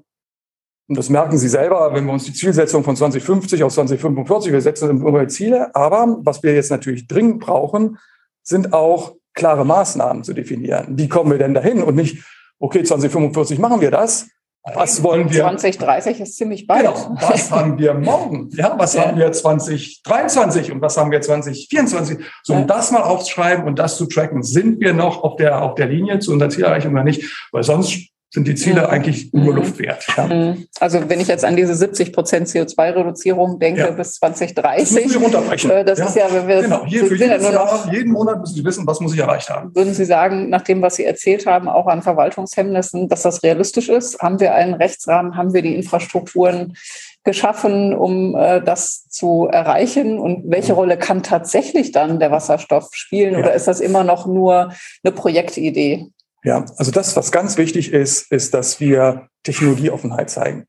und 0.88 0.96
das 0.96 1.10
merken 1.10 1.36
Sie 1.36 1.48
selber, 1.48 1.92
wenn 1.92 2.06
wir 2.06 2.14
uns 2.14 2.24
die 2.24 2.32
Zielsetzung 2.32 2.82
von 2.82 2.96
2050 2.96 3.62
auf 3.62 3.74
2045, 3.74 4.52
wir 4.52 4.60
setzen 4.62 4.88
irgendwelche 4.88 5.28
Ziele. 5.28 5.74
Aber 5.74 6.16
was 6.22 6.42
wir 6.42 6.54
jetzt 6.54 6.70
natürlich 6.70 7.06
dringend 7.06 7.40
brauchen, 7.40 7.98
sind 8.42 8.72
auch 8.72 9.14
klare 9.34 9.66
Maßnahmen 9.66 10.24
zu 10.24 10.32
definieren. 10.32 10.96
Wie 10.96 11.08
kommen 11.08 11.30
wir 11.30 11.38
denn 11.38 11.52
dahin? 11.52 11.82
Und 11.82 11.94
nicht, 11.94 12.24
okay, 12.58 12.82
2045 12.82 13.58
machen 13.58 13.82
wir 13.82 13.90
das. 13.90 14.30
Was 14.74 15.02
wollen 15.02 15.30
wir? 15.30 15.42
2030 15.42 16.20
ist 16.20 16.36
ziemlich 16.36 16.66
bald. 16.66 16.86
Genau. 16.86 17.16
Was 17.20 17.50
haben 17.50 17.78
wir 17.78 17.94
morgen? 17.94 18.48
Ja, 18.52 18.74
was 18.78 18.94
ja. 18.94 19.06
haben 19.06 19.18
wir 19.18 19.30
2023 19.30 20.72
und 20.72 20.80
was 20.80 20.96
haben 20.96 21.10
wir 21.10 21.20
2024? 21.20 22.18
So, 22.42 22.54
um 22.54 22.60
ja. 22.60 22.64
das 22.66 22.90
mal 22.90 23.02
aufzuschreiben 23.02 23.64
und 23.64 23.78
das 23.78 23.96
zu 23.96 24.06
tracken, 24.06 24.42
sind 24.42 24.80
wir 24.80 24.94
noch 24.94 25.22
auf 25.22 25.36
der, 25.36 25.62
auf 25.62 25.74
der 25.74 25.86
Linie 25.86 26.18
zu 26.18 26.32
unserer 26.32 26.50
Zielerreichung 26.50 26.92
oder 26.92 27.04
nicht? 27.04 27.48
Weil 27.52 27.62
sonst 27.62 28.08
sind 28.30 28.46
die 28.46 28.54
Ziele 28.54 28.82
mhm. 28.82 28.86
eigentlich 28.88 29.32
nur 29.32 29.52
mhm. 29.52 29.56
Luft 29.56 29.78
wert. 29.78 30.06
Ja. 30.16 30.26
Mhm. 30.26 30.66
Also 30.80 31.08
wenn 31.08 31.20
ich 31.20 31.28
jetzt 31.28 31.44
an 31.44 31.56
diese 31.56 31.74
70 31.74 32.12
Prozent 32.12 32.48
CO2-Reduzierung 32.48 33.58
denke 33.58 33.80
ja. 33.80 33.90
bis 33.90 34.14
2030, 34.14 35.04
das, 35.04 35.20
runterbrechen. 35.20 35.70
Äh, 35.70 35.84
das 35.84 35.98
ja. 35.98 36.06
ist 36.06 36.16
ja, 36.16 36.26
wenn 36.30 36.46
wir 36.46 36.62
genau. 36.62 36.84
Hier, 36.84 37.06
für 37.06 37.16
jedes 37.16 37.42
ja 37.42 37.52
Jahr, 37.52 37.88
jeden 37.90 38.12
Monat 38.12 38.40
müssen 38.40 38.54
Sie 38.54 38.64
wissen, 38.64 38.86
was 38.86 39.00
muss 39.00 39.14
ich 39.14 39.20
erreicht 39.20 39.48
haben. 39.48 39.74
Würden 39.74 39.94
Sie 39.94 40.04
sagen, 40.04 40.50
nach 40.50 40.62
dem, 40.62 40.82
was 40.82 40.96
Sie 40.96 41.04
erzählt 41.04 41.46
haben, 41.46 41.68
auch 41.68 41.86
an 41.86 42.02
Verwaltungshemmnissen, 42.02 43.08
dass 43.08 43.22
das 43.22 43.42
realistisch 43.42 43.88
ist? 43.88 44.20
Haben 44.20 44.40
wir 44.40 44.54
einen 44.54 44.74
Rechtsrahmen? 44.74 45.36
Haben 45.36 45.54
wir 45.54 45.62
die 45.62 45.74
Infrastrukturen 45.74 46.76
geschaffen, 47.24 47.94
um 47.94 48.36
äh, 48.36 48.60
das 48.60 49.08
zu 49.08 49.48
erreichen? 49.50 50.18
Und 50.18 50.50
welche 50.50 50.74
Rolle 50.74 50.98
kann 50.98 51.22
tatsächlich 51.22 51.92
dann 51.92 52.20
der 52.20 52.30
Wasserstoff 52.30 52.90
spielen? 52.92 53.36
Oder 53.36 53.54
ist 53.54 53.68
das 53.68 53.80
immer 53.80 54.04
noch 54.04 54.26
nur 54.26 54.72
eine 55.02 55.12
Projektidee? 55.14 56.08
Ja, 56.44 56.64
also 56.76 56.90
das, 56.90 57.16
was 57.16 57.32
ganz 57.32 57.56
wichtig 57.58 57.92
ist, 57.92 58.30
ist, 58.30 58.54
dass 58.54 58.80
wir 58.80 59.28
Technologieoffenheit 59.42 60.30
zeigen. 60.30 60.66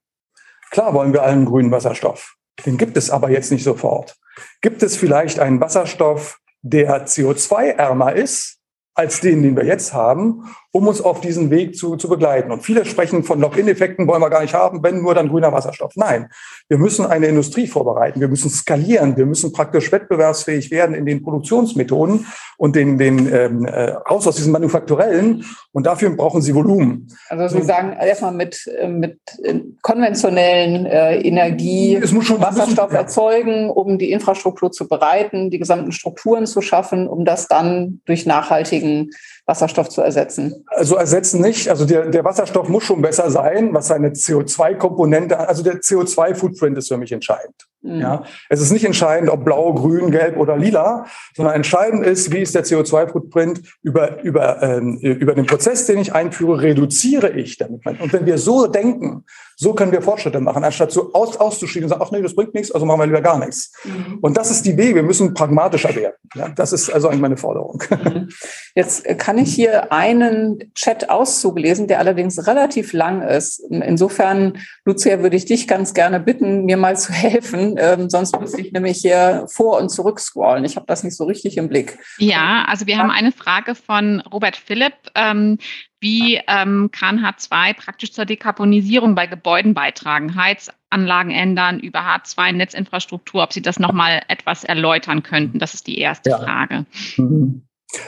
Klar 0.71 0.93
wollen 0.93 1.13
wir 1.13 1.23
allen 1.23 1.45
grünen 1.45 1.71
Wasserstoff. 1.71 2.35
Den 2.65 2.77
gibt 2.77 2.97
es 2.97 3.09
aber 3.09 3.29
jetzt 3.29 3.51
nicht 3.51 3.63
sofort. 3.63 4.17
Gibt 4.61 4.83
es 4.83 4.97
vielleicht 4.97 5.39
einen 5.39 5.61
Wasserstoff, 5.61 6.39
der 6.61 7.07
CO2-ärmer 7.07 8.13
ist 8.13 8.57
als 8.93 9.21
den, 9.21 9.41
den 9.41 9.55
wir 9.55 9.65
jetzt 9.65 9.93
haben, 9.93 10.53
um 10.71 10.87
uns 10.87 11.01
auf 11.01 11.19
diesen 11.21 11.49
Weg 11.49 11.75
zu, 11.75 11.95
zu 11.95 12.07
begleiten. 12.07 12.51
Und 12.51 12.61
viele 12.61 12.85
sprechen 12.85 13.23
von 13.23 13.39
Lock-in-Effekten, 13.39 14.07
wollen 14.07 14.21
wir 14.21 14.29
gar 14.29 14.41
nicht 14.41 14.53
haben, 14.53 14.83
wenn 14.83 15.01
nur 15.01 15.15
dann 15.15 15.29
grüner 15.29 15.51
Wasserstoff. 15.51 15.93
Nein, 15.95 16.29
wir 16.67 16.77
müssen 16.77 17.05
eine 17.05 17.27
Industrie 17.27 17.65
vorbereiten, 17.65 18.19
wir 18.21 18.27
müssen 18.27 18.49
skalieren, 18.49 19.17
wir 19.17 19.25
müssen 19.25 19.51
praktisch 19.51 19.91
wettbewerbsfähig 19.91 20.69
werden 20.69 20.93
in 20.93 21.05
den 21.05 21.23
Produktionsmethoden 21.23 22.27
und 22.57 22.75
den, 22.75 22.97
den 22.99 23.33
ähm, 23.33 23.65
äh, 23.65 23.91
raus 23.91 24.27
aus 24.27 24.35
diesem 24.35 24.51
Manufakturellen. 24.51 25.43
Und 25.71 25.85
dafür 25.85 26.11
brauchen 26.11 26.41
sie 26.41 26.53
Volumen. 26.53 27.07
Also 27.29 27.57
Sie 27.57 27.65
sagen 27.65 27.93
erstmal 27.93 28.33
mit, 28.33 28.67
äh, 28.67 28.87
mit 28.87 29.19
äh, 29.43 29.61
konventionellen 29.81 30.85
äh, 30.85 31.19
Energie 31.21 31.99
schon, 32.05 32.41
Wasserstoff 32.41 32.91
müssen, 32.91 32.95
erzeugen, 32.95 33.69
um 33.69 33.97
die 33.97 34.11
Infrastruktur 34.11 34.71
zu 34.71 34.87
bereiten, 34.87 35.49
die 35.49 35.57
gesamten 35.59 35.91
Strukturen 35.91 36.45
zu 36.45 36.61
schaffen, 36.61 37.07
um 37.07 37.25
das 37.25 37.47
dann 37.47 38.01
durch 38.05 38.25
nachhaltigen 38.25 39.09
Wasserstoff 39.49 39.89
zu 39.89 40.01
ersetzen? 40.01 40.63
Also 40.67 40.95
ersetzen 40.95 41.41
nicht. 41.41 41.69
Also 41.69 41.85
der, 41.85 42.05
der 42.05 42.23
Wasserstoff 42.23 42.69
muss 42.69 42.83
schon 42.83 43.01
besser 43.01 43.29
sein, 43.31 43.73
was 43.73 43.87
seine 43.87 44.09
CO2-Komponente, 44.09 45.37
also 45.39 45.63
der 45.63 45.81
CO2-Footprint 45.81 46.77
ist 46.77 46.87
für 46.87 46.97
mich 46.97 47.11
entscheidend. 47.11 47.68
Mhm. 47.81 48.01
Ja, 48.01 48.23
es 48.49 48.59
ist 48.59 48.71
nicht 48.71 48.83
entscheidend, 48.83 49.29
ob 49.29 49.45
blau, 49.45 49.73
grün, 49.73 50.11
gelb 50.11 50.37
oder 50.37 50.57
lila, 50.57 51.05
sondern 51.35 51.55
entscheidend 51.55 52.05
ist, 52.05 52.31
wie 52.33 52.39
ist 52.39 52.53
der 52.53 52.65
CO2-Footprint 52.65 53.61
über, 53.83 54.21
über, 54.21 54.61
ähm, 54.61 54.97
über 54.97 55.33
den 55.33 55.45
Prozess, 55.45 55.85
den 55.85 55.99
ich 55.99 56.13
einführe, 56.13 56.61
reduziere 56.61 57.29
ich 57.31 57.57
damit. 57.57 57.85
Und 57.85 58.11
wenn 58.11 58.25
wir 58.25 58.37
so 58.37 58.67
denken, 58.67 59.23
so 59.55 59.73
können 59.73 59.91
wir 59.91 60.01
Fortschritte 60.01 60.39
machen, 60.39 60.63
anstatt 60.63 60.91
so 60.91 61.11
aus, 61.13 61.37
auszuschieben 61.37 61.85
und 61.85 61.89
sagen, 61.89 62.01
ach 62.05 62.11
nee, 62.11 62.21
das 62.21 62.33
bringt 62.33 62.53
nichts, 62.53 62.71
also 62.71 62.85
machen 62.85 62.99
wir 62.99 63.07
lieber 63.07 63.21
gar 63.21 63.37
nichts. 63.39 63.73
Mhm. 63.83 64.19
Und 64.21 64.37
das 64.37 64.51
ist 64.51 64.65
die 64.65 64.71
Idee, 64.71 64.95
wir 64.95 65.03
müssen 65.03 65.33
pragmatischer 65.33 65.93
werden. 65.95 66.15
Ja, 66.35 66.49
das 66.49 66.71
ist 66.71 66.89
also 66.89 67.09
eigentlich 67.09 67.21
meine 67.21 67.37
Forderung. 67.37 67.83
Mhm. 67.89 68.29
Jetzt 68.75 69.05
kann 69.17 69.37
ich 69.37 69.53
hier 69.53 69.91
einen 69.91 70.71
Chat-Auszug 70.75 71.59
lesen, 71.59 71.87
der 71.87 71.99
allerdings 71.99 72.47
relativ 72.47 72.93
lang 72.93 73.21
ist. 73.21 73.59
Insofern, 73.69 74.57
Lucia, 74.85 75.21
würde 75.21 75.35
ich 75.35 75.45
dich 75.45 75.67
ganz 75.67 75.93
gerne 75.93 76.19
bitten, 76.21 76.65
mir 76.65 76.77
mal 76.77 76.97
zu 76.97 77.11
helfen 77.11 77.68
ähm, 77.77 78.09
sonst 78.09 78.39
müsste 78.39 78.61
ich 78.61 78.71
nämlich 78.71 78.97
hier 78.97 79.45
vor 79.47 79.79
und 79.79 79.89
zurück 79.89 80.19
scrollen. 80.19 80.65
Ich 80.65 80.75
habe 80.75 80.85
das 80.87 81.03
nicht 81.03 81.15
so 81.15 81.25
richtig 81.25 81.57
im 81.57 81.69
Blick. 81.69 81.97
Ja, 82.17 82.65
also 82.67 82.87
wir 82.87 82.97
haben 82.97 83.11
eine 83.11 83.31
Frage 83.31 83.75
von 83.75 84.21
Robert 84.21 84.55
Philipp. 84.55 84.93
Ähm, 85.15 85.57
wie 86.01 86.39
ähm, 86.47 86.89
kann 86.91 87.19
H2 87.19 87.73
praktisch 87.73 88.13
zur 88.13 88.25
Dekarbonisierung 88.25 89.15
bei 89.15 89.27
Gebäuden 89.27 89.73
beitragen? 89.73 90.35
Heizanlagen 90.35 91.31
ändern 91.31 91.79
über 91.79 91.99
H2 91.99 92.53
Netzinfrastruktur, 92.53 93.43
ob 93.43 93.51
Sie 93.51 93.61
das 93.61 93.79
nochmal 93.79 94.21
etwas 94.29 94.63
erläutern 94.63 95.23
könnten? 95.23 95.59
Das 95.59 95.73
ist 95.73 95.87
die 95.87 95.99
erste 95.99 96.29
ja. 96.29 96.37
Frage. 96.37 96.85
Mhm. 97.17 97.63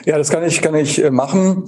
Ja, 0.05 0.17
das 0.17 0.29
kann 0.29 0.43
ich, 0.43 0.61
kann 0.61 0.75
ich 0.75 1.03
äh, 1.03 1.09
machen. 1.09 1.65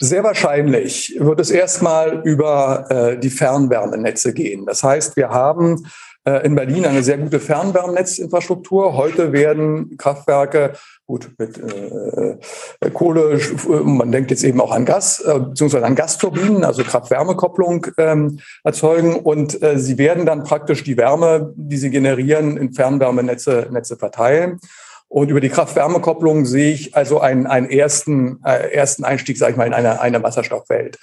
Sehr 0.00 0.22
wahrscheinlich 0.22 1.16
wird 1.18 1.40
es 1.40 1.50
erstmal 1.50 2.22
über 2.24 2.86
äh, 2.88 3.18
die 3.18 3.30
Fernwärmenetze 3.30 4.32
gehen. 4.32 4.64
Das 4.64 4.84
heißt, 4.84 5.16
wir 5.16 5.30
haben 5.30 5.84
äh, 5.84 5.88
in 6.36 6.54
Berlin 6.54 6.86
eine 6.86 7.02
sehr 7.02 7.18
gute 7.18 7.40
Fernwärmenetzinfrastruktur. 7.40 8.96
Heute 8.96 9.32
werden 9.32 9.96
Kraftwerke 9.96 10.72
gut 11.06 11.30
mit 11.38 11.58
äh, 11.58 12.36
äh 12.80 12.90
Kohle, 12.90 13.40
man 13.82 14.12
denkt 14.12 14.30
jetzt 14.30 14.44
eben 14.44 14.60
auch 14.60 14.72
an 14.72 14.84
Gas, 14.84 15.20
äh, 15.20 15.38
beziehungsweise 15.38 15.86
an 15.86 15.94
Gasturbinen, 15.94 16.64
also 16.64 16.82
Kraft-Wärme-Kopplung 16.82 17.86
ähm, 17.96 18.40
erzeugen 18.62 19.16
und 19.16 19.62
äh, 19.62 19.78
sie 19.78 19.96
werden 19.96 20.26
dann 20.26 20.44
praktisch 20.44 20.84
die 20.84 20.96
Wärme, 20.96 21.54
die 21.56 21.78
sie 21.78 21.90
generieren, 21.90 22.56
in 22.56 22.72
Fernwärmenetze 22.72 23.68
Netze 23.70 23.96
verteilen. 23.96 24.60
Und 25.08 25.30
über 25.30 25.40
die 25.40 25.48
Kraft-Wärme-Kopplung 25.48 26.44
sehe 26.44 26.74
ich 26.74 26.94
also 26.94 27.20
einen, 27.20 27.46
einen 27.46 27.70
ersten, 27.70 28.40
äh, 28.44 28.70
ersten 28.74 29.04
Einstieg, 29.04 29.38
sage 29.38 29.52
ich 29.52 29.56
mal, 29.56 29.66
in 29.66 29.72
eine, 29.72 30.00
eine 30.00 30.22
Wasserstoffwelt. 30.22 30.98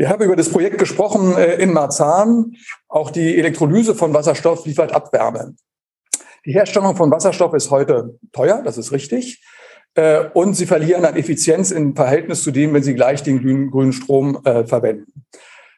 Wir 0.00 0.08
haben 0.08 0.24
über 0.24 0.34
das 0.34 0.48
Projekt 0.48 0.78
gesprochen 0.78 1.36
äh, 1.36 1.56
in 1.56 1.74
Marzahn. 1.74 2.54
Auch 2.88 3.10
die 3.10 3.36
Elektrolyse 3.36 3.94
von 3.94 4.14
Wasserstoff 4.14 4.64
liefert 4.64 4.94
Abwärme. 4.94 5.54
Die 6.46 6.54
Herstellung 6.54 6.96
von 6.96 7.10
Wasserstoff 7.10 7.52
ist 7.52 7.70
heute 7.70 8.18
teuer, 8.32 8.62
das 8.64 8.78
ist 8.78 8.92
richtig. 8.92 9.44
Äh, 9.94 10.30
und 10.32 10.54
sie 10.54 10.64
verlieren 10.64 11.04
an 11.04 11.16
Effizienz 11.16 11.70
im 11.70 11.94
Verhältnis 11.94 12.42
zu 12.42 12.50
dem, 12.50 12.72
wenn 12.72 12.82
sie 12.82 12.94
gleich 12.94 13.22
den 13.22 13.42
grünen 13.70 13.92
Strom 13.92 14.40
äh, 14.46 14.64
verwenden. 14.64 15.26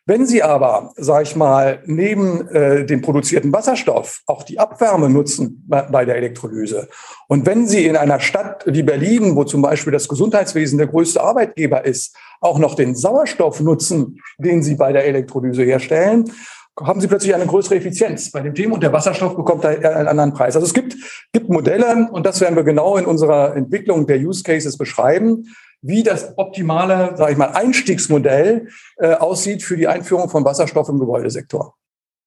Wenn 0.04 0.26
Sie 0.26 0.42
aber, 0.42 0.92
sage 0.96 1.22
ich 1.22 1.36
mal, 1.36 1.80
neben 1.86 2.48
äh, 2.48 2.84
dem 2.84 3.02
produzierten 3.02 3.52
Wasserstoff 3.52 4.22
auch 4.26 4.42
die 4.42 4.58
Abwärme 4.58 5.08
nutzen 5.08 5.64
bei, 5.68 6.04
der 6.04 6.16
Elektrolyse 6.16 6.88
und 7.28 7.46
wenn 7.46 7.68
Sie 7.68 7.86
in 7.86 7.96
einer 7.96 8.18
Stadt 8.18 8.64
wie 8.66 8.82
Berlin, 8.82 9.36
wo 9.36 9.44
zum 9.44 9.62
Beispiel 9.62 9.92
das 9.92 10.08
Gesundheitswesen 10.08 10.78
der 10.78 10.88
größte 10.88 11.22
Arbeitgeber 11.22 11.84
ist, 11.84 12.16
auch 12.40 12.58
noch 12.58 12.74
den 12.74 12.96
Sauerstoff 12.96 13.60
nutzen, 13.60 14.20
den 14.38 14.64
Sie 14.64 14.74
bei 14.74 14.92
der 14.92 15.04
Elektrolyse 15.04 15.62
herstellen, 15.62 16.32
haben 16.80 17.00
Sie 17.00 17.06
plötzlich 17.06 17.32
eine 17.32 17.46
größere 17.46 17.76
Effizienz 17.76 18.32
bei 18.32 18.40
dem 18.40 18.56
Thema 18.56 18.74
und 18.74 18.82
der 18.82 18.92
Wasserstoff 18.92 19.36
bekommt 19.36 19.62
da 19.62 19.68
einen 19.68 20.08
anderen 20.08 20.32
Preis. 20.32 20.56
Also 20.56 20.66
es 20.66 20.74
gibt, 20.74 20.96
gibt 21.32 21.48
Modelle 21.48 22.08
und 22.10 22.26
das 22.26 22.40
werden 22.40 22.56
wir 22.56 22.64
genau 22.64 22.96
in 22.96 23.04
unserer 23.04 23.54
Entwicklung 23.54 24.08
der 24.08 24.18
Use 24.18 24.42
Cases 24.42 24.76
beschreiben, 24.76 25.44
wie 25.82 26.02
das 26.02 26.38
optimale, 26.38 27.16
sage 27.16 27.32
ich 27.32 27.38
mal, 27.38 27.50
Einstiegsmodell 27.50 28.68
äh, 28.98 29.14
aussieht 29.14 29.62
für 29.62 29.76
die 29.76 29.88
Einführung 29.88 30.30
von 30.30 30.44
Wasserstoff 30.44 30.88
im 30.88 30.98
Gebäudesektor. 30.98 31.74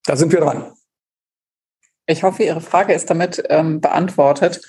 Da 0.06 0.16
sind 0.16 0.32
wir 0.32 0.42
dran. 0.42 0.74
Ich 2.06 2.22
hoffe, 2.22 2.44
Ihre 2.44 2.62
Frage 2.62 2.94
ist 2.94 3.10
damit 3.10 3.44
ähm, 3.50 3.82
beantwortet. 3.82 4.62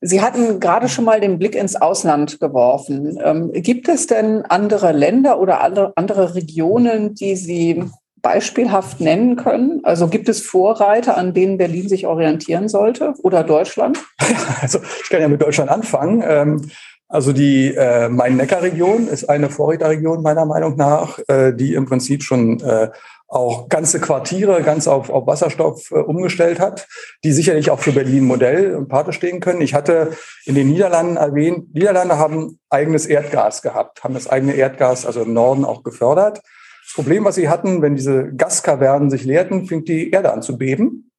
Sie 0.00 0.20
hatten 0.20 0.60
gerade 0.60 0.88
schon 0.88 1.06
mal 1.06 1.20
den 1.20 1.38
Blick 1.38 1.54
ins 1.54 1.76
Ausland 1.76 2.38
geworfen. 2.38 3.18
Ähm, 3.24 3.50
gibt 3.52 3.88
es 3.88 4.06
denn 4.06 4.42
andere 4.42 4.92
Länder 4.92 5.40
oder 5.40 5.62
andere, 5.96 6.34
Regionen, 6.34 7.14
die 7.14 7.36
Sie 7.36 7.82
beispielhaft 8.20 9.00
nennen 9.00 9.36
können? 9.36 9.80
Also 9.82 10.08
gibt 10.08 10.28
es 10.28 10.42
Vorreiter, 10.42 11.16
an 11.16 11.32
denen 11.32 11.56
Berlin 11.56 11.88
sich 11.88 12.06
orientieren 12.06 12.68
sollte 12.68 13.14
oder 13.22 13.42
Deutschland? 13.44 13.98
Also 14.60 14.80
ich 15.02 15.10
kann 15.10 15.20
ja 15.20 15.28
mit 15.28 15.42
Deutschland 15.42 15.70
anfangen. 15.70 16.22
Ähm, 16.26 16.70
also 17.08 17.32
die 17.32 17.74
äh, 17.74 18.08
Main-Neckar-Region 18.08 19.08
ist 19.08 19.28
eine 19.28 19.50
Vorreiterregion 19.50 20.22
meiner 20.22 20.46
Meinung 20.46 20.76
nach, 20.76 21.18
äh, 21.28 21.52
die 21.52 21.74
im 21.74 21.86
Prinzip 21.86 22.22
schon 22.22 22.60
äh, 22.60 22.90
auch 23.28 23.68
ganze 23.68 24.00
Quartiere 24.00 24.62
ganz 24.62 24.86
auf, 24.86 25.10
auf 25.10 25.26
Wasserstoff 25.26 25.90
äh, 25.90 25.96
umgestellt 25.96 26.60
hat, 26.60 26.86
die 27.22 27.32
sicherlich 27.32 27.70
auch 27.70 27.80
für 27.80 27.92
Berlin 27.92 28.24
Modell 28.24 28.74
und 28.74 28.88
Pate 28.88 29.12
stehen 29.12 29.40
können. 29.40 29.60
Ich 29.60 29.74
hatte 29.74 30.12
in 30.44 30.54
den 30.54 30.68
Niederlanden 30.68 31.16
erwähnt, 31.16 31.74
Niederlande 31.74 32.16
haben 32.16 32.58
eigenes 32.70 33.06
Erdgas 33.06 33.60
gehabt, 33.60 34.02
haben 34.04 34.14
das 34.14 34.28
eigene 34.28 34.54
Erdgas 34.54 35.04
also 35.04 35.22
im 35.22 35.32
Norden 35.32 35.64
auch 35.64 35.82
gefördert. 35.82 36.40
Das 36.84 36.94
Problem, 36.94 37.24
was 37.24 37.34
sie 37.34 37.48
hatten, 37.48 37.82
wenn 37.82 37.96
diese 37.96 38.32
Gaskavernen 38.34 39.10
sich 39.10 39.24
leerten, 39.24 39.66
fing 39.66 39.84
die 39.84 40.10
Erde 40.10 40.32
an 40.32 40.42
zu 40.42 40.56
beben. 40.56 41.10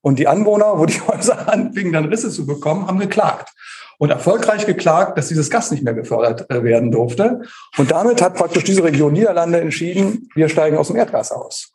Und 0.00 0.18
die 0.18 0.28
Anwohner, 0.28 0.78
wo 0.78 0.86
die 0.86 1.00
Häuser 1.06 1.48
anfingen, 1.48 1.92
dann 1.92 2.06
Risse 2.06 2.30
zu 2.30 2.46
bekommen, 2.46 2.86
haben 2.86 2.98
geklagt 2.98 3.52
und 4.00 4.08
erfolgreich 4.08 4.64
geklagt, 4.64 5.18
dass 5.18 5.28
dieses 5.28 5.50
Gas 5.50 5.70
nicht 5.70 5.84
mehr 5.84 5.92
gefördert 5.92 6.50
äh, 6.50 6.64
werden 6.64 6.90
durfte. 6.90 7.42
Und 7.76 7.90
damit 7.90 8.22
hat 8.22 8.34
praktisch 8.34 8.64
diese 8.64 8.82
Region 8.82 9.12
Niederlande 9.12 9.60
entschieden, 9.60 10.30
wir 10.34 10.48
steigen 10.48 10.78
aus 10.78 10.86
dem 10.86 10.96
Erdgas 10.96 11.30
aus. 11.30 11.70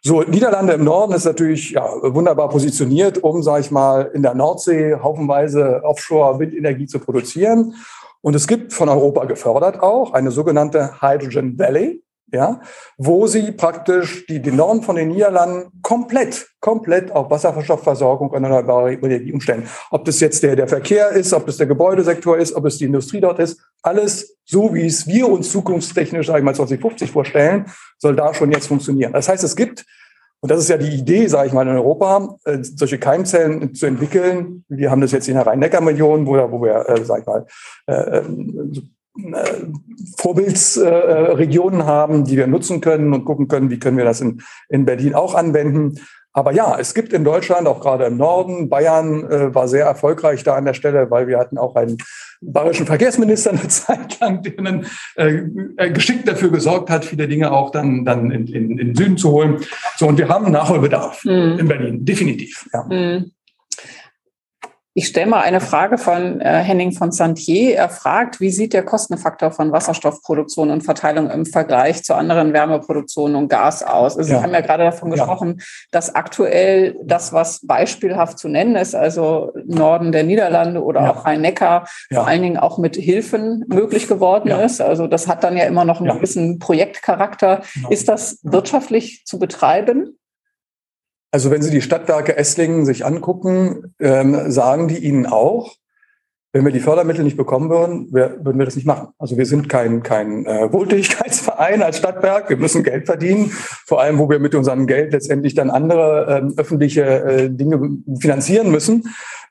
So, 0.00 0.22
Niederlande 0.22 0.72
im 0.72 0.84
Norden 0.84 1.12
ist 1.12 1.26
natürlich 1.26 1.72
ja, 1.72 1.86
wunderbar 2.02 2.48
positioniert, 2.48 3.22
um, 3.22 3.42
sage 3.42 3.60
ich 3.60 3.70
mal, 3.70 4.10
in 4.14 4.22
der 4.22 4.34
Nordsee 4.34 4.94
haufenweise 4.94 5.82
Offshore-Windenergie 5.84 6.86
zu 6.86 6.98
produzieren. 6.98 7.74
Und 8.22 8.34
es 8.34 8.46
gibt 8.46 8.72
von 8.72 8.88
Europa 8.88 9.26
gefördert 9.26 9.82
auch 9.82 10.14
eine 10.14 10.30
sogenannte 10.30 11.02
Hydrogen 11.02 11.58
Valley 11.58 12.02
ja, 12.32 12.60
wo 12.98 13.26
sie 13.26 13.52
praktisch 13.52 14.26
die, 14.26 14.42
den 14.42 14.56
Norden 14.56 14.82
von 14.82 14.96
den 14.96 15.08
Niederlanden 15.08 15.70
komplett, 15.82 16.48
komplett 16.60 17.12
auf 17.12 17.30
Wasserstoffversorgung 17.30 18.30
und 18.30 18.42
erneuerbare 18.42 18.94
Energie 18.94 19.32
umstellen. 19.32 19.68
Ob 19.90 20.04
das 20.04 20.20
jetzt 20.20 20.42
der, 20.42 20.56
der 20.56 20.66
Verkehr 20.66 21.10
ist, 21.10 21.32
ob 21.32 21.46
das 21.46 21.56
der 21.56 21.66
Gebäudesektor 21.66 22.36
ist, 22.36 22.54
ob 22.54 22.64
es 22.64 22.78
die 22.78 22.84
Industrie 22.84 23.20
dort 23.20 23.38
ist, 23.38 23.60
alles 23.82 24.36
so, 24.44 24.74
wie 24.74 24.86
es 24.86 25.06
wir 25.06 25.28
uns 25.28 25.50
zukunftstechnisch, 25.50 26.26
sage 26.26 26.40
ich 26.40 26.44
mal, 26.44 26.54
2050 26.54 27.10
vorstellen, 27.10 27.66
soll 27.98 28.16
da 28.16 28.34
schon 28.34 28.50
jetzt 28.50 28.66
funktionieren. 28.66 29.12
Das 29.12 29.28
heißt, 29.28 29.44
es 29.44 29.54
gibt, 29.54 29.84
und 30.40 30.50
das 30.50 30.60
ist 30.60 30.68
ja 30.68 30.76
die 30.76 30.94
Idee, 30.94 31.28
sage 31.28 31.48
ich 31.48 31.52
mal, 31.52 31.66
in 31.66 31.74
Europa, 31.74 32.36
äh, 32.44 32.58
solche 32.60 32.98
Keimzellen 32.98 33.74
zu 33.74 33.86
entwickeln. 33.86 34.64
Wir 34.68 34.90
haben 34.90 35.00
das 35.00 35.12
jetzt 35.12 35.28
in 35.28 35.34
der 35.34 35.46
Rhein-Neckar-Million, 35.46 36.26
wo, 36.26 36.32
wo 36.32 36.62
wir, 36.62 36.88
äh, 36.88 37.04
sage 37.04 37.20
ich 37.22 37.26
mal, 37.26 37.46
äh, 37.86 38.22
äh, 39.18 39.66
Vorbildsregionen 40.18 41.84
haben, 41.84 42.24
die 42.24 42.36
wir 42.36 42.46
nutzen 42.46 42.80
können 42.80 43.12
und 43.12 43.24
gucken 43.24 43.48
können, 43.48 43.70
wie 43.70 43.78
können 43.78 43.96
wir 43.96 44.04
das 44.04 44.20
in, 44.20 44.42
in 44.68 44.84
Berlin 44.84 45.14
auch 45.14 45.34
anwenden. 45.34 46.00
Aber 46.36 46.52
ja, 46.52 46.76
es 46.78 46.92
gibt 46.92 47.14
in 47.14 47.24
Deutschland, 47.24 47.66
auch 47.66 47.80
gerade 47.80 48.04
im 48.04 48.18
Norden, 48.18 48.68
Bayern 48.68 49.24
äh, 49.24 49.54
war 49.54 49.68
sehr 49.68 49.86
erfolgreich 49.86 50.44
da 50.44 50.54
an 50.54 50.66
der 50.66 50.74
Stelle, 50.74 51.10
weil 51.10 51.28
wir 51.28 51.38
hatten 51.38 51.56
auch 51.56 51.74
einen 51.76 51.96
bayerischen 52.42 52.84
Verkehrsminister 52.84 53.52
eine 53.52 53.68
Zeit 53.68 54.20
lang, 54.20 54.42
der 54.42 54.52
dann 54.52 54.86
äh, 55.14 55.42
äh, 55.78 55.90
geschickt 55.90 56.28
dafür 56.28 56.50
gesorgt 56.50 56.90
hat, 56.90 57.06
viele 57.06 57.26
Dinge 57.26 57.52
auch 57.52 57.70
dann, 57.70 58.04
dann 58.04 58.30
in, 58.30 58.46
in, 58.48 58.70
in 58.72 58.88
den 58.88 58.94
Süden 58.94 59.16
zu 59.16 59.30
holen. 59.30 59.60
So, 59.96 60.08
und 60.08 60.18
wir 60.18 60.28
haben 60.28 60.52
Nachholbedarf 60.52 61.24
mhm. 61.24 61.56
in 61.58 61.68
Berlin, 61.68 62.04
definitiv. 62.04 62.68
Ja. 62.70 62.84
Mhm. 62.84 63.32
Ich 64.98 65.08
stelle 65.08 65.26
mal 65.26 65.42
eine 65.42 65.60
Frage 65.60 65.98
von 65.98 66.40
äh, 66.40 66.62
Henning 66.62 66.90
von 66.92 67.12
Santier. 67.12 67.76
Er 67.76 67.90
fragt, 67.90 68.40
wie 68.40 68.48
sieht 68.48 68.72
der 68.72 68.82
Kostenfaktor 68.82 69.50
von 69.50 69.70
Wasserstoffproduktion 69.70 70.70
und 70.70 70.84
Verteilung 70.84 71.28
im 71.28 71.44
Vergleich 71.44 72.02
zu 72.02 72.14
anderen 72.14 72.54
Wärmeproduktionen 72.54 73.36
und 73.36 73.48
Gas 73.48 73.82
aus? 73.82 74.16
Also 74.16 74.32
ja. 74.32 74.38
Sie 74.38 74.42
haben 74.42 74.54
ja 74.54 74.62
gerade 74.62 74.84
davon 74.84 75.10
gesprochen, 75.10 75.56
ja. 75.58 75.64
dass 75.90 76.14
aktuell 76.14 76.96
das, 77.04 77.34
was 77.34 77.66
beispielhaft 77.66 78.38
zu 78.38 78.48
nennen 78.48 78.74
ist, 78.74 78.94
also 78.94 79.52
Norden 79.66 80.12
der 80.12 80.24
Niederlande 80.24 80.82
oder 80.82 81.02
ja. 81.02 81.10
auch 81.10 81.26
Rhein-Neckar, 81.26 81.86
vor 82.10 82.26
allen 82.26 82.40
Dingen 82.40 82.56
auch 82.56 82.78
mit 82.78 82.96
Hilfen 82.96 83.66
möglich 83.68 84.08
geworden 84.08 84.48
ist. 84.50 84.80
Also 84.80 85.06
das 85.08 85.28
hat 85.28 85.44
dann 85.44 85.58
ja 85.58 85.64
immer 85.64 85.84
noch 85.84 86.00
einen 86.00 86.16
gewissen 86.16 86.58
Projektcharakter. 86.58 87.60
Genau. 87.74 87.90
Ist 87.90 88.08
das 88.08 88.38
wirtschaftlich 88.44 89.26
zu 89.26 89.38
betreiben? 89.38 90.16
Also 91.30 91.50
wenn 91.50 91.62
Sie 91.62 91.70
die 91.70 91.82
Stadtwerke 91.82 92.36
Esslingen 92.36 92.84
sich 92.84 93.04
angucken, 93.04 93.94
ähm, 93.98 94.50
sagen 94.50 94.88
die 94.88 94.98
Ihnen 94.98 95.26
auch, 95.26 95.74
wenn 96.56 96.64
wir 96.64 96.72
die 96.72 96.80
Fördermittel 96.80 97.22
nicht 97.22 97.36
bekommen 97.36 97.68
würden, 97.68 98.08
wir, 98.12 98.38
würden 98.42 98.58
wir 98.58 98.64
das 98.64 98.76
nicht 98.76 98.86
machen. 98.86 99.08
Also 99.18 99.36
wir 99.36 99.44
sind 99.44 99.68
kein, 99.68 100.02
kein 100.02 100.46
äh, 100.46 100.72
Wohltätigkeitsverein 100.72 101.82
als 101.82 101.98
Stadtwerk. 101.98 102.48
Wir 102.48 102.56
müssen 102.56 102.82
Geld 102.82 103.04
verdienen, 103.04 103.50
vor 103.50 104.00
allem 104.00 104.18
wo 104.18 104.30
wir 104.30 104.38
mit 104.38 104.54
unserem 104.54 104.86
Geld 104.86 105.12
letztendlich 105.12 105.54
dann 105.54 105.68
andere 105.68 106.38
ähm, 106.40 106.54
öffentliche 106.56 107.02
äh, 107.02 107.50
Dinge 107.50 107.98
finanzieren 108.18 108.70
müssen. 108.70 109.04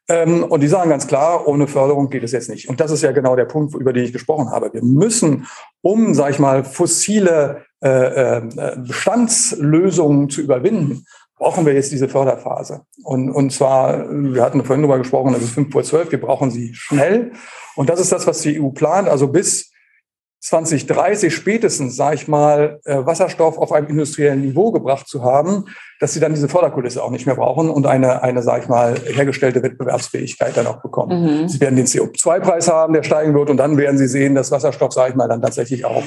Ähm, 0.07 0.43
und 0.43 0.61
die 0.61 0.67
sagen 0.67 0.89
ganz 0.89 1.05
klar, 1.05 1.47
ohne 1.47 1.67
Förderung 1.67 2.09
geht 2.09 2.23
es 2.23 2.31
jetzt 2.31 2.49
nicht. 2.49 2.69
Und 2.69 2.79
das 2.79 2.89
ist 2.89 3.03
ja 3.03 3.11
genau 3.11 3.35
der 3.35 3.45
Punkt, 3.45 3.75
über 3.75 3.93
den 3.93 4.05
ich 4.05 4.13
gesprochen 4.13 4.49
habe. 4.49 4.73
Wir 4.73 4.83
müssen, 4.83 5.45
um, 5.81 6.15
sage 6.15 6.31
ich 6.31 6.39
mal, 6.39 6.63
fossile 6.63 7.65
äh, 7.83 8.37
äh, 8.37 8.41
Bestandslösungen 8.77 10.31
zu 10.31 10.41
überwinden, 10.41 11.05
brauchen 11.37 11.65
wir 11.65 11.73
jetzt 11.73 11.91
diese 11.91 12.07
Förderphase. 12.07 12.81
Und, 13.03 13.29
und 13.29 13.51
zwar, 13.51 14.09
wir 14.09 14.41
hatten 14.41 14.63
vorhin 14.63 14.83
darüber 14.83 14.97
gesprochen, 14.97 15.33
das 15.33 15.43
ist 15.43 15.51
5 15.51 15.71
vor 15.71 15.83
12, 15.83 16.11
wir 16.11 16.21
brauchen 16.21 16.51
sie 16.51 16.73
schnell. 16.73 17.33
Und 17.75 17.89
das 17.89 17.99
ist 17.99 18.11
das, 18.11 18.25
was 18.25 18.41
die 18.41 18.61
EU 18.61 18.69
plant. 18.69 19.09
Also 19.09 19.27
bis 19.27 19.71
2030 20.45 21.33
spätestens, 21.33 21.95
sage 21.95 22.15
ich 22.15 22.27
mal, 22.27 22.79
äh, 22.85 23.03
Wasserstoff 23.03 23.57
auf 23.57 23.71
einem 23.71 23.87
industriellen 23.87 24.41
Niveau 24.41 24.71
gebracht 24.71 25.07
zu 25.07 25.23
haben, 25.23 25.65
dass 25.99 26.13
sie 26.13 26.19
dann 26.19 26.35
diese 26.35 26.47
Förderkulisse 26.47 27.03
auch 27.03 27.09
nicht 27.09 27.25
mehr 27.25 27.35
brauchen 27.35 27.69
und 27.69 27.87
eine, 27.87 28.21
eine 28.21 28.43
sage 28.43 28.63
ich 28.63 28.69
mal, 28.69 28.95
hergestellte 29.05 29.63
Wettbewerbsfähigkeit 29.63 30.55
dann 30.55 30.67
auch 30.67 30.83
bekommen. 30.83 31.41
Mhm. 31.41 31.49
Sie 31.49 31.59
werden 31.59 31.75
den 31.75 31.87
CO2-Preis 31.87 32.69
haben, 32.69 32.93
der 32.93 33.01
steigen 33.01 33.33
wird 33.33 33.49
und 33.49 33.57
dann 33.57 33.77
werden 33.77 33.97
sie 33.97 34.07
sehen, 34.07 34.35
dass 34.35 34.51
Wasserstoff, 34.51 34.93
sage 34.93 35.11
ich 35.11 35.15
mal, 35.15 35.27
dann 35.27 35.41
tatsächlich 35.41 35.83
auch 35.83 36.03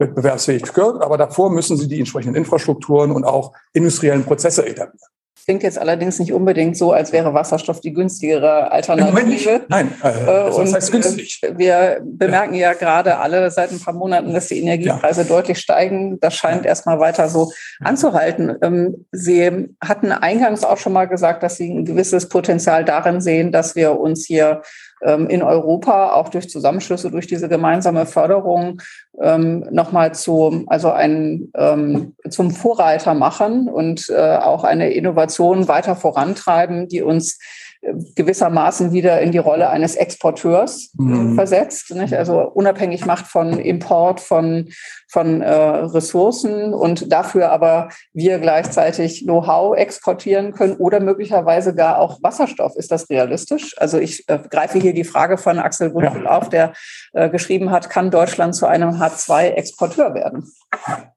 wettbewerbsfähig 0.00 0.62
gehört. 0.72 1.02
Aber 1.02 1.16
davor 1.16 1.50
müssen 1.50 1.76
sie 1.76 1.86
die 1.86 1.98
entsprechenden 1.98 2.34
Infrastrukturen 2.34 3.12
und 3.12 3.24
auch 3.24 3.52
industriellen 3.72 4.24
Prozesse 4.24 4.66
etablieren. 4.66 4.98
klingt 5.44 5.62
jetzt 5.62 5.78
allerdings 5.78 6.18
nicht 6.18 6.32
unbedingt 6.32 6.76
so, 6.76 6.92
als 6.92 7.12
wäre 7.12 7.34
Wasserstoff 7.34 7.80
die 7.80 7.92
günstigere 7.92 8.70
Alternative. 8.70 9.62
Nein, 9.68 9.92
äh, 10.02 10.26
das 10.26 10.58
äh, 10.58 10.74
heißt 10.74 10.92
günstig. 10.92 11.40
Wir 11.56 12.00
bemerken 12.04 12.54
ja. 12.54 12.70
ja. 12.70 12.74
gerade 12.74 13.18
alle 13.18 13.50
seit 13.50 13.72
ein 13.72 13.80
paar 13.80 13.94
Monaten, 13.94 14.32
dass 14.32 14.48
die 14.48 14.60
Energiepreise 14.60 15.22
ja. 15.22 15.28
deutlich 15.28 15.58
steigen. 15.58 16.20
Das 16.20 16.34
scheint 16.34 16.66
erstmal 16.66 17.00
weiter 17.00 17.28
so 17.28 17.50
anzuhalten. 17.80 18.56
Ähm, 18.62 19.06
Sie 19.12 19.68
hatten 19.80 20.12
eingangs 20.12 20.62
auch 20.62 20.78
schon 20.78 20.92
mal 20.92 21.06
gesagt, 21.06 21.42
dass 21.42 21.56
Sie 21.56 21.68
ein 21.68 21.84
gewisses 21.84 22.28
Potenzial 22.28 22.84
darin 22.84 23.20
sehen, 23.20 23.50
dass 23.50 23.74
wir 23.74 23.98
uns 23.98 24.26
hier 24.26 24.62
in 25.00 25.42
Europa 25.42 26.12
auch 26.12 26.28
durch 26.28 26.50
Zusammenschlüsse, 26.50 27.10
durch 27.10 27.26
diese 27.26 27.48
gemeinsame 27.48 28.04
Förderung 28.04 28.82
ähm, 29.20 29.66
nochmal 29.70 30.14
zu, 30.14 30.64
also 30.66 30.90
ein, 30.90 31.50
ähm, 31.56 32.14
zum 32.28 32.50
Vorreiter 32.50 33.14
machen 33.14 33.68
und 33.68 34.10
äh, 34.10 34.36
auch 34.36 34.64
eine 34.64 34.92
Innovation 34.92 35.68
weiter 35.68 35.96
vorantreiben, 35.96 36.88
die 36.88 37.02
uns 37.02 37.38
gewissermaßen 37.82 38.92
wieder 38.92 39.20
in 39.22 39.32
die 39.32 39.38
Rolle 39.38 39.70
eines 39.70 39.96
Exporteurs 39.96 40.90
mhm. 40.98 41.34
versetzt, 41.34 41.94
nicht? 41.94 42.12
also 42.12 42.40
unabhängig 42.40 43.06
macht 43.06 43.26
von 43.26 43.58
Import 43.58 44.20
von, 44.20 44.68
von 45.08 45.40
äh, 45.40 45.50
Ressourcen 45.50 46.74
und 46.74 47.10
dafür 47.10 47.50
aber 47.50 47.88
wir 48.12 48.38
gleichzeitig 48.38 49.24
Know-how 49.24 49.76
exportieren 49.76 50.52
können 50.52 50.76
oder 50.76 51.00
möglicherweise 51.00 51.74
gar 51.74 51.98
auch 51.98 52.22
Wasserstoff. 52.22 52.76
Ist 52.76 52.90
das 52.90 53.08
realistisch? 53.08 53.74
Also 53.78 53.98
ich 53.98 54.28
äh, 54.28 54.38
greife 54.50 54.78
hier 54.78 54.92
die 54.92 55.04
Frage 55.04 55.38
von 55.38 55.58
Axel 55.58 55.94
Wunschel 55.94 56.24
ja. 56.24 56.30
auf, 56.30 56.50
der 56.50 56.74
äh, 57.14 57.30
geschrieben 57.30 57.70
hat, 57.70 57.88
kann 57.88 58.10
Deutschland 58.10 58.54
zu 58.54 58.66
einem 58.66 58.90
H2-Exporteur 59.00 60.14
werden? 60.14 60.52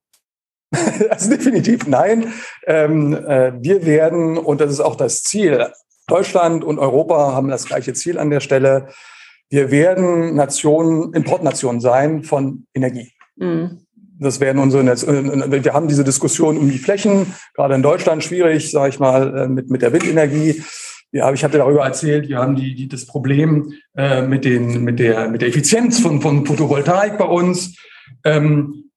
Also 1.08 1.30
definitiv 1.30 1.86
nein. 1.86 2.34
Ähm, 2.66 3.14
äh, 3.14 3.54
wir 3.62 3.86
werden, 3.86 4.40
und 4.40 4.60
das 4.60 4.72
ist 4.72 4.80
auch 4.80 4.96
das 4.96 5.22
Ziel, 5.22 5.68
Deutschland 6.14 6.64
und 6.64 6.78
Europa 6.78 7.34
haben 7.34 7.48
das 7.48 7.66
gleiche 7.66 7.94
Ziel 7.94 8.20
an 8.20 8.30
der 8.30 8.40
Stelle. 8.40 8.90
Wir 9.50 9.72
werden 9.72 10.36
Nationen, 10.36 11.12
Importnationen 11.14 11.82
sein 11.82 12.24
von 12.24 12.68
Energie. 12.76 13.12
Mhm. 13.36 13.80
Das 14.20 14.40
werden 14.40 14.62
unsere, 14.62 14.86
wir 14.86 15.74
haben 15.74 15.88
diese 15.88 16.04
Diskussion 16.04 16.58
um 16.58 16.70
die 16.70 16.78
Flächen, 16.78 17.34
gerade 17.56 17.74
in 17.74 17.82
Deutschland 17.82 18.24
schwierig, 18.24 18.70
sage 18.70 18.90
ich 18.90 19.00
mal, 19.00 19.38
äh, 19.38 19.48
mit, 19.48 19.72
mit 19.72 19.82
der 19.82 19.92
Windenergie. 19.92 20.64
Ja, 21.12 21.34
ich 21.34 21.44
hatte 21.44 21.58
darüber 21.58 21.84
erzählt, 21.84 22.30
wir 22.30 22.38
haben 22.38 22.56
die, 22.56 22.76
die, 22.76 22.88
das 22.88 23.08
Problem 23.08 23.74
äh, 23.96 24.22
mit, 24.22 24.46
den, 24.46 24.84
mit, 24.84 25.00
der, 25.00 25.30
mit 25.30 25.42
der 25.42 25.50
Effizienz 25.50 26.00
von, 26.00 26.22
von 26.22 26.46
Photovoltaik 26.46 27.18
bei 27.18 27.26
uns. 27.26 27.76
Ähm, 28.24 28.92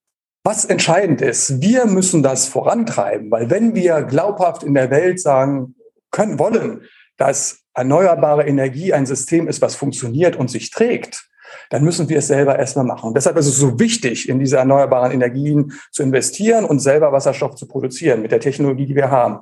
was 0.45 0.67
entscheidend 0.67 1.23
ist, 1.23 1.63
wir 1.63 1.87
müssen 1.87 2.23
das 2.23 2.47
vorantreiben, 2.47 3.31
weil 3.31 3.49
wenn 3.49 3.75
wir 3.75 4.03
glaubhaft 4.03 4.63
in 4.63 4.75
der 4.75 4.91
Welt 4.91 5.19
sagen 5.19 5.75
können, 6.11 6.39
wollen, 6.39 6.83
dass 7.17 7.61
erneuerbare 7.75 8.47
Energie 8.47 8.93
ein 8.93 9.07
System 9.07 9.49
ist, 9.49 9.63
was 9.63 9.75
funktioniert 9.75 10.37
und 10.37 10.51
sich 10.51 10.71
trägt, 10.71 11.29
dann 11.71 11.85
müssen 11.85 12.09
wir 12.09 12.19
es 12.19 12.27
selber 12.27 12.59
erstmal 12.59 12.85
machen. 12.85 13.09
Und 13.09 13.17
deshalb 13.17 13.37
ist 13.37 13.47
es 13.47 13.57
so 13.57 13.79
wichtig, 13.79 14.29
in 14.29 14.39
diese 14.39 14.57
erneuerbaren 14.57 15.13
Energien 15.13 15.73
zu 15.91 16.03
investieren 16.03 16.65
und 16.65 16.81
selber 16.81 17.13
Wasserstoff 17.13 17.55
zu 17.55 17.67
produzieren 17.67 18.23
mit 18.23 18.33
der 18.33 18.41
Technologie, 18.41 18.87
die 18.87 18.97
wir 18.97 19.11
haben. 19.11 19.41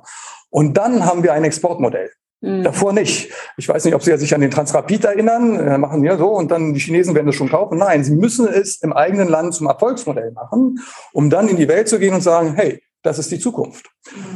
Und 0.49 0.77
dann 0.77 1.05
haben 1.05 1.23
wir 1.23 1.33
ein 1.33 1.43
Exportmodell. 1.43 2.11
Mhm. 2.41 2.63
Davor 2.63 2.93
nicht. 2.93 3.31
Ich 3.57 3.67
weiß 3.67 3.85
nicht, 3.85 3.95
ob 3.95 4.03
Sie 4.03 4.15
sich 4.17 4.33
an 4.35 4.41
den 4.41 4.51
Transrapid 4.51 5.05
erinnern. 5.05 5.65
Wir 5.65 5.77
machen 5.77 6.03
ja 6.03 6.17
so 6.17 6.29
und 6.29 6.51
dann 6.51 6.73
die 6.73 6.79
Chinesen 6.79 7.15
werden 7.15 7.27
es 7.27 7.35
schon 7.35 7.49
kaufen. 7.49 7.77
Nein, 7.77 8.03
Sie 8.03 8.15
müssen 8.15 8.47
es 8.47 8.81
im 8.81 8.93
eigenen 8.93 9.27
Land 9.27 9.53
zum 9.53 9.67
Erfolgsmodell 9.67 10.31
machen, 10.31 10.79
um 11.13 11.29
dann 11.29 11.47
in 11.47 11.57
die 11.57 11.67
Welt 11.67 11.87
zu 11.87 11.99
gehen 11.99 12.13
und 12.13 12.21
sagen, 12.21 12.53
hey, 12.55 12.81
das 13.05 13.19
ist 13.19 13.31
die 13.31 13.39
Zukunft. 13.39 13.89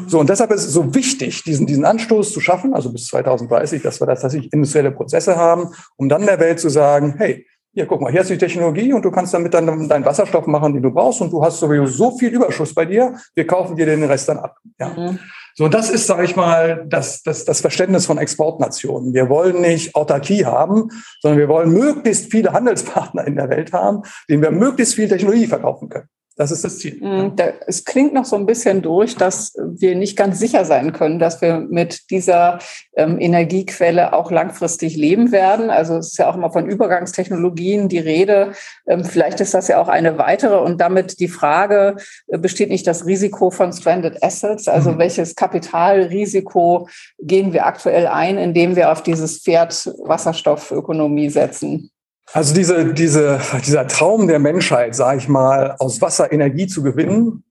So, 0.07 0.19
und 0.19 0.29
deshalb 0.29 0.51
ist 0.51 0.65
es 0.65 0.73
so 0.73 0.93
wichtig, 0.93 1.43
diesen, 1.43 1.65
diesen 1.65 1.85
Anstoß 1.85 2.31
zu 2.31 2.39
schaffen, 2.39 2.73
also 2.73 2.91
bis 2.91 3.07
2030, 3.07 3.81
dass 3.81 3.99
wir 3.99 4.07
das 4.07 4.21
tatsächlich 4.21 4.53
industrielle 4.53 4.91
Prozesse 4.91 5.35
haben, 5.35 5.69
um 5.95 6.09
dann 6.09 6.25
der 6.25 6.39
Welt 6.39 6.59
zu 6.59 6.69
sagen, 6.69 7.15
hey, 7.17 7.45
hier, 7.71 7.85
guck 7.85 8.01
mal, 8.01 8.11
hier 8.11 8.21
hast 8.21 8.29
du 8.29 8.33
die 8.33 8.39
Technologie 8.39 8.93
und 8.93 9.05
du 9.05 9.11
kannst 9.11 9.33
damit 9.33 9.53
dann 9.53 9.87
deinen 9.87 10.05
Wasserstoff 10.05 10.47
machen, 10.47 10.73
den 10.73 10.81
du 10.81 10.91
brauchst 10.91 11.21
und 11.21 11.31
du 11.31 11.43
hast 11.43 11.59
sowieso 11.59 11.85
so 11.85 12.17
viel 12.17 12.33
Überschuss 12.33 12.73
bei 12.73 12.85
dir, 12.85 13.15
wir 13.35 13.45
kaufen 13.45 13.75
dir 13.75 13.85
den 13.85 14.03
Rest 14.03 14.27
dann 14.27 14.39
ab. 14.39 14.57
Ja. 14.79 14.89
Mhm. 14.89 15.19
So, 15.55 15.67
das 15.67 15.89
ist, 15.89 16.07
sage 16.07 16.23
ich 16.23 16.35
mal, 16.35 16.85
das, 16.87 17.21
das, 17.21 17.45
das 17.45 17.61
Verständnis 17.61 18.05
von 18.05 18.17
Exportnationen. 18.17 19.13
Wir 19.13 19.29
wollen 19.29 19.61
nicht 19.61 19.93
Autarkie 19.93 20.45
haben, 20.45 20.89
sondern 21.21 21.37
wir 21.37 21.49
wollen 21.49 21.71
möglichst 21.71 22.31
viele 22.31 22.53
Handelspartner 22.53 23.27
in 23.27 23.35
der 23.35 23.49
Welt 23.49 23.73
haben, 23.73 24.03
denen 24.29 24.41
wir 24.41 24.51
möglichst 24.51 24.95
viel 24.95 25.09
Technologie 25.09 25.47
verkaufen 25.47 25.89
können. 25.89 26.07
Das 26.39 26.51
ist 26.51 26.63
das 26.63 26.79
Ziel. 26.79 27.03
Mm, 27.03 27.35
es 27.67 27.83
klingt 27.83 28.13
noch 28.13 28.23
so 28.23 28.37
ein 28.37 28.45
bisschen 28.45 28.81
durch, 28.81 29.17
dass 29.17 29.55
wir 29.57 29.93
nicht 29.97 30.15
ganz 30.15 30.39
sicher 30.39 30.63
sein 30.63 30.93
können, 30.93 31.19
dass 31.19 31.41
wir 31.41 31.59
mit 31.59 32.09
dieser 32.11 32.59
ähm, 32.95 33.19
Energiequelle 33.19 34.13
auch 34.13 34.31
langfristig 34.31 34.95
leben 34.95 35.33
werden. 35.33 35.69
Also 35.69 35.97
es 35.97 36.11
ist 36.11 36.17
ja 36.17 36.29
auch 36.29 36.37
immer 36.37 36.49
von 36.49 36.69
Übergangstechnologien 36.69 37.89
die 37.89 37.99
Rede. 37.99 38.53
Ähm, 38.87 39.03
vielleicht 39.03 39.41
ist 39.41 39.53
das 39.53 39.67
ja 39.67 39.81
auch 39.81 39.89
eine 39.89 40.17
weitere 40.17 40.55
und 40.55 40.79
damit 40.79 41.19
die 41.19 41.27
Frage, 41.27 41.97
äh, 42.27 42.37
besteht 42.37 42.69
nicht 42.69 42.87
das 42.87 43.05
Risiko 43.05 43.51
von 43.51 43.73
Stranded 43.73 44.23
Assets? 44.23 44.69
Also 44.69 44.93
mhm. 44.93 44.99
welches 44.99 45.35
Kapitalrisiko 45.35 46.87
gehen 47.21 47.51
wir 47.51 47.65
aktuell 47.65 48.07
ein, 48.07 48.37
indem 48.37 48.77
wir 48.77 48.93
auf 48.93 49.03
dieses 49.03 49.39
Pferd 49.39 49.93
Wasserstoffökonomie 50.05 51.31
setzen? 51.31 51.91
Also 52.31 52.53
diese, 52.53 52.93
diese, 52.93 53.39
dieser 53.65 53.87
Traum 53.87 54.27
der 54.27 54.39
Menschheit, 54.39 54.95
sage 54.95 55.17
ich 55.17 55.27
mal, 55.27 55.75
aus 55.79 56.01
Wasser 56.01 56.31
Energie 56.31 56.67
zu 56.67 56.83
gewinnen, 56.83 57.43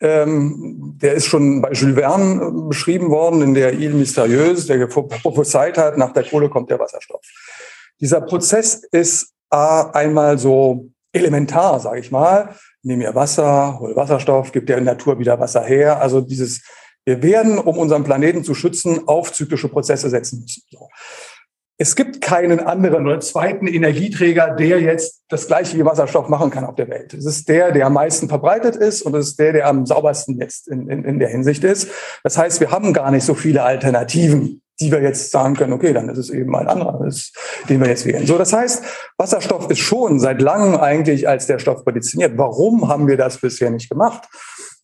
ähm, 0.00 0.98
der 1.00 1.14
ist 1.14 1.26
schon 1.26 1.62
bei 1.62 1.70
Jules 1.72 1.96
Verne 1.96 2.42
äh, 2.42 2.68
beschrieben 2.68 3.10
worden 3.10 3.42
in 3.42 3.54
der 3.54 3.74
Ile 3.74 3.94
Mystérieuse, 3.94 4.66
der 4.66 4.86
prophezeit 4.86 5.78
hat, 5.78 5.96
nach 5.96 6.12
der 6.12 6.24
Kohle 6.24 6.48
kommt 6.48 6.70
der 6.70 6.80
Wasserstoff. 6.80 7.22
Dieser 8.00 8.20
Prozess 8.20 8.82
ist 8.90 9.32
einmal 9.50 10.36
so 10.36 10.90
elementar, 11.12 11.78
sage 11.78 12.00
ich 12.00 12.10
mal. 12.10 12.56
Nehm 12.82 12.98
mir 12.98 13.14
Wasser, 13.14 13.78
hol 13.78 13.94
Wasserstoff, 13.94 14.50
gibt 14.50 14.68
der 14.68 14.80
Natur 14.80 15.18
wieder 15.18 15.38
Wasser 15.38 15.62
her. 15.62 16.00
Also 16.00 16.20
dieses, 16.20 16.62
wir 17.04 17.22
werden, 17.22 17.58
um 17.58 17.78
unseren 17.78 18.02
Planeten 18.02 18.42
zu 18.42 18.54
schützen, 18.54 19.06
auf 19.06 19.32
zyklische 19.32 19.68
Prozesse 19.68 20.10
setzen 20.10 20.40
müssen. 20.40 20.64
So 20.70 20.88
es 21.76 21.96
gibt 21.96 22.20
keinen 22.20 22.60
anderen 22.60 23.04
oder 23.06 23.18
zweiten 23.20 23.66
Energieträger, 23.66 24.54
der 24.54 24.80
jetzt 24.80 25.22
das 25.28 25.48
gleiche 25.48 25.76
wie 25.76 25.84
Wasserstoff 25.84 26.28
machen 26.28 26.50
kann 26.50 26.64
auf 26.64 26.76
der 26.76 26.88
Welt. 26.88 27.14
Es 27.14 27.24
ist 27.24 27.48
der, 27.48 27.72
der 27.72 27.86
am 27.86 27.94
meisten 27.94 28.28
verbreitet 28.28 28.76
ist 28.76 29.02
und 29.02 29.14
es 29.16 29.30
ist 29.30 29.40
der, 29.40 29.52
der 29.52 29.66
am 29.66 29.84
saubersten 29.84 30.38
jetzt 30.38 30.68
in, 30.68 30.88
in, 30.88 31.04
in 31.04 31.18
der 31.18 31.28
Hinsicht 31.28 31.64
ist. 31.64 31.88
Das 32.22 32.38
heißt, 32.38 32.60
wir 32.60 32.70
haben 32.70 32.92
gar 32.92 33.10
nicht 33.10 33.24
so 33.24 33.34
viele 33.34 33.64
Alternativen, 33.64 34.62
die 34.80 34.92
wir 34.92 35.02
jetzt 35.02 35.32
sagen 35.32 35.54
können, 35.54 35.72
okay, 35.72 35.92
dann 35.92 36.08
ist 36.08 36.18
es 36.18 36.30
eben 36.30 36.54
ein 36.54 36.68
anderer, 36.68 37.08
den 37.68 37.80
wir 37.80 37.88
jetzt 37.88 38.06
wählen. 38.06 38.26
So, 38.26 38.38
das 38.38 38.52
heißt, 38.52 38.84
Wasserstoff 39.18 39.68
ist 39.70 39.80
schon 39.80 40.20
seit 40.20 40.40
langem 40.40 40.76
eigentlich 40.76 41.28
als 41.28 41.46
der 41.46 41.58
Stoff 41.58 41.84
prädestiniert. 41.84 42.36
Warum 42.36 42.88
haben 42.88 43.08
wir 43.08 43.16
das 43.16 43.38
bisher 43.38 43.70
nicht 43.70 43.90
gemacht? 43.90 44.28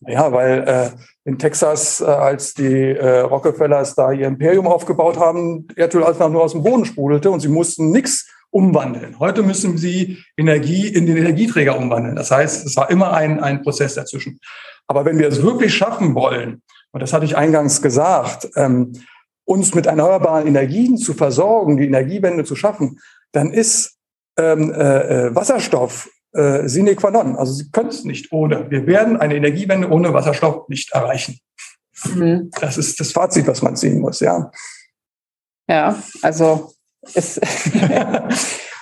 Ja, 0.07 0.31
weil 0.31 0.67
äh, 0.67 0.89
in 1.25 1.37
Texas, 1.37 2.01
äh, 2.01 2.05
als 2.05 2.53
die 2.55 2.89
äh, 2.91 3.19
Rockefellers 3.19 3.93
da 3.93 4.11
ihr 4.11 4.27
Imperium 4.27 4.67
aufgebaut 4.67 5.19
haben, 5.19 5.67
Erdöl 5.75 6.03
einfach 6.03 6.29
nur 6.29 6.43
aus 6.43 6.53
dem 6.53 6.63
Boden 6.63 6.85
sprudelte 6.85 7.29
und 7.29 7.39
sie 7.39 7.49
mussten 7.49 7.91
nichts 7.91 8.27
umwandeln. 8.49 9.19
Heute 9.19 9.43
müssen 9.43 9.77
sie 9.77 10.17
Energie 10.37 10.87
in 10.87 11.05
den 11.05 11.17
Energieträger 11.17 11.77
umwandeln. 11.77 12.15
Das 12.15 12.31
heißt, 12.31 12.65
es 12.65 12.75
war 12.75 12.89
immer 12.89 13.13
ein, 13.13 13.39
ein 13.39 13.61
Prozess 13.61 13.93
dazwischen. 13.93 14.39
Aber 14.87 15.05
wenn 15.05 15.19
wir 15.19 15.27
es 15.27 15.43
wirklich 15.43 15.73
schaffen 15.73 16.15
wollen, 16.15 16.63
und 16.91 17.01
das 17.01 17.13
hatte 17.13 17.25
ich 17.25 17.37
eingangs 17.37 17.81
gesagt, 17.81 18.49
ähm, 18.55 18.93
uns 19.45 19.73
mit 19.75 19.85
erneuerbaren 19.85 20.47
Energien 20.47 20.97
zu 20.97 21.13
versorgen, 21.13 21.77
die 21.77 21.85
Energiewende 21.85 22.43
zu 22.43 22.55
schaffen, 22.55 22.99
dann 23.31 23.51
ist 23.51 23.97
ähm, 24.37 24.73
äh, 24.73 25.27
äh 25.27 25.35
Wasserstoff 25.35 26.09
äh, 26.33 26.67
sine 26.67 26.95
qua 26.95 27.11
non. 27.11 27.35
Also 27.35 27.53
Sie 27.53 27.71
können 27.71 27.89
es 27.89 28.03
nicht 28.03 28.31
ohne. 28.31 28.69
Wir 28.69 28.87
werden 28.87 29.17
eine 29.17 29.35
Energiewende 29.35 29.89
ohne 29.89 30.13
Wasserstoff 30.13 30.67
nicht 30.69 30.91
erreichen. 30.91 31.39
Mhm. 32.05 32.51
Das 32.59 32.77
ist 32.77 32.99
das 32.99 33.11
Fazit, 33.11 33.47
was 33.47 33.61
man 33.61 33.75
ziehen 33.75 33.99
muss, 33.99 34.19
ja. 34.19 34.51
Ja, 35.67 36.01
also 36.21 36.73
es, 37.01 37.39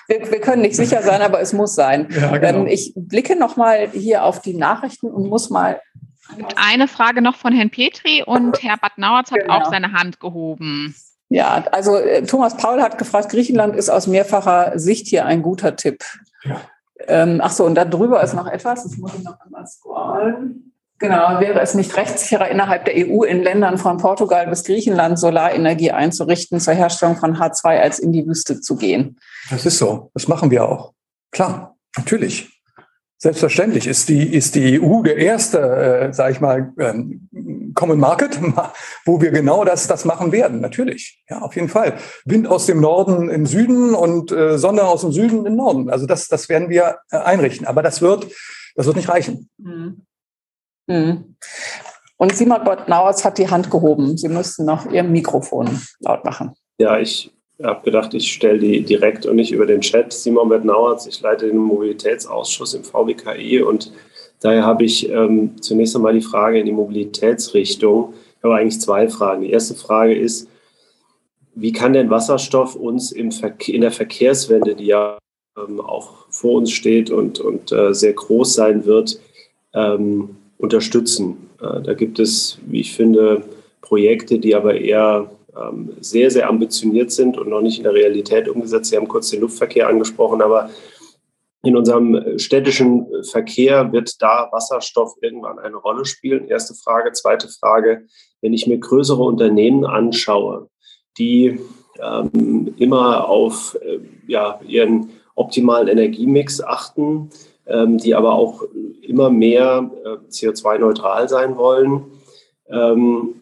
wir, 0.08 0.32
wir, 0.32 0.41
können 0.41 0.62
nicht 0.62 0.76
sicher 0.76 1.02
sein, 1.02 1.22
aber 1.22 1.39
es 1.41 1.54
muss 1.54 1.76
sein. 1.76 2.08
Ja, 2.12 2.38
genau. 2.38 2.66
Ich 2.66 2.93
blicke 2.95 3.36
nochmal 3.36 3.89
hier 3.89 4.24
auf 4.24 4.41
die 4.41 4.56
Nachrichten 4.56 5.08
und 5.08 5.28
muss 5.28 5.50
mal. 5.50 5.82
Eine 6.56 6.88
Frage 6.88 7.22
noch 7.22 7.36
von 7.36 7.54
Herrn 7.54 7.70
Petri 7.70 8.24
und 8.24 8.62
Herr 8.64 8.78
Bad 8.78 8.97
Nauertz 8.97 9.32
hat 9.32 9.41
genau. 9.41 9.54
auch 9.56 9.72
seine 9.72 9.93
Hand 9.93 10.20
gehoben. 10.20 10.95
Ja, 11.30 11.64
also 11.72 11.95
äh, 11.95 12.24
Thomas 12.24 12.58
Paul 12.58 12.82
hat 12.82 12.97
gefragt, 12.97 13.30
Griechenland 13.30 13.76
ist 13.76 13.89
aus 13.89 14.08
mehrfacher 14.08 14.78
Sicht 14.80 15.08
hier 15.08 15.26
ein 15.26 15.41
guter 15.41 15.76
Tipp. 15.76 16.04
Ja. 16.43 16.62
Ähm, 17.08 17.39
ach 17.41 17.52
so, 17.52 17.66
und 17.66 17.76
da 17.76 17.86
drüber 17.86 18.22
ist 18.24 18.34
noch 18.34 18.47
etwas, 18.47 18.84
das 18.84 18.97
muss 18.97 19.14
ich 19.16 19.24
noch 19.24 19.39
einmal 19.39 19.66
scrollen. 19.66 20.74
Genau, 21.00 21.39
wäre 21.39 21.62
es 21.62 21.76
nicht 21.76 21.95
rechtssicherer, 21.95 22.50
innerhalb 22.50 22.84
der 22.84 22.93
EU 22.97 23.24
in 23.24 23.41
Ländern 23.41 23.78
von 23.78 23.97
Portugal 23.97 24.47
bis 24.47 24.66
Griechenland 24.66 25.18
Solarenergie 25.18 25.91
einzurichten 25.91 26.60
zur 26.60 26.74
Herstellung 26.74 27.16
von 27.16 27.38
H2 27.38 27.80
als 27.80 28.00
in 28.00 28.12
die 28.12 28.28
Wüste 28.28 28.60
zu 28.60 28.76
gehen? 28.76 29.18
Das 29.50 29.66
ist 29.66 29.78
so. 29.78 30.12
Das 30.14 30.28
machen 30.28 30.52
wir 30.52 30.68
auch. 30.68 30.93
Klar, 31.32 31.78
natürlich. 31.95 32.59
Selbstverständlich 33.22 33.86
ist 33.86 34.08
die, 34.08 34.34
ist 34.34 34.56
die 34.56 34.82
EU 34.82 35.04
der 35.04 35.18
erste, 35.18 35.60
äh, 35.60 36.14
sage 36.14 36.32
ich 36.32 36.40
mal, 36.40 36.72
ähm, 36.80 37.28
Common 37.76 38.00
Market, 38.00 38.40
wo 39.06 39.20
wir 39.20 39.32
genau 39.32 39.66
das, 39.66 39.88
das 39.88 40.06
machen 40.06 40.32
werden. 40.32 40.62
Natürlich, 40.62 41.22
ja, 41.30 41.40
auf 41.42 41.54
jeden 41.56 41.68
Fall. 41.68 41.98
Wind 42.24 42.48
aus 42.48 42.66
dem 42.66 42.80
Norden 42.80 43.30
im 43.30 43.46
Süden 43.46 43.94
und 43.94 44.32
äh, 44.32 44.58
Sonne 44.58 44.84
aus 44.84 45.02
dem 45.02 45.12
Süden 45.12 45.46
im 45.46 45.58
Norden. 45.58 45.90
Also 45.90 46.06
das, 46.06 46.30
das 46.30 46.48
werden 46.48 46.70
wir 46.70 47.00
äh, 47.12 47.18
einrichten. 47.18 47.68
Aber 47.68 47.84
das 47.84 48.02
wird, 48.02 48.26
das 48.76 48.86
wird 48.86 48.96
nicht 48.96 49.10
reichen. 49.10 49.50
Mhm. 49.58 50.06
Mhm. 50.88 51.36
Und 52.16 52.36
Simon 52.38 52.64
Bott-Nauers 52.64 53.26
hat 53.26 53.38
die 53.38 53.50
Hand 53.50 53.70
gehoben. 53.70 54.18
Sie 54.18 54.30
müssten 54.30 54.64
noch 54.64 54.90
Ihr 54.90 55.04
Mikrofon 55.04 55.82
laut 56.00 56.24
machen. 56.24 56.54
Ja, 56.78 56.98
ich 56.98 57.34
habe 57.64 57.84
gedacht, 57.84 58.14
ich 58.14 58.32
stelle 58.32 58.60
die 58.60 58.82
direkt 58.82 59.26
und 59.26 59.36
nicht 59.36 59.51
über 59.51 59.66
den 59.66 59.82
Chat. 59.82 60.14
Simon 60.14 60.49
Bett-Nauertz, 60.49 61.07
ich 61.07 61.20
leite 61.22 61.47
den 61.47 61.57
Mobilitätsausschuss 61.57 62.74
im 62.74 62.84
VWKI 62.84 63.62
und 63.64 63.91
daher 64.39 64.66
habe 64.66 64.86
ich 64.86 65.10
ähm, 65.10 65.62
zunächst 65.62 65.95
einmal 65.95 66.14
die 66.14 66.22
Frage 66.22 66.60
in 66.60 66.66
die 66.66 66.72
Mobilitätsrichtung. 66.72 68.14
Ich 68.38 68.43
habe 68.43 68.55
eigentlich 68.55 68.80
zwei 68.80 69.10
Fragen. 69.10 69.41
Die 69.41 69.51
erste 69.51 69.76
Frage 69.76 70.18
ist, 70.18 70.47
wie 71.55 71.74
kann 71.74 71.93
denn 71.93 72.10
Wasserstoff 72.10 72.76
uns 72.76 73.12
im 73.12 73.32
in 73.68 73.82
der 73.82 73.91
Verkehrswende, 73.91 74.76
die 74.76 74.86
ja 74.86 75.18
ähm, 75.57 75.82
auch 75.82 76.28
vor 76.30 76.53
uns 76.53 76.72
steht 76.72 77.12
und, 77.12 77.39
und 77.39 77.74
äh, 77.74 77.93
sehr 77.93 78.14
groß 78.14 78.53
sein 78.53 78.86
wird, 78.86 79.20
ähm, 79.74 80.38
unterstützen? 80.57 81.49
Äh, 81.62 81.82
da 81.82 81.93
gibt 81.93 82.20
es, 82.20 82.60
wie 82.66 82.80
ich 82.80 82.93
finde, 82.93 83.43
Projekte, 83.82 84.39
die 84.39 84.55
aber 84.55 84.80
eher 84.80 85.30
ähm, 85.60 85.95
sehr, 85.99 86.32
sehr 86.32 86.47
ambitioniert 86.47 87.12
sind 87.12 87.38
und 87.38 87.49
noch 87.49 87.62
nicht 87.62 87.78
in 87.78 87.84
der 87.84 87.93
Realität 87.93 88.47
umgesetzt. 88.47 88.89
Sie 88.89 88.97
haben 88.97 89.07
kurz 89.07 89.30
den 89.30 89.41
Luftverkehr 89.41 89.88
angesprochen, 89.88 90.41
aber 90.41 90.70
in 91.64 91.76
unserem 91.76 92.39
städtischen 92.39 93.05
Verkehr 93.24 93.91
wird 93.91 94.22
da 94.22 94.47
Wasserstoff 94.51 95.16
irgendwann 95.22 95.60
eine 95.60 95.76
Rolle 95.76 96.05
spielen. 96.05 96.47
Erste 96.47 96.74
Frage. 96.74 97.12
Zweite 97.12 97.49
Frage. 97.49 98.05
Wenn 98.41 98.53
ich 98.53 98.66
mir 98.66 98.78
größere 98.78 99.22
Unternehmen 99.22 99.86
anschaue, 99.86 100.70
die 101.18 101.60
ähm, 102.01 102.74
immer 102.78 103.28
auf 103.28 103.78
äh, 103.82 103.99
ja, 104.28 104.62
ihren 104.66 105.10
optimalen 105.36 105.89
Energiemix 105.89 106.62
achten, 106.62 107.30
ähm, 107.68 107.97
die 107.97 108.16
aber 108.16 108.34
auch 108.34 108.64
immer 109.01 109.30
mehr 109.30 109.91
äh, 110.05 110.30
CO2-neutral 110.30 111.28
sein 111.28 111.57
wollen, 111.57 112.05
ähm, 112.70 113.41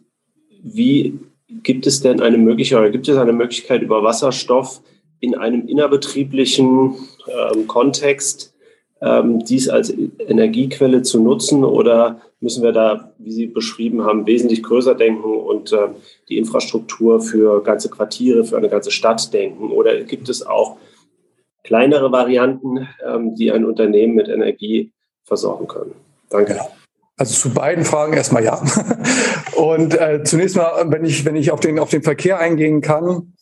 wie 0.64 1.20
gibt 1.50 1.88
es 1.88 2.02
denn 2.02 2.22
eine 2.22 2.38
Möglichkeit 2.38 2.80
oder 2.80 2.90
gibt 2.90 3.08
es 3.08 3.18
eine 3.18 3.34
Möglichkeit 3.34 3.82
über 3.82 4.04
Wasserstoff 4.04 4.82
in 5.20 5.36
einem 5.36 5.68
innerbetrieblichen 5.68 6.96
ähm, 7.28 7.68
Kontext 7.68 8.54
ähm, 9.02 9.44
dies 9.46 9.70
als 9.70 9.90
Energiequelle 9.92 11.02
zu 11.04 11.22
nutzen 11.22 11.64
oder 11.64 12.22
müssen 12.40 12.64
wir 12.64 12.72
da, 12.72 13.12
wie 13.18 13.32
Sie 13.32 13.48
beschrieben 13.48 14.04
haben, 14.04 14.28
wesentlich 14.28 14.64
größer 14.64 14.96
denken 14.96 15.36
und 15.36 15.72
äh, 15.72 15.90
die 16.30 16.38
Infrastruktur 16.38 17.22
für 17.22 17.64
ganze 17.64 17.90
Quartiere, 17.90 18.44
für 18.44 18.58
eine 18.58 18.70
ganze 18.70 18.92
Stadt 18.92 19.34
denken? 19.34 19.72
Oder 19.72 20.02
gibt 20.02 20.30
es 20.30 20.46
auch 20.46 20.78
kleinere 21.64 22.12
Varianten, 22.12 22.88
ähm, 23.06 23.36
die 23.36 23.52
ein 23.52 23.66
Unternehmen 23.66 24.16
mit 24.16 24.28
Energie 24.28 24.92
versorgen 25.24 25.68
können? 25.68 25.94
Danke. 26.30 26.60
Also 27.18 27.50
zu 27.50 27.54
beiden 27.54 27.84
Fragen 27.84 28.14
erstmal 28.14 28.44
ja. 28.44 28.62
Und 29.58 30.00
äh, 30.00 30.22
zunächst 30.24 30.56
mal, 30.56 30.86
wenn 30.92 31.04
ich, 31.04 31.26
wenn 31.26 31.36
ich 31.36 31.50
auf 31.50 31.60
den, 31.60 31.80
auf 31.80 31.90
den 31.90 32.04
Verkehr 32.04 32.40
eingehen 32.40 32.82
kann, 32.82 33.34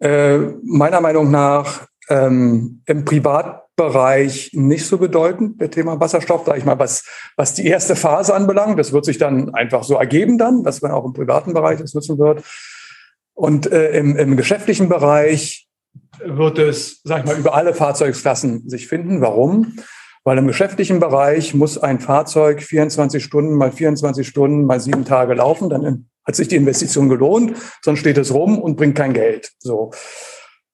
äh, 0.00 0.36
meiner 0.62 1.00
Meinung 1.00 1.30
nach 1.30 1.86
ähm, 2.10 2.82
im 2.84 3.06
Privatbereich 3.06 4.50
nicht 4.52 4.84
so 4.84 4.98
bedeutend, 4.98 5.58
der 5.58 5.70
Thema 5.70 5.98
Wasserstoff, 5.98 6.44
sage 6.44 6.58
ich 6.58 6.66
mal, 6.66 6.78
was, 6.78 7.06
was 7.36 7.54
die 7.54 7.66
erste 7.66 7.96
Phase 7.96 8.34
anbelangt. 8.34 8.78
Das 8.78 8.92
wird 8.92 9.06
sich 9.06 9.16
dann 9.16 9.54
einfach 9.54 9.82
so 9.82 9.94
ergeben 9.94 10.36
dann, 10.36 10.62
dass 10.62 10.82
man 10.82 10.90
auch 10.90 11.06
im 11.06 11.14
privaten 11.14 11.54
Bereich 11.54 11.80
das 11.80 11.94
nutzen 11.94 12.18
wird. 12.18 12.44
Und 13.32 13.72
äh, 13.72 13.96
im, 13.96 14.14
im 14.14 14.36
geschäftlichen 14.36 14.90
Bereich 14.90 15.68
wird 16.22 16.58
es, 16.58 17.00
sag 17.02 17.20
ich 17.20 17.24
mal, 17.24 17.38
über 17.38 17.54
alle 17.54 17.72
Fahrzeugklassen 17.72 18.68
sich 18.68 18.88
finden. 18.88 19.22
Warum? 19.22 19.78
Weil 20.26 20.38
im 20.38 20.48
geschäftlichen 20.48 20.98
Bereich 20.98 21.54
muss 21.54 21.78
ein 21.78 22.00
Fahrzeug 22.00 22.60
24 22.60 23.22
Stunden 23.22 23.54
mal 23.54 23.70
24 23.70 24.26
Stunden 24.26 24.64
mal 24.64 24.80
sieben 24.80 25.04
Tage 25.04 25.34
laufen, 25.34 25.70
dann 25.70 26.10
hat 26.26 26.34
sich 26.34 26.48
die 26.48 26.56
Investition 26.56 27.08
gelohnt, 27.08 27.56
sonst 27.80 28.00
steht 28.00 28.18
es 28.18 28.34
rum 28.34 28.58
und 28.58 28.76
bringt 28.76 28.96
kein 28.96 29.12
Geld. 29.12 29.52
So. 29.60 29.92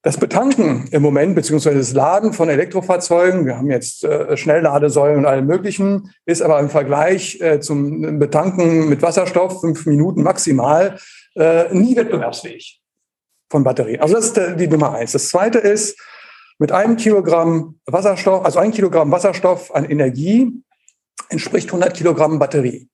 Das 0.00 0.16
Betanken 0.16 0.88
im 0.90 1.02
Moment, 1.02 1.34
beziehungsweise 1.34 1.76
das 1.76 1.92
Laden 1.92 2.32
von 2.32 2.48
Elektrofahrzeugen, 2.48 3.44
wir 3.44 3.58
haben 3.58 3.70
jetzt 3.70 4.04
äh, 4.04 4.38
Schnellladesäulen 4.38 5.18
und 5.18 5.26
allem 5.26 5.44
Möglichen, 5.44 6.10
ist 6.24 6.40
aber 6.40 6.58
im 6.58 6.70
Vergleich 6.70 7.38
äh, 7.42 7.60
zum 7.60 8.18
Betanken 8.18 8.88
mit 8.88 9.02
Wasserstoff 9.02 9.60
fünf 9.60 9.84
Minuten 9.84 10.22
maximal 10.22 10.96
äh, 11.34 11.64
nie 11.74 11.94
wettbewerbsfähig 11.94 12.80
von 13.50 13.64
Batterien. 13.64 14.00
Also 14.00 14.14
das 14.14 14.28
ist 14.28 14.38
äh, 14.38 14.56
die 14.56 14.66
Nummer 14.66 14.94
eins. 14.94 15.12
Das 15.12 15.28
zweite 15.28 15.58
ist, 15.58 15.98
mit 16.58 16.72
einem 16.72 16.96
Kilogramm 16.96 17.78
Wasserstoff, 17.86 18.44
also 18.44 18.58
ein 18.58 18.72
Kilogramm 18.72 19.10
Wasserstoff 19.10 19.74
an 19.74 19.84
Energie 19.84 20.52
entspricht 21.28 21.68
100 21.68 21.94
Kilogramm 21.94 22.38
Batterie. 22.38 22.88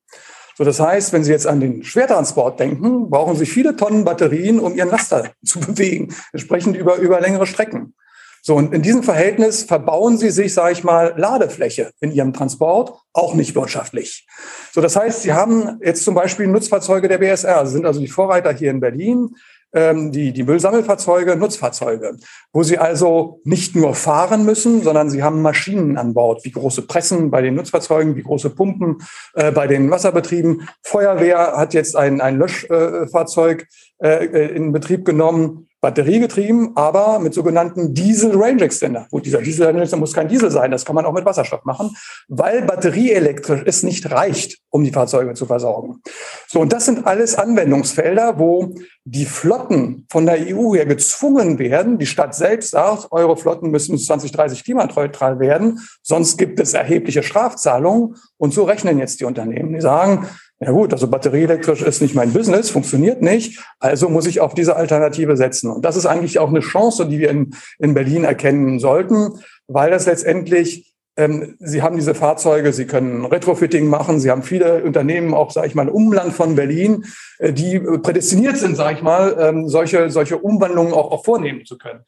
So, 0.57 0.65
das 0.65 0.81
heißt, 0.81 1.13
wenn 1.13 1.23
Sie 1.23 1.31
jetzt 1.31 1.47
an 1.47 1.61
den 1.61 1.85
Schwertransport 1.85 2.59
denken, 2.59 3.11
brauchen 3.11 3.37
Sie 3.37 3.47
viele 3.47 3.77
Tonnen 3.77 4.05
Batterien, 4.05 4.59
um 4.59 4.75
Ihren 4.75 4.91
Laster 4.91 5.31
zu 5.45 5.61
bewegen, 5.61 6.15
entsprechend 6.33 6.77
über, 6.77 6.97
über 6.97 7.21
längere 7.21 7.47
Strecken. 7.47 7.95
So, 8.43 8.57
und 8.57 8.73
in 8.73 8.83
diesem 8.83 9.03
Verhältnis 9.03 9.65
verbauen 9.65 10.17
Sie 10.19 10.31
sich, 10.31 10.55
sage 10.55 10.73
ich 10.73 10.83
mal, 10.83 11.15
Ladefläche 11.17 11.93
in 12.01 12.11
Ihrem 12.13 12.33
Transport, 12.33 12.93
auch 13.13 13.35
nicht 13.35 13.55
wirtschaftlich. 13.55 14.27
So, 14.73 14.81
das 14.81 14.97
heißt, 14.97 15.23
Sie 15.23 15.33
haben 15.33 15.79
jetzt 15.83 16.05
zum 16.05 16.15
Beispiel 16.15 16.47
Nutzfahrzeuge 16.47 17.09
der 17.09 17.19
BSR, 17.19 17.67
Sie 17.67 17.73
sind 17.73 17.87
also 17.87 18.01
die 18.01 18.09
Vorreiter 18.09 18.53
hier 18.53 18.71
in 18.71 18.81
Berlin 18.81 19.37
ähm, 19.73 20.13
die, 20.13 20.33
die 20.33 20.43
Müllsammelfahrzeuge, 20.43 21.37
Nutzfahrzeuge, 21.37 22.17
wo 22.53 22.63
sie 22.63 22.79
also 22.79 23.41
nicht 23.45 23.77
nur 23.77 23.95
fahren 23.95 24.45
müssen, 24.45 24.83
sondern 24.83 25.11
sie 25.11 25.23
haben 25.23 25.43
Maschinen 25.43 25.97
an 25.97 26.15
Bord, 26.15 26.45
wie 26.45 26.51
große 26.51 26.83
Pressen 26.83 27.31
bei 27.31 27.43
den 27.43 27.55
Nutzfahrzeugen, 27.55 28.17
wie 28.17 28.23
große 28.23 28.51
Pumpen 28.51 28.99
äh, 29.35 29.53
bei 29.53 29.67
den 29.67 29.91
Wasserbetrieben. 29.91 30.69
Feuerwehr 30.83 31.57
hat 31.57 31.75
jetzt 31.75 31.97
ein, 31.97 32.21
ein 32.21 32.39
Löschfahrzeug 32.39 33.67
äh, 34.03 34.27
äh, 34.27 34.55
in 34.55 34.73
Betrieb 34.73 35.05
genommen, 35.05 35.69
batteriegetrieben, 35.81 36.73
aber 36.77 37.19
mit 37.19 37.35
sogenannten 37.35 37.95
Diesel 37.95 38.35
Range 38.35 38.63
Extender. 38.63 39.07
Gut, 39.11 39.27
dieser 39.27 39.41
Diesel 39.41 39.67
Range 39.67 39.81
Extender 39.81 40.01
muss 40.01 40.13
kein 40.13 40.29
Diesel 40.29 40.51
sein, 40.51 40.71
das 40.71 40.85
kann 40.85 40.95
man 40.95 41.07
auch 41.07 41.13
mit 41.13 41.25
Wasserstoff 41.25 41.65
machen, 41.65 41.97
weil 42.29 42.63
batterieelektrisch 42.63 43.63
es 43.65 43.83
nicht 43.83 44.11
reicht, 44.11 44.59
um 44.71 44.83
die 44.83 44.91
Fahrzeuge 44.91 45.35
zu 45.35 45.47
versorgen. 45.47 46.03
So, 46.49 46.61
und 46.61 46.73
das 46.73 46.87
sind 46.87 47.07
alles 47.07 47.37
Anwendungsfelder, 47.37 48.39
wo 48.39 48.75
die 49.05 49.25
Flotten 49.25 50.07
von 50.11 50.27
der 50.27 50.39
EU 50.49 50.75
her 50.75 50.87
gezwungen 50.87 51.59
werden. 51.59 51.99
Die 51.99 52.07
Stadt 52.07 52.35
selbst 52.35 52.73
sagt, 52.73 53.09
eure 53.11 53.37
Flotten 53.37 53.71
müssen 53.71 53.97
2030 53.97 54.65
klimaneutral 54.65 55.39
werden, 55.39 55.81
sonst 56.03 56.37
gibt 56.37 56.61
es 56.61 56.75
erhebliche 56.75 57.23
Strafzahlungen. 57.23 58.17
Und 58.37 58.53
so 58.53 58.65
rechnen 58.65 58.99
jetzt 58.99 59.21
die 59.21 59.25
Unternehmen. 59.25 59.73
Die 59.73 59.81
sagen, 59.81 60.29
ja 60.61 60.73
gut, 60.73 60.93
also 60.93 61.07
batterieelektrisch 61.07 61.83
ist 61.83 62.03
nicht 62.03 62.15
mein 62.15 62.33
Business, 62.33 62.71
funktioniert 62.71 63.23
nicht, 63.23 63.63
also 63.79 64.09
muss 64.09 64.27
ich 64.27 64.41
auf 64.41 64.55
diese 64.55 64.75
Alternative 64.75 65.37
setzen. 65.37 65.71
Und 65.71 65.85
das 65.85 65.97
ist 65.97 66.07
eigentlich 66.07 66.39
auch 66.41 66.49
eine 66.49 66.61
Chance, 66.61 67.07
die 67.07 67.21
wir 67.21 67.31
in, 67.31 67.55
in 67.79 67.95
Berlin 67.95 68.25
erkennen 68.25 68.81
sollten, 68.81 69.39
weil 69.69 69.91
das 69.91 70.07
letztendlich, 70.07 70.93
ähm, 71.17 71.55
Sie 71.61 71.83
haben 71.83 71.97
diese 71.97 72.15
Fahrzeuge, 72.15 72.73
Sie 72.73 72.87
können 72.87 73.25
Retrofitting 73.25 73.87
machen, 73.87 74.19
Sie 74.19 74.33
haben 74.33 74.43
viele 74.43 74.83
Unternehmen, 74.83 75.33
auch, 75.33 75.53
sage 75.53 75.69
ich 75.69 75.77
mal, 75.77 75.87
im 75.87 75.95
Umland 75.95 76.33
von 76.33 76.57
Berlin, 76.57 77.05
äh, 77.39 77.53
die 77.53 77.79
prädestiniert 77.79 78.57
sind, 78.57 78.77
sage 78.77 78.97
ich 78.97 79.03
mal, 79.03 79.37
ähm, 79.39 79.69
solche, 79.69 80.11
solche 80.11 80.39
Umwandlungen 80.39 80.93
auch, 80.93 81.13
auch 81.13 81.25
vornehmen 81.25 81.67
zu 81.67 81.79
können. 81.79 82.01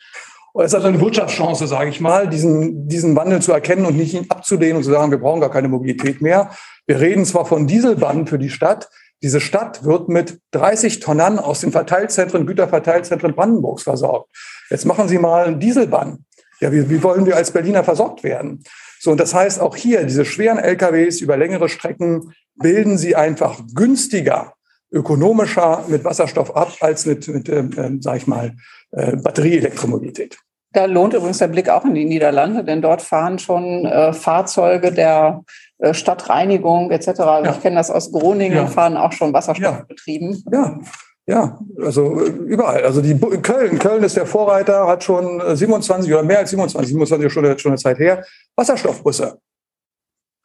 Es 0.55 0.67
ist 0.67 0.75
also 0.75 0.89
eine 0.89 1.01
Wirtschaftschance, 1.01 1.67
sage 1.67 1.91
ich 1.91 2.01
mal, 2.01 2.29
diesen, 2.29 2.89
diesen 2.89 3.15
Wandel 3.17 3.41
zu 3.41 3.53
erkennen 3.53 3.87
und 3.87 3.97
nicht 3.97 4.15
ihn 4.15 4.27
abzulehnen 4.29 4.79
und 4.79 4.83
zu 4.83 4.91
sagen, 4.91 5.11
wir 5.11 5.19
brauchen 5.19 5.41
gar 5.41 5.51
keine 5.51 5.69
Mobilität 5.69 6.21
mehr. 6.21 6.51
Wir 6.87 7.01
reden 7.01 7.25
zwar 7.25 7.47
von 7.47 7.67
Dieselbahnen 7.67 8.27
für 8.27 8.39
die 8.39 8.51
Stadt, 8.51 8.89
diese 9.23 9.41
Stadt 9.41 9.85
wird 9.85 10.09
mit 10.09 10.41
30 10.53 11.01
Tonnen 11.01 11.39
aus 11.39 11.61
den 11.61 11.73
Verteilzentren, 11.73 12.47
Güterverteilzentren 12.47 13.35
Brandenburgs 13.35 13.83
versorgt. 13.83 14.31
Jetzt 14.71 14.87
machen 14.87 15.09
Sie 15.09 15.19
mal 15.19 15.45
einen 15.45 15.61
Dieselbann. 15.61 16.25
Ja, 16.61 16.73
wie, 16.73 16.89
wie 16.89 17.03
wollen 17.03 17.27
wir 17.27 17.37
als 17.37 17.51
Berliner 17.51 17.85
versorgt 17.85 18.23
werden? 18.23 18.65
So, 18.99 19.11
und 19.11 19.21
das 19.21 19.35
heißt 19.35 19.61
auch 19.61 19.77
hier, 19.77 20.05
diese 20.05 20.25
schweren 20.25 20.59
LKWs 20.59 21.21
über 21.21 21.37
längere 21.37 21.69
Strecken 21.69 22.35
bilden 22.55 22.99
sie 22.99 23.17
einfach 23.17 23.61
günstiger, 23.75 24.55
ökonomischer 24.93 25.85
mit 25.89 26.05
Wasserstoff 26.05 26.55
ab 26.57 26.73
als 26.81 27.07
mit, 27.07 27.29
mit 27.29 27.49
äh, 27.49 27.65
sag 28.01 28.17
ich 28.17 28.27
mal, 28.27 28.55
äh, 28.93 29.17
Batterieelektromobilität. 29.17 30.39
Da 30.73 30.85
lohnt 30.85 31.15
übrigens 31.15 31.39
der 31.39 31.49
Blick 31.49 31.69
auch 31.69 31.85
in 31.85 31.95
die 31.95 32.05
Niederlande, 32.05 32.63
denn 32.63 32.81
dort 32.81 33.03
fahren 33.03 33.39
schon 33.41 33.85
äh, 33.87 34.13
Fahrzeuge 34.13 34.93
der 34.93 35.43
äh, 35.79 35.95
Stadtreinigung 35.95 36.93
etc. 36.93 37.09
Also 37.09 37.45
ja. 37.45 37.51
Ich 37.51 37.61
kenne 37.61 37.77
das 37.77 37.91
aus 37.91 38.13
Groningen, 38.13 38.57
ja. 38.57 38.67
fahren 38.67 38.97
auch 38.97 39.13
schon 39.13 39.33
Wasserstoffbetrieben. 39.33 40.45
Ja. 40.53 40.79
ja. 41.27 41.59
also 41.83 42.21
äh, 42.21 42.29
überall. 42.29 42.85
Also 42.85 43.01
die 43.01 43.19
Köln, 43.19 43.81
Köln 43.81 44.05
ist 44.05 44.17
der 44.17 44.27
Vorreiter, 44.27 44.87
hat 44.87 45.03
schon 45.03 45.57
27 45.57 46.13
oder 46.13 46.23
mehr 46.23 46.39
als 46.39 46.51
27, 46.51 46.89
27 46.89 47.33
schon, 47.33 47.59
schon 47.59 47.73
eine 47.73 47.79
Zeit 47.79 47.99
her, 47.99 48.25
Wasserstoffbusse. 48.55 49.39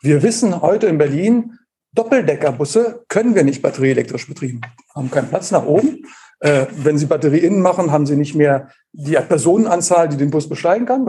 Wir 0.01 0.23
wissen 0.23 0.61
heute 0.61 0.87
in 0.87 0.97
Berlin, 0.97 1.57
Doppeldeckerbusse 1.95 3.05
können 3.07 3.35
wir 3.35 3.43
nicht 3.43 3.61
batterieelektrisch 3.61 4.27
betrieben, 4.27 4.61
haben 4.93 5.09
keinen 5.09 5.29
Platz 5.29 5.51
nach 5.51 5.65
oben. 5.65 6.05
Äh, 6.41 6.65
wenn 6.75 6.97
Sie 6.97 7.05
Batterie 7.05 7.39
innen 7.39 7.61
machen, 7.61 7.91
haben 7.91 8.05
Sie 8.05 8.17
nicht 8.17 8.35
mehr 8.35 8.69
die 8.91 9.13
Personenanzahl, 9.15 10.09
die 10.09 10.17
den 10.17 10.29
Bus 10.29 10.49
besteigen 10.49 10.85
kann. 10.85 11.05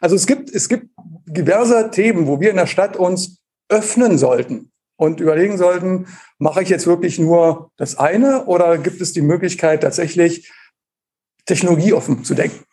Also 0.00 0.14
es 0.14 0.26
gibt, 0.26 0.50
es 0.50 0.68
gibt 0.68 0.86
diverse 1.26 1.90
Themen, 1.90 2.26
wo 2.26 2.40
wir 2.40 2.50
in 2.50 2.56
der 2.56 2.66
Stadt 2.66 2.96
uns 2.96 3.42
öffnen 3.68 4.16
sollten 4.16 4.70
und 4.96 5.20
überlegen 5.20 5.58
sollten, 5.58 6.06
mache 6.38 6.62
ich 6.62 6.68
jetzt 6.68 6.86
wirklich 6.86 7.18
nur 7.18 7.70
das 7.76 7.98
eine 7.98 8.46
oder 8.46 8.78
gibt 8.78 9.00
es 9.00 9.12
die 9.12 9.22
Möglichkeit 9.22 9.82
tatsächlich 9.82 10.50
technologieoffen 11.46 12.24
zu 12.24 12.34
denken? 12.34 12.64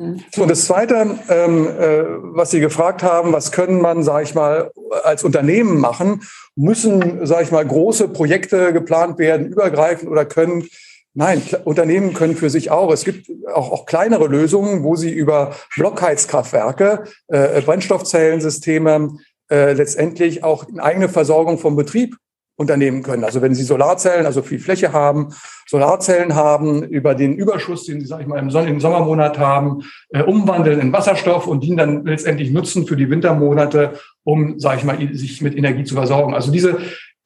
Und 0.00 0.50
das 0.50 0.64
Zweite, 0.64 1.18
ähm, 1.28 1.66
äh, 1.66 2.04
was 2.34 2.50
Sie 2.50 2.60
gefragt 2.60 3.02
haben, 3.02 3.34
was 3.34 3.52
können 3.52 3.82
man, 3.82 4.02
sage 4.02 4.24
ich 4.24 4.34
mal, 4.34 4.70
als 5.04 5.24
Unternehmen 5.24 5.78
machen? 5.78 6.22
Müssen, 6.56 7.26
sage 7.26 7.44
ich 7.44 7.50
mal, 7.50 7.66
große 7.66 8.08
Projekte 8.08 8.72
geplant 8.72 9.18
werden, 9.18 9.48
übergreifend 9.48 10.10
oder 10.10 10.24
können 10.24 10.66
Nein, 11.12 11.42
Unternehmen 11.64 12.14
können 12.14 12.36
für 12.36 12.50
sich 12.50 12.70
auch. 12.70 12.92
Es 12.92 13.04
gibt 13.04 13.28
auch, 13.52 13.72
auch 13.72 13.84
kleinere 13.84 14.28
Lösungen, 14.28 14.84
wo 14.84 14.94
sie 14.94 15.10
über 15.10 15.56
Blockheizkraftwerke, 15.74 17.02
äh, 17.26 17.60
Brennstoffzellensysteme 17.62 19.18
äh, 19.50 19.72
letztendlich 19.72 20.44
auch 20.44 20.68
eine 20.68 20.80
eigene 20.80 21.08
Versorgung 21.08 21.58
vom 21.58 21.74
Betrieb 21.74 22.16
unternehmen 22.60 23.02
können. 23.02 23.24
Also 23.24 23.40
wenn 23.40 23.54
Sie 23.54 23.62
Solarzellen, 23.64 24.26
also 24.26 24.42
viel 24.42 24.58
Fläche 24.58 24.92
haben, 24.92 25.34
Solarzellen 25.66 26.34
haben, 26.34 26.82
über 26.82 27.14
den 27.14 27.34
Überschuss, 27.34 27.86
den 27.86 28.00
Sie, 28.00 28.06
sag 28.06 28.20
ich 28.20 28.26
mal, 28.26 28.38
im, 28.38 28.50
Son 28.50 28.68
im 28.68 28.80
Sommermonat 28.80 29.38
haben, 29.38 29.82
äh, 30.10 30.22
umwandeln 30.22 30.78
in 30.78 30.92
Wasserstoff 30.92 31.46
und 31.46 31.64
den 31.64 31.78
dann 31.78 32.04
letztendlich 32.04 32.50
nutzen 32.50 32.86
für 32.86 32.96
die 32.96 33.08
Wintermonate, 33.08 33.98
um, 34.24 34.60
sage 34.60 34.76
ich 34.78 34.84
mal, 34.84 34.98
sich 35.14 35.40
mit 35.40 35.56
Energie 35.56 35.84
zu 35.84 35.94
versorgen. 35.94 36.34
Also 36.34 36.52
diese, 36.52 36.76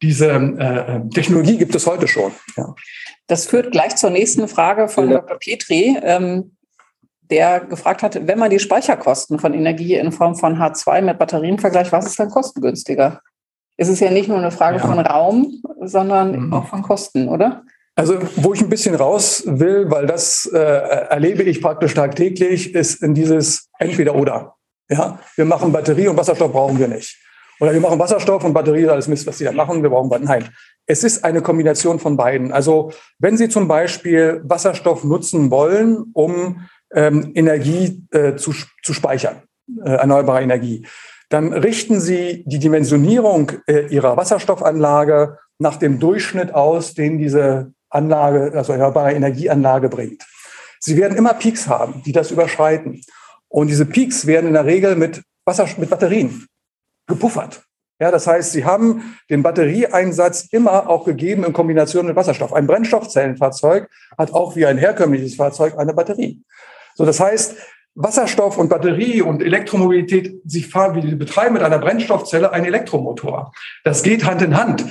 diese 0.01 0.31
äh, 0.31 1.01
Technologie 1.13 1.59
gibt 1.59 1.75
es 1.75 1.85
heute 1.89 2.07
schon. 2.07 2.31
Ja. 2.57 2.73
Das 3.27 3.47
führt 3.47 3.73
gleich 3.73 3.97
zur 3.97 4.11
nächsten 4.11 4.47
Frage 4.47 4.87
von 4.87 5.11
ja. 5.11 5.19
Dr. 5.19 5.39
Petri, 5.39 5.99
ähm, 6.01 6.57
der 7.29 7.59
gefragt 7.59 8.05
hat, 8.05 8.29
wenn 8.29 8.39
man 8.39 8.51
die 8.51 8.61
Speicherkosten 8.61 9.41
von 9.41 9.53
Energie 9.53 9.95
in 9.95 10.13
Form 10.13 10.37
von 10.37 10.59
H2 10.59 11.03
mit 11.03 11.19
Batterien 11.19 11.59
vergleicht, 11.59 11.91
was 11.91 12.07
ist 12.07 12.21
dann 12.21 12.31
kostengünstiger? 12.31 13.21
Es 13.77 13.89
ist 13.89 14.01
ja 14.01 14.11
nicht 14.11 14.29
nur 14.29 14.39
eine 14.39 14.51
Frage 14.51 14.79
ja. 14.79 14.87
von 14.87 14.99
Raum, 14.99 15.63
sondern 15.81 16.47
mhm. 16.47 16.53
auch 16.53 16.67
von 16.67 16.83
Kosten, 16.83 17.29
oder? 17.29 17.63
Also, 17.97 18.19
wo 18.37 18.53
ich 18.53 18.61
ein 18.61 18.69
bisschen 18.69 18.95
raus 18.95 19.45
will, 19.47 19.89
weil 19.89 20.07
das 20.07 20.51
äh, 20.53 20.59
erlebe 20.59 21.45
ich 21.45 21.63
praktisch 21.63 21.95
tagtäglich, 21.95 22.75
ist 22.75 23.03
in 23.03 23.15
dieses 23.15 23.69
Entweder-Oder. 23.79 24.55
Ja, 24.89 25.19
wir 25.37 25.45
machen 25.45 25.73
Batterie 25.73 26.09
und 26.09 26.17
Wasserstoff 26.17 26.53
brauchen 26.53 26.79
wir 26.79 26.89
nicht. 26.89 27.17
Oder 27.61 27.73
wir 27.73 27.81
machen 27.81 27.99
Wasserstoff 27.99 28.45
und 28.45 28.53
Batterie 28.53 28.83
ist 28.83 28.89
alles 28.89 29.09
Mist, 29.09 29.27
was 29.27 29.39
sie 29.39 29.45
da 29.45 29.53
machen. 29.53 29.83
Wir 29.83 29.91
brauchen 29.91 30.25
Nein. 30.25 30.49
Es 30.87 31.05
ist 31.05 31.25
eine 31.25 31.41
Kombination 31.41 31.99
von 31.99 32.17
beiden. 32.17 32.53
Also 32.53 32.93
wenn 33.19 33.37
Sie 33.37 33.49
zum 33.49 33.69
Beispiel 33.69 34.43
Wasserstoff 34.45 35.05
nutzen 35.05 35.51
wollen, 35.51 36.11
um 36.13 36.67
ähm, 36.93 37.33
Energie 37.35 38.07
äh, 38.11 38.35
zu, 38.35 38.53
zu 38.83 38.93
speichern, 38.93 39.43
äh, 39.85 39.91
erneuerbare 39.91 40.43
Energie, 40.43 40.87
dann 41.29 41.53
richten 41.53 42.01
Sie 42.01 42.45
die 42.47 42.59
Dimensionierung 42.59 43.53
äh, 43.67 43.87
Ihrer 43.89 44.17
Wasserstoffanlage 44.17 45.39
nach 45.59 45.77
dem 45.77 45.99
Durchschnitt 45.99 46.55
aus, 46.55 46.95
den 46.95 47.19
diese 47.19 47.73
Anlage, 47.89 48.53
also 48.55 48.73
erneuerbare 48.73 49.13
Energieanlage 49.13 49.89
bringt. 49.89 50.25
Sie 50.81 50.97
werden 50.97 51.17
immer 51.17 51.35
Peaks 51.35 51.69
haben, 51.69 52.03
die 52.05 52.13
das 52.13 52.31
überschreiten. 52.31 53.01
Und 53.49 53.69
diese 53.69 53.87
Peaks 53.87 54.27
werden 54.27 54.49
in 54.49 54.55
der 54.55 54.67
Regel 54.67 54.97
mit, 54.97 55.23
Wasser, 55.45 55.67
mit 55.79 55.89
Batterien 55.89 56.47
gepuffert. 57.07 57.63
Ja, 58.01 58.11
das 58.11 58.27
heißt, 58.27 58.53
sie 58.53 58.65
haben 58.65 59.17
den 59.31 59.43
Batterieeinsatz 59.43 60.49
immer 60.51 60.91
auch 60.91 61.05
gegeben 61.05 61.45
in 61.45 61.53
Kombination 61.53 62.07
mit 62.07 62.17
Wasserstoff. 62.17 62.53
Ein 62.53 62.67
Brennstoffzellenfahrzeug 62.67 63.89
hat 64.19 64.33
auch 64.35 64.57
wie 64.57 64.67
ein 64.67 64.79
herkömmliches 64.79 65.37
Fahrzeug 65.37 65.79
eine 65.79 65.95
Batterie. 65.95 66.43
So, 66.97 67.05
das 67.05 67.21
heißt, 67.21 67.57
Wasserstoff 67.95 68.59
und 68.59 68.69
Batterie 68.69 69.23
und 69.23 69.43
Elektromobilität, 69.43 70.41
sie 70.45 70.63
fahren, 70.63 70.97
wie 70.97 71.09
sie 71.09 71.15
betreiben 71.15 71.55
mit 71.55 71.63
einer 71.63 71.79
Brennstoffzelle 71.79 72.53
einen 72.53 72.67
Elektromotor. 72.67 73.53
Das 73.85 74.03
geht 74.03 74.25
Hand 74.25 74.43
in 74.43 74.57
Hand 74.57 74.85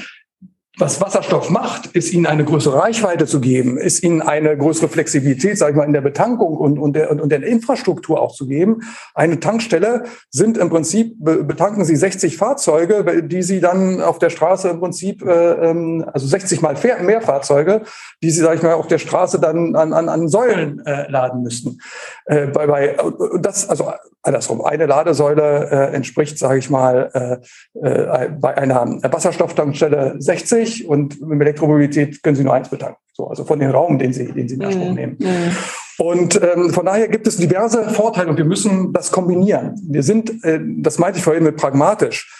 was 0.80 0.99
Wasserstoff 0.99 1.51
macht, 1.51 1.88
ist 1.88 2.11
ihnen 2.13 2.26
eine 2.26 2.43
größere 2.43 2.80
Reichweite 2.80 3.28
zu 3.28 3.39
geben, 3.39 3.78
ist 3.78 4.01
ihnen 4.01 4.24
eine 4.24 4.57
größere 4.57 4.89
Flexibilität, 4.89 5.55
sage 5.55 5.74
ich 5.74 5.78
mal, 5.78 5.84
in 5.84 5.93
der 5.93 6.01
Betankung 6.01 6.57
und, 6.57 6.80
und, 6.80 6.95
der, 6.95 7.11
und 7.11 7.30
der 7.30 7.43
Infrastruktur 7.43 8.19
auch 8.19 8.34
zu 8.34 8.47
geben. 8.47 8.82
Eine 9.13 9.39
Tankstelle 9.39 10.05
sind 10.32 10.57
im 10.57 10.71
Prinzip, 10.71 11.15
betanken 11.19 11.86
sie 11.86 11.95
60 11.95 12.38
Fahrzeuge, 12.38 13.21
die 13.21 13.43
sie 13.43 13.59
dann 13.59 14.01
auf 14.01 14.17
der 14.17 14.32
Straße 14.32 14.67
im 14.69 14.80
Prinzip, 14.80 15.24
äh, 15.24 15.69
ähm, 15.69 16.05
also 16.11 16.26
60 16.26 16.61
mal 16.61 16.76
mehr 17.01 17.21
Fahrzeuge, 17.21 17.84
die 18.24 18.32
sie, 18.32 18.41
sage 18.41 18.55
ich 18.55 18.63
mal, 18.63 18.74
auf 18.74 18.88
der 18.88 18.97
Straße 18.97 19.39
dann 19.39 19.76
an, 19.76 19.93
an, 19.93 20.09
an 20.09 20.28
Säulen 20.28 20.84
äh, 20.88 21.07
laden 21.07 21.43
müssten. 21.43 21.82
Äh, 22.26 22.47
bei, 22.47 22.65
bei, 22.65 22.97
das, 23.39 23.69
also 23.69 23.91
andersrum, 24.24 24.63
eine 24.63 24.86
Ladesäule 24.86 25.69
äh, 25.69 25.95
entspricht, 25.95 26.39
sage 26.39 26.57
ich 26.57 26.69
mal, 26.69 27.11
äh, 27.13 27.88
äh, 27.88 28.30
bei 28.30 28.57
einer 28.57 28.97
Wasserstofftankstelle 29.03 30.15
60 30.17 30.62
50 30.66 30.88
und 30.88 31.22
mit 31.22 31.41
Elektromobilität 31.41 32.22
können 32.24 32.36
Sie 32.36 32.43
nur 32.43 32.53
eins 32.53 32.70
betanken. 32.70 32.97
So, 33.14 33.28
also 33.28 33.43
von 33.43 33.59
dem 33.59 33.72
Raum, 33.72 33.99
den 33.99 34.14
Sie, 34.14 34.32
den 34.32 34.47
Sie 34.47 34.55
in 34.55 34.64
Anspruch 34.64 34.89
mhm. 34.89 34.95
nehmen. 34.95 35.18
Mhm. 35.20 35.51
Und 35.99 36.41
ähm, 36.41 36.72
von 36.72 36.86
daher 36.86 37.07
gibt 37.07 37.28
es 37.28 37.38
diverse 37.38 37.89
Vorteile 37.91 38.30
und 38.30 38.38
wir 38.38 38.45
müssen 38.45 38.93
das 38.93 39.11
kombinieren. 39.11 39.80
Wir 39.88 40.01
sind, 40.01 40.43
äh, 40.43 40.59
das 40.78 40.97
meinte 40.97 41.20
ich 41.20 41.24
vorhin 41.24 41.43
mit 41.43 41.57
pragmatisch, 41.57 42.34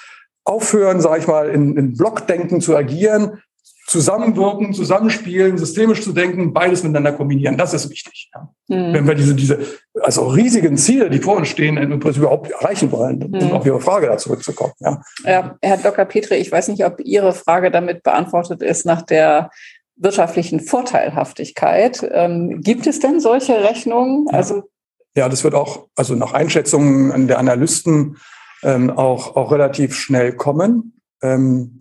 aufhören, 0.44 1.02
sage 1.02 1.20
ich 1.20 1.28
mal, 1.28 1.50
in, 1.50 1.78
in 1.78 1.96
Blockdenken 1.96 2.62
zu 2.62 2.76
agieren, 2.76 3.42
zusammenwirken, 3.88 4.74
zusammenspielen, 4.74 5.58
systemisch 5.58 6.02
zu 6.02 6.14
denken, 6.14 6.54
beides 6.54 6.84
miteinander 6.84 7.12
kombinieren. 7.12 7.58
Das 7.58 7.74
ist 7.74 7.90
wichtig. 7.90 8.30
Ja. 8.34 8.50
Mhm. 8.70 8.94
Wenn 8.94 9.08
wir 9.08 9.16
diese, 9.16 9.36
diese 9.36 9.60
also 10.02 10.28
riesigen 10.28 10.78
Ziele, 10.78 11.10
die 11.10 11.20
vor 11.20 11.38
uns 11.38 11.50
stehen, 11.50 11.78
überhaupt 11.78 12.52
erreichen 12.52 12.92
wollen, 12.92 13.20
mhm. 13.20 13.40
um 13.40 13.52
auf 13.54 13.66
Ihre 13.66 13.82
Frage 13.82 14.08
da 14.08 14.18
zurückzukommen. 14.18 14.74
Ja. 14.80 15.02
ja, 15.26 15.58
Herr 15.62 15.78
Dr. 15.78 16.06
Petri, 16.06 16.36
ich 16.36 16.52
weiß 16.52 16.70
nicht, 16.70 16.86
ob 16.86 17.00
Ihre 17.02 17.34
Frage 17.34 17.72
damit 17.72 18.04
beantwortet 18.04 18.62
ist 18.62 18.86
nach 18.86 19.02
der 19.02 19.50
wirtschaftlichen 19.96 20.60
Vorteilhaftigkeit. 20.60 22.08
Ähm, 22.12 22.62
gibt 22.62 22.88
es 22.88 23.00
denn 23.00 23.20
solche 23.20 23.64
Rechnungen? 23.64 24.28
Also 24.30 24.64
ja, 25.16 25.30
das 25.30 25.44
wird 25.44 25.54
auch, 25.54 25.88
also 25.96 26.16
nach 26.16 26.34
Einschätzungen 26.34 27.28
der 27.28 27.38
Analysten 27.38 28.18
ähm, 28.64 28.90
auch, 28.90 29.36
auch 29.36 29.52
relativ 29.52 29.96
schnell 29.96 30.34
kommen. 30.34 31.00
Ähm, 31.22 31.80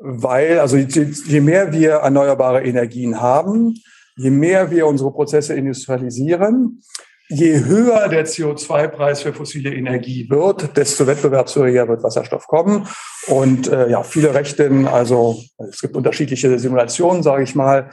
weil, 0.00 0.58
also 0.58 0.76
je 0.76 1.40
mehr 1.40 1.72
wir 1.72 1.92
erneuerbare 1.92 2.62
Energien 2.62 3.20
haben, 3.20 3.74
je 4.16 4.30
mehr 4.30 4.70
wir 4.70 4.86
unsere 4.86 5.12
Prozesse 5.12 5.54
industrialisieren, 5.54 6.82
je 7.28 7.64
höher 7.64 8.08
der 8.08 8.26
CO2-Preis 8.26 9.22
für 9.22 9.32
fossile 9.32 9.72
Energie 9.72 10.28
wird, 10.28 10.76
desto 10.76 11.06
wettbewerbsfähiger 11.06 11.86
wird 11.86 12.02
Wasserstoff 12.02 12.46
kommen. 12.46 12.88
Und 13.28 13.68
äh, 13.68 13.88
ja, 13.88 14.02
viele 14.02 14.34
Rechten, 14.34 14.88
also 14.88 15.40
es 15.58 15.80
gibt 15.80 15.94
unterschiedliche 15.94 16.58
Simulationen, 16.58 17.22
sage 17.22 17.44
ich 17.44 17.54
mal, 17.54 17.90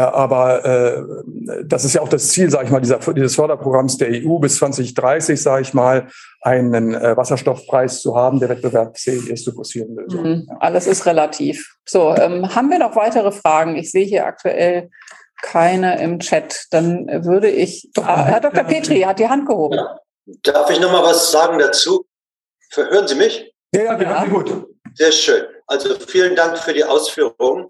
aber 0.00 0.64
äh, 0.64 1.02
das 1.64 1.84
ist 1.84 1.94
ja 1.94 2.00
auch 2.00 2.08
das 2.08 2.28
Ziel, 2.28 2.50
sage 2.50 2.64
ich 2.64 2.70
mal, 2.70 2.80
dieser, 2.80 2.98
dieses 2.98 3.34
Förderprogramms 3.34 3.98
der 3.98 4.08
EU 4.08 4.38
bis 4.38 4.56
2030, 4.56 5.40
sage 5.40 5.62
ich 5.62 5.74
mal, 5.74 6.08
einen 6.40 6.94
äh, 6.94 7.16
Wasserstoffpreis 7.16 8.00
zu 8.00 8.16
haben, 8.16 8.40
der 8.40 8.48
wettbewerbsfähig 8.48 9.28
ist 9.28 9.44
zu 9.44 9.52
fossilen 9.52 9.94
Lösungen. 9.94 10.46
Mhm. 10.48 10.56
Alles 10.60 10.86
ist 10.86 11.04
relativ. 11.04 11.76
So, 11.86 12.14
ähm, 12.14 12.54
haben 12.54 12.70
wir 12.70 12.78
noch 12.78 12.96
weitere 12.96 13.32
Fragen? 13.32 13.76
Ich 13.76 13.90
sehe 13.90 14.04
hier 14.04 14.24
aktuell 14.24 14.88
keine 15.42 16.00
im 16.00 16.20
Chat. 16.20 16.66
Dann 16.70 17.06
würde 17.24 17.50
ich. 17.50 17.90
Ah, 17.98 18.24
Herr 18.24 18.40
Dr. 18.40 18.64
Petri 18.64 19.00
hat 19.00 19.18
die 19.18 19.28
Hand 19.28 19.46
gehoben. 19.46 19.76
Ja. 19.76 19.98
Darf 20.44 20.70
ich 20.70 20.80
noch 20.80 20.92
mal 20.92 21.02
was 21.02 21.30
sagen 21.30 21.58
dazu? 21.58 22.06
Hören 22.74 23.06
Sie 23.06 23.16
mich? 23.16 23.52
Ja, 23.74 23.82
ja, 23.82 24.00
wir 24.00 24.06
ja. 24.06 24.24
gut. 24.24 24.66
Sehr 24.94 25.12
schön. 25.12 25.44
Also 25.66 25.94
vielen 26.06 26.36
Dank 26.36 26.58
für 26.58 26.72
die 26.72 26.84
Ausführungen. 26.84 27.68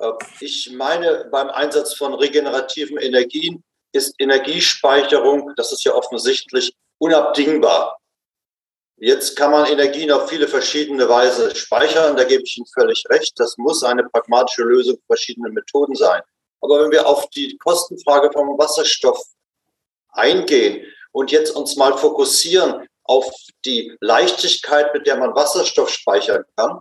Äh, 0.00 0.12
ich 0.40 0.72
meine, 0.72 1.28
beim 1.30 1.50
Einsatz 1.50 1.94
von 1.94 2.14
regenerativen 2.14 2.98
Energien 2.98 3.62
ist 3.92 4.14
Energiespeicherung, 4.18 5.52
das 5.56 5.72
ist 5.72 5.84
ja 5.84 5.94
offensichtlich, 5.94 6.74
unabdingbar. 6.98 7.98
Jetzt 8.96 9.34
kann 9.34 9.50
man 9.50 9.66
Energien 9.66 10.12
auf 10.12 10.28
viele 10.28 10.46
verschiedene 10.46 11.08
Weise 11.08 11.54
speichern, 11.54 12.16
da 12.16 12.24
gebe 12.24 12.42
ich 12.42 12.58
Ihnen 12.58 12.66
völlig 12.66 13.02
recht. 13.08 13.32
Das 13.36 13.56
muss 13.56 13.82
eine 13.82 14.04
pragmatische 14.04 14.62
Lösung 14.62 14.98
verschiedener 15.06 15.48
Methoden 15.48 15.94
sein. 15.94 16.20
Aber 16.60 16.82
wenn 16.82 16.90
wir 16.90 17.06
auf 17.06 17.28
die 17.30 17.56
Kostenfrage 17.56 18.30
vom 18.30 18.58
Wasserstoff 18.58 19.18
eingehen 20.10 20.84
und 21.12 21.30
jetzt 21.30 21.56
uns 21.56 21.76
mal 21.76 21.96
fokussieren 21.96 22.86
auf 23.04 23.26
die 23.64 23.96
Leichtigkeit, 24.00 24.92
mit 24.92 25.06
der 25.06 25.16
man 25.16 25.34
Wasserstoff 25.34 25.88
speichern 25.88 26.44
kann, 26.56 26.80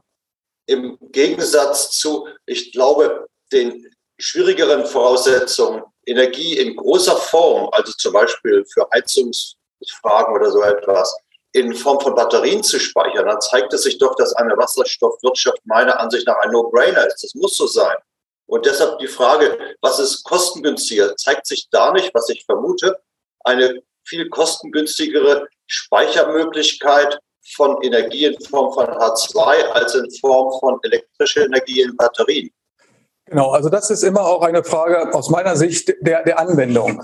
im 0.69 0.97
Gegensatz 1.11 1.91
zu, 1.97 2.27
ich 2.45 2.71
glaube, 2.71 3.27
den 3.51 3.91
schwierigeren 4.19 4.85
Voraussetzungen, 4.85 5.81
Energie 6.05 6.57
in 6.57 6.75
großer 6.75 7.17
Form, 7.17 7.69
also 7.71 7.91
zum 7.93 8.13
Beispiel 8.13 8.63
für 8.71 8.87
Heizungsfragen 8.93 10.35
oder 10.35 10.51
so 10.51 10.61
etwas, 10.61 11.15
in 11.53 11.73
Form 11.73 11.99
von 11.99 12.13
Batterien 12.13 12.61
zu 12.61 12.79
speichern, 12.79 13.25
dann 13.25 13.41
zeigt 13.41 13.73
es 13.73 13.81
sich 13.81 13.97
doch, 13.97 14.15
dass 14.15 14.33
eine 14.33 14.55
Wasserstoffwirtschaft 14.55 15.59
meiner 15.65 15.99
Ansicht 15.99 16.27
nach 16.27 16.37
ein 16.41 16.51
No-Brainer 16.51 17.07
ist. 17.07 17.23
Das 17.23 17.33
muss 17.33 17.57
so 17.57 17.65
sein. 17.65 17.95
Und 18.45 18.67
deshalb 18.67 18.99
die 18.99 19.07
Frage, 19.07 19.57
was 19.81 19.97
ist 19.97 20.23
kostengünstiger? 20.23 21.15
Zeigt 21.15 21.47
sich 21.47 21.67
da 21.71 21.91
nicht, 21.91 22.13
was 22.13 22.29
ich 22.29 22.45
vermute, 22.45 22.99
eine 23.43 23.81
viel 24.03 24.29
kostengünstigere 24.29 25.47
Speichermöglichkeit 25.65 27.17
von 27.55 27.77
Energie 27.81 28.25
in 28.25 28.39
Form 28.45 28.73
von 28.73 28.85
H2 28.85 29.39
als 29.73 29.95
in 29.95 30.09
Form 30.19 30.59
von 30.59 30.79
elektrischer 30.83 31.45
Energie 31.45 31.81
in 31.81 31.95
Batterien. 31.95 32.49
Genau, 33.25 33.51
also 33.51 33.69
das 33.69 33.89
ist 33.89 34.03
immer 34.03 34.21
auch 34.21 34.41
eine 34.41 34.63
Frage 34.63 35.13
aus 35.13 35.29
meiner 35.29 35.55
Sicht 35.55 35.93
der, 36.01 36.23
der 36.23 36.39
Anwendung. 36.39 37.03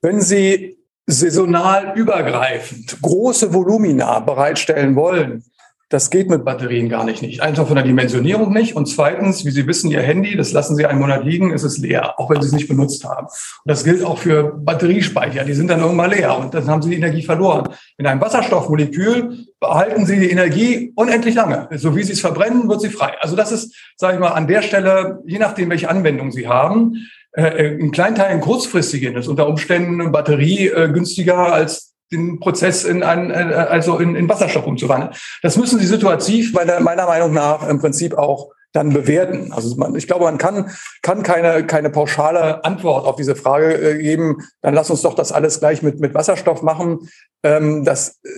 Wenn 0.00 0.20
Sie 0.20 0.78
saisonal 1.06 1.92
übergreifend 1.96 3.00
große 3.00 3.52
Volumina 3.52 4.20
bereitstellen 4.20 4.96
wollen, 4.96 5.44
das 5.88 6.10
geht 6.10 6.28
mit 6.28 6.44
Batterien 6.44 6.88
gar 6.88 7.04
nicht. 7.04 7.22
nicht. 7.22 7.42
Einfach 7.42 7.66
von 7.66 7.76
der 7.76 7.84
Dimensionierung 7.84 8.52
nicht. 8.52 8.74
Und 8.74 8.86
zweitens, 8.86 9.44
wie 9.44 9.50
Sie 9.50 9.68
wissen, 9.68 9.90
Ihr 9.90 10.02
Handy, 10.02 10.36
das 10.36 10.52
lassen 10.52 10.74
Sie 10.74 10.84
einen 10.84 10.98
Monat 10.98 11.24
liegen, 11.24 11.52
ist 11.52 11.62
es 11.62 11.78
leer, 11.78 12.18
auch 12.18 12.28
wenn 12.28 12.42
Sie 12.42 12.48
es 12.48 12.52
nicht 12.52 12.66
benutzt 12.66 13.04
haben. 13.04 13.26
Und 13.26 13.70
das 13.70 13.84
gilt 13.84 14.04
auch 14.04 14.18
für 14.18 14.54
Batteriespeicher. 14.58 15.44
Die 15.44 15.54
sind 15.54 15.68
dann 15.68 15.80
irgendwann 15.80 16.10
leer 16.10 16.36
und 16.36 16.52
dann 16.54 16.66
haben 16.66 16.82
Sie 16.82 16.90
die 16.90 16.96
Energie 16.96 17.22
verloren. 17.22 17.68
In 17.98 18.06
einem 18.06 18.20
Wasserstoffmolekül 18.20 19.46
behalten 19.60 20.06
Sie 20.06 20.18
die 20.18 20.30
Energie 20.30 20.92
unendlich 20.96 21.36
lange. 21.36 21.68
So 21.76 21.94
wie 21.94 22.02
Sie 22.02 22.14
es 22.14 22.20
verbrennen, 22.20 22.68
wird 22.68 22.80
sie 22.80 22.90
frei. 22.90 23.14
Also 23.20 23.36
das 23.36 23.52
ist, 23.52 23.76
sage 23.96 24.14
ich 24.14 24.20
mal, 24.20 24.30
an 24.30 24.48
der 24.48 24.62
Stelle, 24.62 25.20
je 25.24 25.38
nachdem, 25.38 25.70
welche 25.70 25.88
Anwendung 25.88 26.32
Sie 26.32 26.48
haben, 26.48 27.08
äh, 27.36 27.76
in 27.76 27.92
Kleinteilen 27.92 28.40
kurzfristig 28.40 29.04
ist 29.04 29.28
unter 29.28 29.46
Umständen 29.46 30.00
eine 30.00 30.10
Batterie 30.10 30.68
äh, 30.68 30.90
günstiger 30.90 31.52
als 31.52 31.95
den 32.12 32.40
Prozess 32.40 32.84
in 32.84 33.02
ein, 33.02 33.30
äh, 33.30 33.34
also 33.34 33.98
in, 33.98 34.14
in 34.14 34.28
Wasserstoff 34.28 34.66
umzuwandeln. 34.66 35.12
Das 35.42 35.56
müssen 35.56 35.78
Sie 35.78 35.86
situativ 35.86 36.52
meiner, 36.52 36.80
meiner 36.80 37.06
Meinung 37.06 37.32
nach 37.32 37.68
im 37.68 37.78
Prinzip 37.80 38.16
auch 38.16 38.52
dann 38.72 38.92
bewerten. 38.92 39.52
Also 39.52 39.74
man, 39.76 39.94
ich 39.94 40.06
glaube, 40.06 40.24
man 40.24 40.38
kann, 40.38 40.70
kann 41.02 41.22
keine, 41.22 41.66
keine 41.66 41.90
pauschale 41.90 42.64
Antwort 42.64 43.06
auf 43.06 43.16
diese 43.16 43.34
Frage 43.34 43.74
äh, 43.74 43.98
geben. 43.98 44.46
Dann 44.60 44.74
lass 44.74 44.90
uns 44.90 45.02
doch 45.02 45.14
das 45.14 45.32
alles 45.32 45.60
gleich 45.60 45.82
mit, 45.82 45.98
mit 45.98 46.14
Wasserstoff 46.14 46.62
machen. 46.62 47.08
Ähm, 47.42 47.84
das 47.84 48.20
äh, 48.22 48.28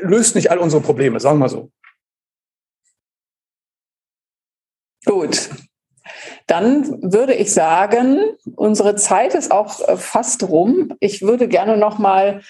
löst 0.00 0.34
nicht 0.34 0.50
all 0.50 0.58
unsere 0.58 0.82
Probleme, 0.82 1.20
sagen 1.20 1.38
wir 1.38 1.48
so. 1.48 1.70
Gut. 5.04 5.50
Dann 6.46 7.12
würde 7.12 7.34
ich 7.34 7.52
sagen, 7.52 8.20
unsere 8.54 8.94
Zeit 8.94 9.34
ist 9.34 9.50
auch 9.50 9.80
äh, 9.88 9.96
fast 9.96 10.48
rum. 10.48 10.92
Ich 11.00 11.22
würde 11.22 11.48
gerne 11.48 11.76
noch 11.76 11.98
mal 11.98 12.42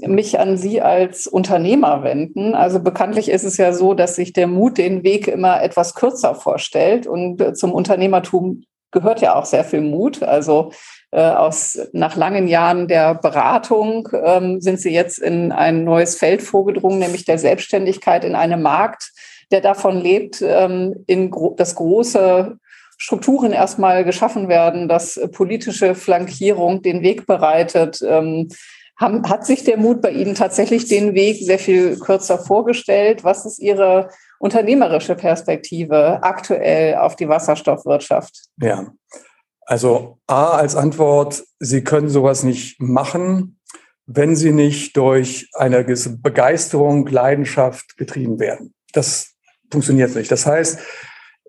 mich 0.00 0.38
an 0.38 0.58
Sie 0.58 0.82
als 0.82 1.26
Unternehmer 1.26 2.02
wenden. 2.02 2.54
Also 2.54 2.80
bekanntlich 2.80 3.30
ist 3.30 3.44
es 3.44 3.56
ja 3.56 3.72
so, 3.72 3.94
dass 3.94 4.16
sich 4.16 4.32
der 4.32 4.46
Mut 4.46 4.76
den 4.76 5.02
Weg 5.02 5.28
immer 5.28 5.62
etwas 5.62 5.94
kürzer 5.94 6.34
vorstellt 6.34 7.06
und 7.06 7.40
äh, 7.40 7.54
zum 7.54 7.72
Unternehmertum 7.72 8.64
gehört 8.90 9.20
ja 9.20 9.34
auch 9.34 9.44
sehr 9.44 9.64
viel 9.64 9.80
Mut. 9.80 10.22
Also 10.22 10.72
äh, 11.10 11.20
aus 11.20 11.78
nach 11.92 12.16
langen 12.16 12.48
Jahren 12.48 12.86
der 12.86 13.14
Beratung 13.14 14.08
ähm, 14.12 14.60
sind 14.60 14.80
Sie 14.80 14.92
jetzt 14.92 15.18
in 15.18 15.52
ein 15.52 15.84
neues 15.84 16.16
Feld 16.16 16.42
vorgedrungen, 16.42 16.98
nämlich 16.98 17.24
der 17.24 17.38
Selbstständigkeit 17.38 18.24
in 18.24 18.34
einem 18.34 18.62
Markt, 18.62 19.12
der 19.50 19.60
davon 19.62 20.00
lebt, 20.00 20.42
ähm, 20.42 21.04
in 21.06 21.30
gro 21.30 21.54
das 21.56 21.74
große 21.74 22.58
Strukturen 22.98 23.52
erstmal 23.52 24.04
geschaffen 24.04 24.48
werden, 24.48 24.88
dass 24.88 25.20
politische 25.32 25.94
Flankierung 25.94 26.82
den 26.82 27.00
Weg 27.02 27.26
bereitet, 27.26 28.02
ähm, 28.02 28.48
hat 29.00 29.46
sich 29.46 29.62
der 29.62 29.76
Mut 29.76 30.02
bei 30.02 30.10
Ihnen 30.10 30.34
tatsächlich 30.34 30.88
den 30.88 31.14
Weg 31.14 31.38
sehr 31.40 31.60
viel 31.60 31.96
kürzer 32.00 32.36
vorgestellt? 32.36 33.22
Was 33.22 33.46
ist 33.46 33.60
Ihre 33.60 34.10
unternehmerische 34.40 35.14
Perspektive 35.14 36.20
aktuell 36.22 36.96
auf 36.96 37.14
die 37.14 37.28
Wasserstoffwirtschaft? 37.28 38.46
Ja, 38.60 38.88
also 39.60 40.18
A 40.26 40.56
als 40.56 40.74
Antwort, 40.74 41.44
Sie 41.60 41.84
können 41.84 42.08
sowas 42.08 42.42
nicht 42.42 42.80
machen, 42.80 43.60
wenn 44.06 44.34
Sie 44.34 44.52
nicht 44.52 44.96
durch 44.96 45.48
eine 45.52 45.84
Begeisterung, 45.84 47.06
Leidenschaft 47.06 47.96
getrieben 47.96 48.40
werden. 48.40 48.74
Das 48.92 49.34
funktioniert 49.70 50.16
nicht. 50.16 50.32
Das 50.32 50.44
heißt, 50.46 50.80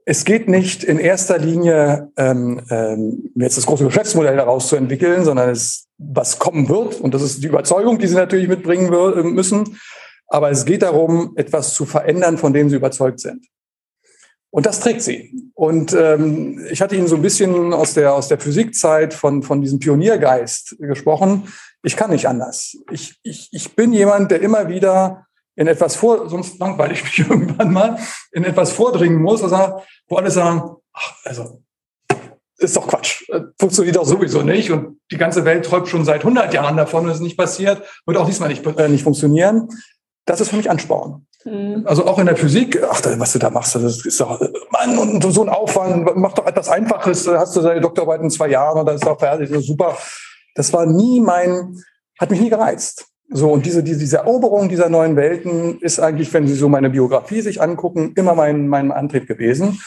es 0.10 0.26
geht 0.26 0.50
nicht 0.50 0.84
in 0.84 0.98
erster 0.98 1.38
Linie, 1.38 2.12
ähm, 2.18 2.64
ähm, 2.72 3.32
jetzt 3.36 3.58
das 3.58 3.68
große 3.68 3.86
Geschäftsmodell 3.86 4.38
daraus 4.38 4.68
zu 4.68 4.76
entwickeln, 4.76 5.24
sondern 5.24 5.52
es, 5.52 5.86
was 6.00 6.40
kommen 6.40 6.68
wird. 6.68 7.00
Und 7.00 7.14
das 7.14 7.22
ist 7.22 7.44
die 7.44 7.48
Überzeugung, 7.48 8.00
die 8.00 8.08
Sie 8.08 8.16
natürlich 8.16 8.48
mitbringen 8.48 8.92
äh, 8.92 9.22
müssen. 9.22 9.80
Aber 10.26 10.50
es 10.50 10.66
geht 10.66 10.82
darum, 10.82 11.34
etwas 11.36 11.76
zu 11.76 11.86
verändern, 11.86 12.40
von 12.40 12.54
dem 12.54 12.72
Sie 12.72 12.78
überzeugt 12.78 13.20
sind. 13.20 13.46
Und 14.50 14.66
das 14.66 14.80
trägt 14.80 15.04
sie. 15.04 15.52
Und 15.54 15.94
ähm, 15.94 16.66
ich 16.72 16.82
hatte 16.82 16.96
Ihnen 16.96 17.08
so 17.08 17.18
ein 17.18 17.22
bisschen 17.22 17.72
aus 17.72 17.94
der, 17.94 18.16
aus 18.16 18.30
der 18.30 18.40
Physikzeit 18.40 19.14
von, 19.14 19.44
von 19.44 19.62
diesem 19.62 19.78
Pioniergeist 19.78 20.78
gesprochen. 20.80 21.44
Ich 21.84 21.96
kann 21.96 22.10
nicht 22.10 22.28
anders. 22.28 22.76
Ich, 22.90 23.20
ich, 23.22 23.50
ich 23.52 23.76
bin 23.76 23.94
jemand, 23.94 24.32
der 24.32 24.42
immer 24.42 24.70
wieder 24.70 25.28
in 25.60 25.68
etwas 25.68 25.98
vor, 25.98 26.30
sonst 26.30 26.58
langweile 26.58 26.94
ich 26.94 27.04
mich 27.04 27.20
irgendwann 27.30 27.74
mal, 27.74 28.00
in 28.32 28.46
etwas 28.46 28.72
vordringen 28.72 29.22
muss, 29.22 29.44
also, 29.44 29.82
wo 30.08 30.16
alle 30.16 30.32
sagen, 30.32 30.78
ach, 30.94 31.14
also, 31.26 31.62
ist 32.58 32.78
doch 32.78 32.88
Quatsch, 32.88 33.30
äh, 33.30 33.42
funktioniert 33.60 33.98
doch 33.98 34.06
sowieso 34.06 34.42
nicht 34.42 34.72
und 34.72 35.02
die 35.12 35.18
ganze 35.18 35.44
Welt 35.44 35.66
träumt 35.66 35.90
schon 35.90 36.06
seit 36.06 36.22
100 36.22 36.54
Jahren 36.54 36.78
davon, 36.78 37.06
dass 37.06 37.16
es 37.16 37.22
nicht 37.22 37.38
passiert, 37.38 37.84
wird 38.06 38.18
auch 38.18 38.26
diesmal 38.26 38.48
nicht, 38.48 38.66
äh, 38.66 38.88
nicht 38.88 39.04
funktionieren. 39.04 39.68
Das 40.26 40.40
ist 40.40 40.50
für 40.50 40.56
mich 40.56 40.70
Ansporn. 40.70 41.26
Mhm. 41.44 41.84
Also 41.86 42.06
auch 42.06 42.20
in 42.20 42.28
der 42.28 42.38
Physik, 42.38 42.82
ach, 42.90 43.02
was 43.18 43.34
du 43.34 43.40
da 43.40 43.50
machst, 43.50 43.76
das 43.76 44.06
ist 44.06 44.20
doch, 44.22 44.40
Mann, 44.72 44.98
und 44.98 45.22
so 45.22 45.44
ein 45.44 45.50
Aufwand, 45.50 46.10
mach 46.16 46.34
doch 46.34 46.46
etwas 46.46 46.70
Einfaches, 46.70 47.28
hast 47.28 47.56
du 47.58 47.62
deine 47.62 47.82
Doktorarbeit 47.82 48.22
in 48.22 48.30
zwei 48.30 48.48
Jahren 48.48 48.80
und 48.80 48.86
dann 48.86 48.96
ist 48.96 49.06
doch 49.06 49.20
fertig, 49.20 49.50
super. 49.66 49.98
Das 50.56 50.72
war 50.72 50.86
nie 50.86 51.20
mein, 51.20 51.76
hat 52.18 52.32
mich 52.32 52.40
nie 52.40 52.50
gereizt. 52.50 53.09
So, 53.32 53.52
und 53.52 53.66
diese, 53.66 53.84
diese, 53.84 54.00
diese 54.00 54.18
Eroberung 54.18 54.70
dieser 54.70 54.90
neuen 54.90 55.16
Welten 55.16 55.80
ist 55.82 56.00
eigentlich, 56.00 56.34
wenn 56.34 56.48
Sie 56.48 56.56
so 56.56 56.68
meine 56.68 56.90
Biografie 56.90 57.42
sich 57.42 57.62
angucken, 57.62 58.14
immer 58.16 58.34
mein, 58.34 58.68
mein 58.68 58.92
Antrieb 58.92 59.28
gewesen. 59.28 59.80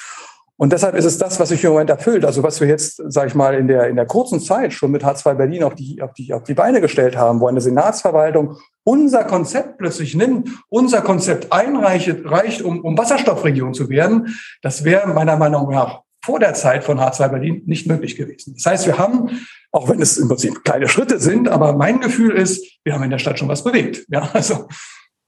Und 0.57 0.73
deshalb 0.73 0.95
ist 0.95 1.07
es 1.07 1.19
das, 1.19 1.41
was 1.41 1.49
sich 1.49 1.65
im 1.65 1.73
Moment 1.73 1.91
erfüllt. 1.91 2.25
Also 2.25 2.45
was 2.45 2.61
wir 2.61 2.69
jetzt, 2.69 3.03
sage 3.13 3.27
ich 3.27 3.35
mal, 3.35 3.55
in 3.55 3.67
der, 3.67 3.89
in 3.89 3.97
der 3.97 4.07
kurzen 4.07 4.39
Zeit 4.39 4.73
schon 4.73 4.93
mit 4.93 5.05
H2 5.05 5.35
Berlin 5.35 5.65
auf 5.65 5.75
die, 5.75 6.01
auf, 6.01 6.13
die, 6.13 6.33
auf 6.33 6.45
die 6.45 6.55
Beine 6.55 6.81
gestellt 6.81 7.17
haben, 7.17 7.41
wo 7.41 7.49
eine 7.49 7.61
Senatsverwaltung 7.61 8.59
unser 8.85 9.25
Konzept 9.25 9.79
plötzlich 9.79 10.15
nimmt, 10.15 10.49
unser 10.69 11.01
Konzept 11.01 11.53
einreicht, 11.53 12.15
reicht, 12.25 12.63
um, 12.63 12.81
um 12.85 12.97
Wasserstoffregion 12.97 13.75
zu 13.75 13.89
werden, 13.89 14.37
das 14.61 14.85
wäre 14.85 15.09
meiner 15.09 15.37
Meinung 15.37 15.69
nach 15.69 16.03
vor 16.25 16.39
der 16.39 16.55
Zeit 16.55 16.85
von 16.85 16.99
H2 16.99 17.29
Berlin 17.29 17.63
nicht 17.67 17.87
möglich 17.87 18.17
gewesen. 18.17 18.55
Das 18.55 18.67
heißt, 18.67 18.87
wir 18.87 18.99
haben 18.99 19.31
auch 19.73 19.89
wenn 19.89 20.01
es 20.01 20.19
im 20.19 20.29
Prinzip 20.29 20.65
kleine 20.65 20.87
Schritte 20.87 21.19
sind, 21.19 21.49
aber 21.49 21.73
mein 21.73 22.01
Gefühl 22.01 22.33
ist, 22.33 22.79
wir 22.85 22.93
haben 22.93 23.03
in 23.05 23.11
der 23.11 23.19
Stadt 23.19 23.39
schon 23.39 23.49
was 23.49 23.65
bewegt. 23.65 24.05
Ja, 24.09 24.29
also 24.35 24.69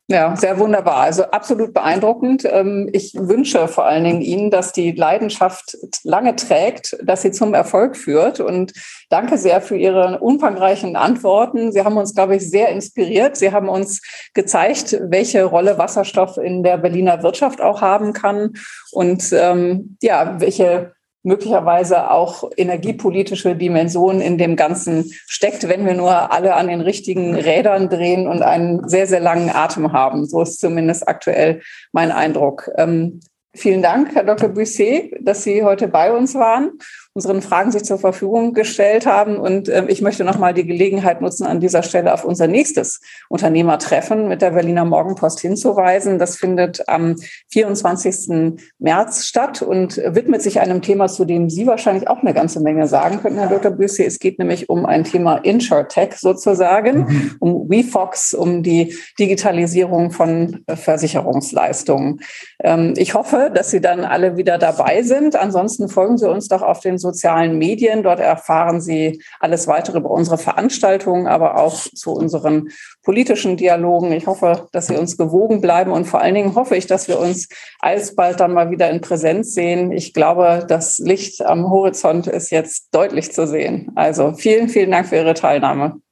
ja, 0.06 0.36
sehr 0.36 0.58
wunderbar. 0.58 0.96
Also 0.96 1.24
absolut 1.24 1.72
beeindruckend. 1.72 2.44
Ähm, 2.44 2.90
ich 2.92 3.14
wünsche 3.14 3.68
vor 3.68 3.86
allen 3.86 4.04
Dingen 4.04 4.20
Ihnen, 4.20 4.50
dass 4.50 4.72
die 4.72 4.92
Leidenschaft 4.92 5.78
lange 6.02 6.36
trägt, 6.36 6.98
dass 7.02 7.22
sie 7.22 7.30
zum 7.30 7.54
Erfolg 7.54 7.96
führt. 7.96 8.38
Und 8.40 8.74
danke 9.08 9.38
sehr 9.38 9.62
für 9.62 9.76
Ihre 9.76 10.18
umfangreichen 10.18 10.96
Antworten. 10.96 11.72
Sie 11.72 11.82
haben 11.82 11.96
uns, 11.96 12.14
glaube 12.14 12.36
ich, 12.36 12.50
sehr 12.50 12.68
inspiriert. 12.68 13.36
Sie 13.36 13.52
haben 13.52 13.70
uns 13.70 14.02
gezeigt, 14.34 14.98
welche 15.00 15.44
Rolle 15.44 15.78
Wasserstoff 15.78 16.36
in 16.36 16.62
der 16.62 16.76
Berliner 16.76 17.22
Wirtschaft 17.22 17.62
auch 17.62 17.80
haben 17.80 18.12
kann 18.12 18.52
und 18.92 19.32
ähm, 19.32 19.96
ja, 20.02 20.38
welche 20.38 20.93
möglicherweise 21.24 22.10
auch 22.10 22.50
energiepolitische 22.56 23.56
Dimension 23.56 24.20
in 24.20 24.38
dem 24.38 24.56
Ganzen 24.56 25.10
steckt, 25.26 25.68
wenn 25.68 25.86
wir 25.86 25.94
nur 25.94 26.32
alle 26.32 26.54
an 26.54 26.68
den 26.68 26.80
richtigen 26.80 27.34
Rädern 27.34 27.88
drehen 27.88 28.28
und 28.28 28.42
einen 28.42 28.88
sehr, 28.88 29.06
sehr 29.06 29.20
langen 29.20 29.50
Atem 29.50 29.92
haben. 29.92 30.26
So 30.26 30.42
ist 30.42 30.60
zumindest 30.60 31.08
aktuell 31.08 31.62
mein 31.92 32.12
Eindruck. 32.12 32.70
Ähm, 32.76 33.20
vielen 33.54 33.82
Dank, 33.82 34.14
Herr 34.14 34.24
Dr. 34.24 34.50
Busset, 34.50 35.12
dass 35.20 35.42
Sie 35.42 35.64
heute 35.64 35.88
bei 35.88 36.12
uns 36.12 36.34
waren 36.34 36.78
unseren 37.14 37.42
Fragen 37.42 37.70
sich 37.70 37.84
zur 37.84 37.98
Verfügung 37.98 38.52
gestellt 38.54 39.06
haben. 39.06 39.36
Und 39.36 39.68
äh, 39.68 39.84
ich 39.86 40.02
möchte 40.02 40.24
nochmal 40.24 40.52
die 40.52 40.66
Gelegenheit 40.66 41.20
nutzen, 41.20 41.46
an 41.46 41.60
dieser 41.60 41.84
Stelle 41.84 42.12
auf 42.12 42.24
unser 42.24 42.48
nächstes 42.48 43.00
Unternehmertreffen 43.28 44.26
mit 44.26 44.42
der 44.42 44.50
Berliner 44.50 44.84
Morgenpost 44.84 45.38
hinzuweisen. 45.38 46.18
Das 46.18 46.36
findet 46.36 46.88
am 46.88 47.14
24. 47.52 48.58
März 48.80 49.26
statt 49.26 49.62
und 49.62 49.96
widmet 49.96 50.42
sich 50.42 50.58
einem 50.58 50.82
Thema, 50.82 51.06
zu 51.06 51.24
dem 51.24 51.48
Sie 51.48 51.68
wahrscheinlich 51.68 52.08
auch 52.08 52.18
eine 52.18 52.34
ganze 52.34 52.60
Menge 52.60 52.88
sagen 52.88 53.20
könnten, 53.22 53.38
Herr 53.38 53.48
Dr. 53.48 53.70
Büsse. 53.70 54.04
Es 54.04 54.18
geht 54.18 54.40
nämlich 54.40 54.68
um 54.68 54.84
ein 54.84 55.04
Thema 55.04 55.36
InsurTech 55.36 56.16
sozusagen, 56.16 56.98
mhm. 56.98 57.36
um 57.38 57.70
WeFox, 57.70 58.34
um 58.34 58.64
die 58.64 58.96
Digitalisierung 59.20 60.10
von 60.10 60.64
Versicherungsleistungen. 60.68 62.20
Ähm, 62.64 62.94
ich 62.96 63.14
hoffe, 63.14 63.52
dass 63.54 63.70
Sie 63.70 63.80
dann 63.80 64.04
alle 64.04 64.36
wieder 64.36 64.58
dabei 64.58 65.02
sind. 65.02 65.36
Ansonsten 65.36 65.88
folgen 65.88 66.18
Sie 66.18 66.28
uns 66.28 66.48
doch 66.48 66.62
auf 66.62 66.80
den 66.80 66.98
sozialen 67.04 67.58
Medien. 67.58 68.02
Dort 68.02 68.20
erfahren 68.20 68.80
Sie 68.80 69.22
alles 69.40 69.68
weitere 69.68 69.98
über 69.98 70.10
unsere 70.10 70.38
Veranstaltungen, 70.38 71.26
aber 71.26 71.58
auch 71.58 71.76
zu 71.94 72.12
unseren 72.12 72.70
politischen 73.02 73.56
Dialogen. 73.56 74.12
Ich 74.12 74.26
hoffe, 74.26 74.68
dass 74.72 74.88
Sie 74.88 74.96
uns 74.96 75.16
gewogen 75.16 75.60
bleiben 75.60 75.92
und 75.92 76.06
vor 76.06 76.20
allen 76.20 76.34
Dingen 76.34 76.54
hoffe 76.54 76.76
ich, 76.76 76.86
dass 76.86 77.08
wir 77.08 77.18
uns 77.18 77.48
alsbald 77.80 78.40
dann 78.40 78.52
mal 78.52 78.70
wieder 78.70 78.90
in 78.90 79.00
Präsenz 79.00 79.54
sehen. 79.54 79.92
Ich 79.92 80.12
glaube, 80.14 80.64
das 80.66 80.98
Licht 80.98 81.44
am 81.44 81.70
Horizont 81.70 82.26
ist 82.26 82.50
jetzt 82.50 82.88
deutlich 82.92 83.32
zu 83.32 83.46
sehen. 83.46 83.92
Also 83.94 84.32
vielen, 84.32 84.68
vielen 84.68 84.90
Dank 84.90 85.06
für 85.08 85.16
Ihre 85.16 85.34
Teilnahme. 85.34 86.03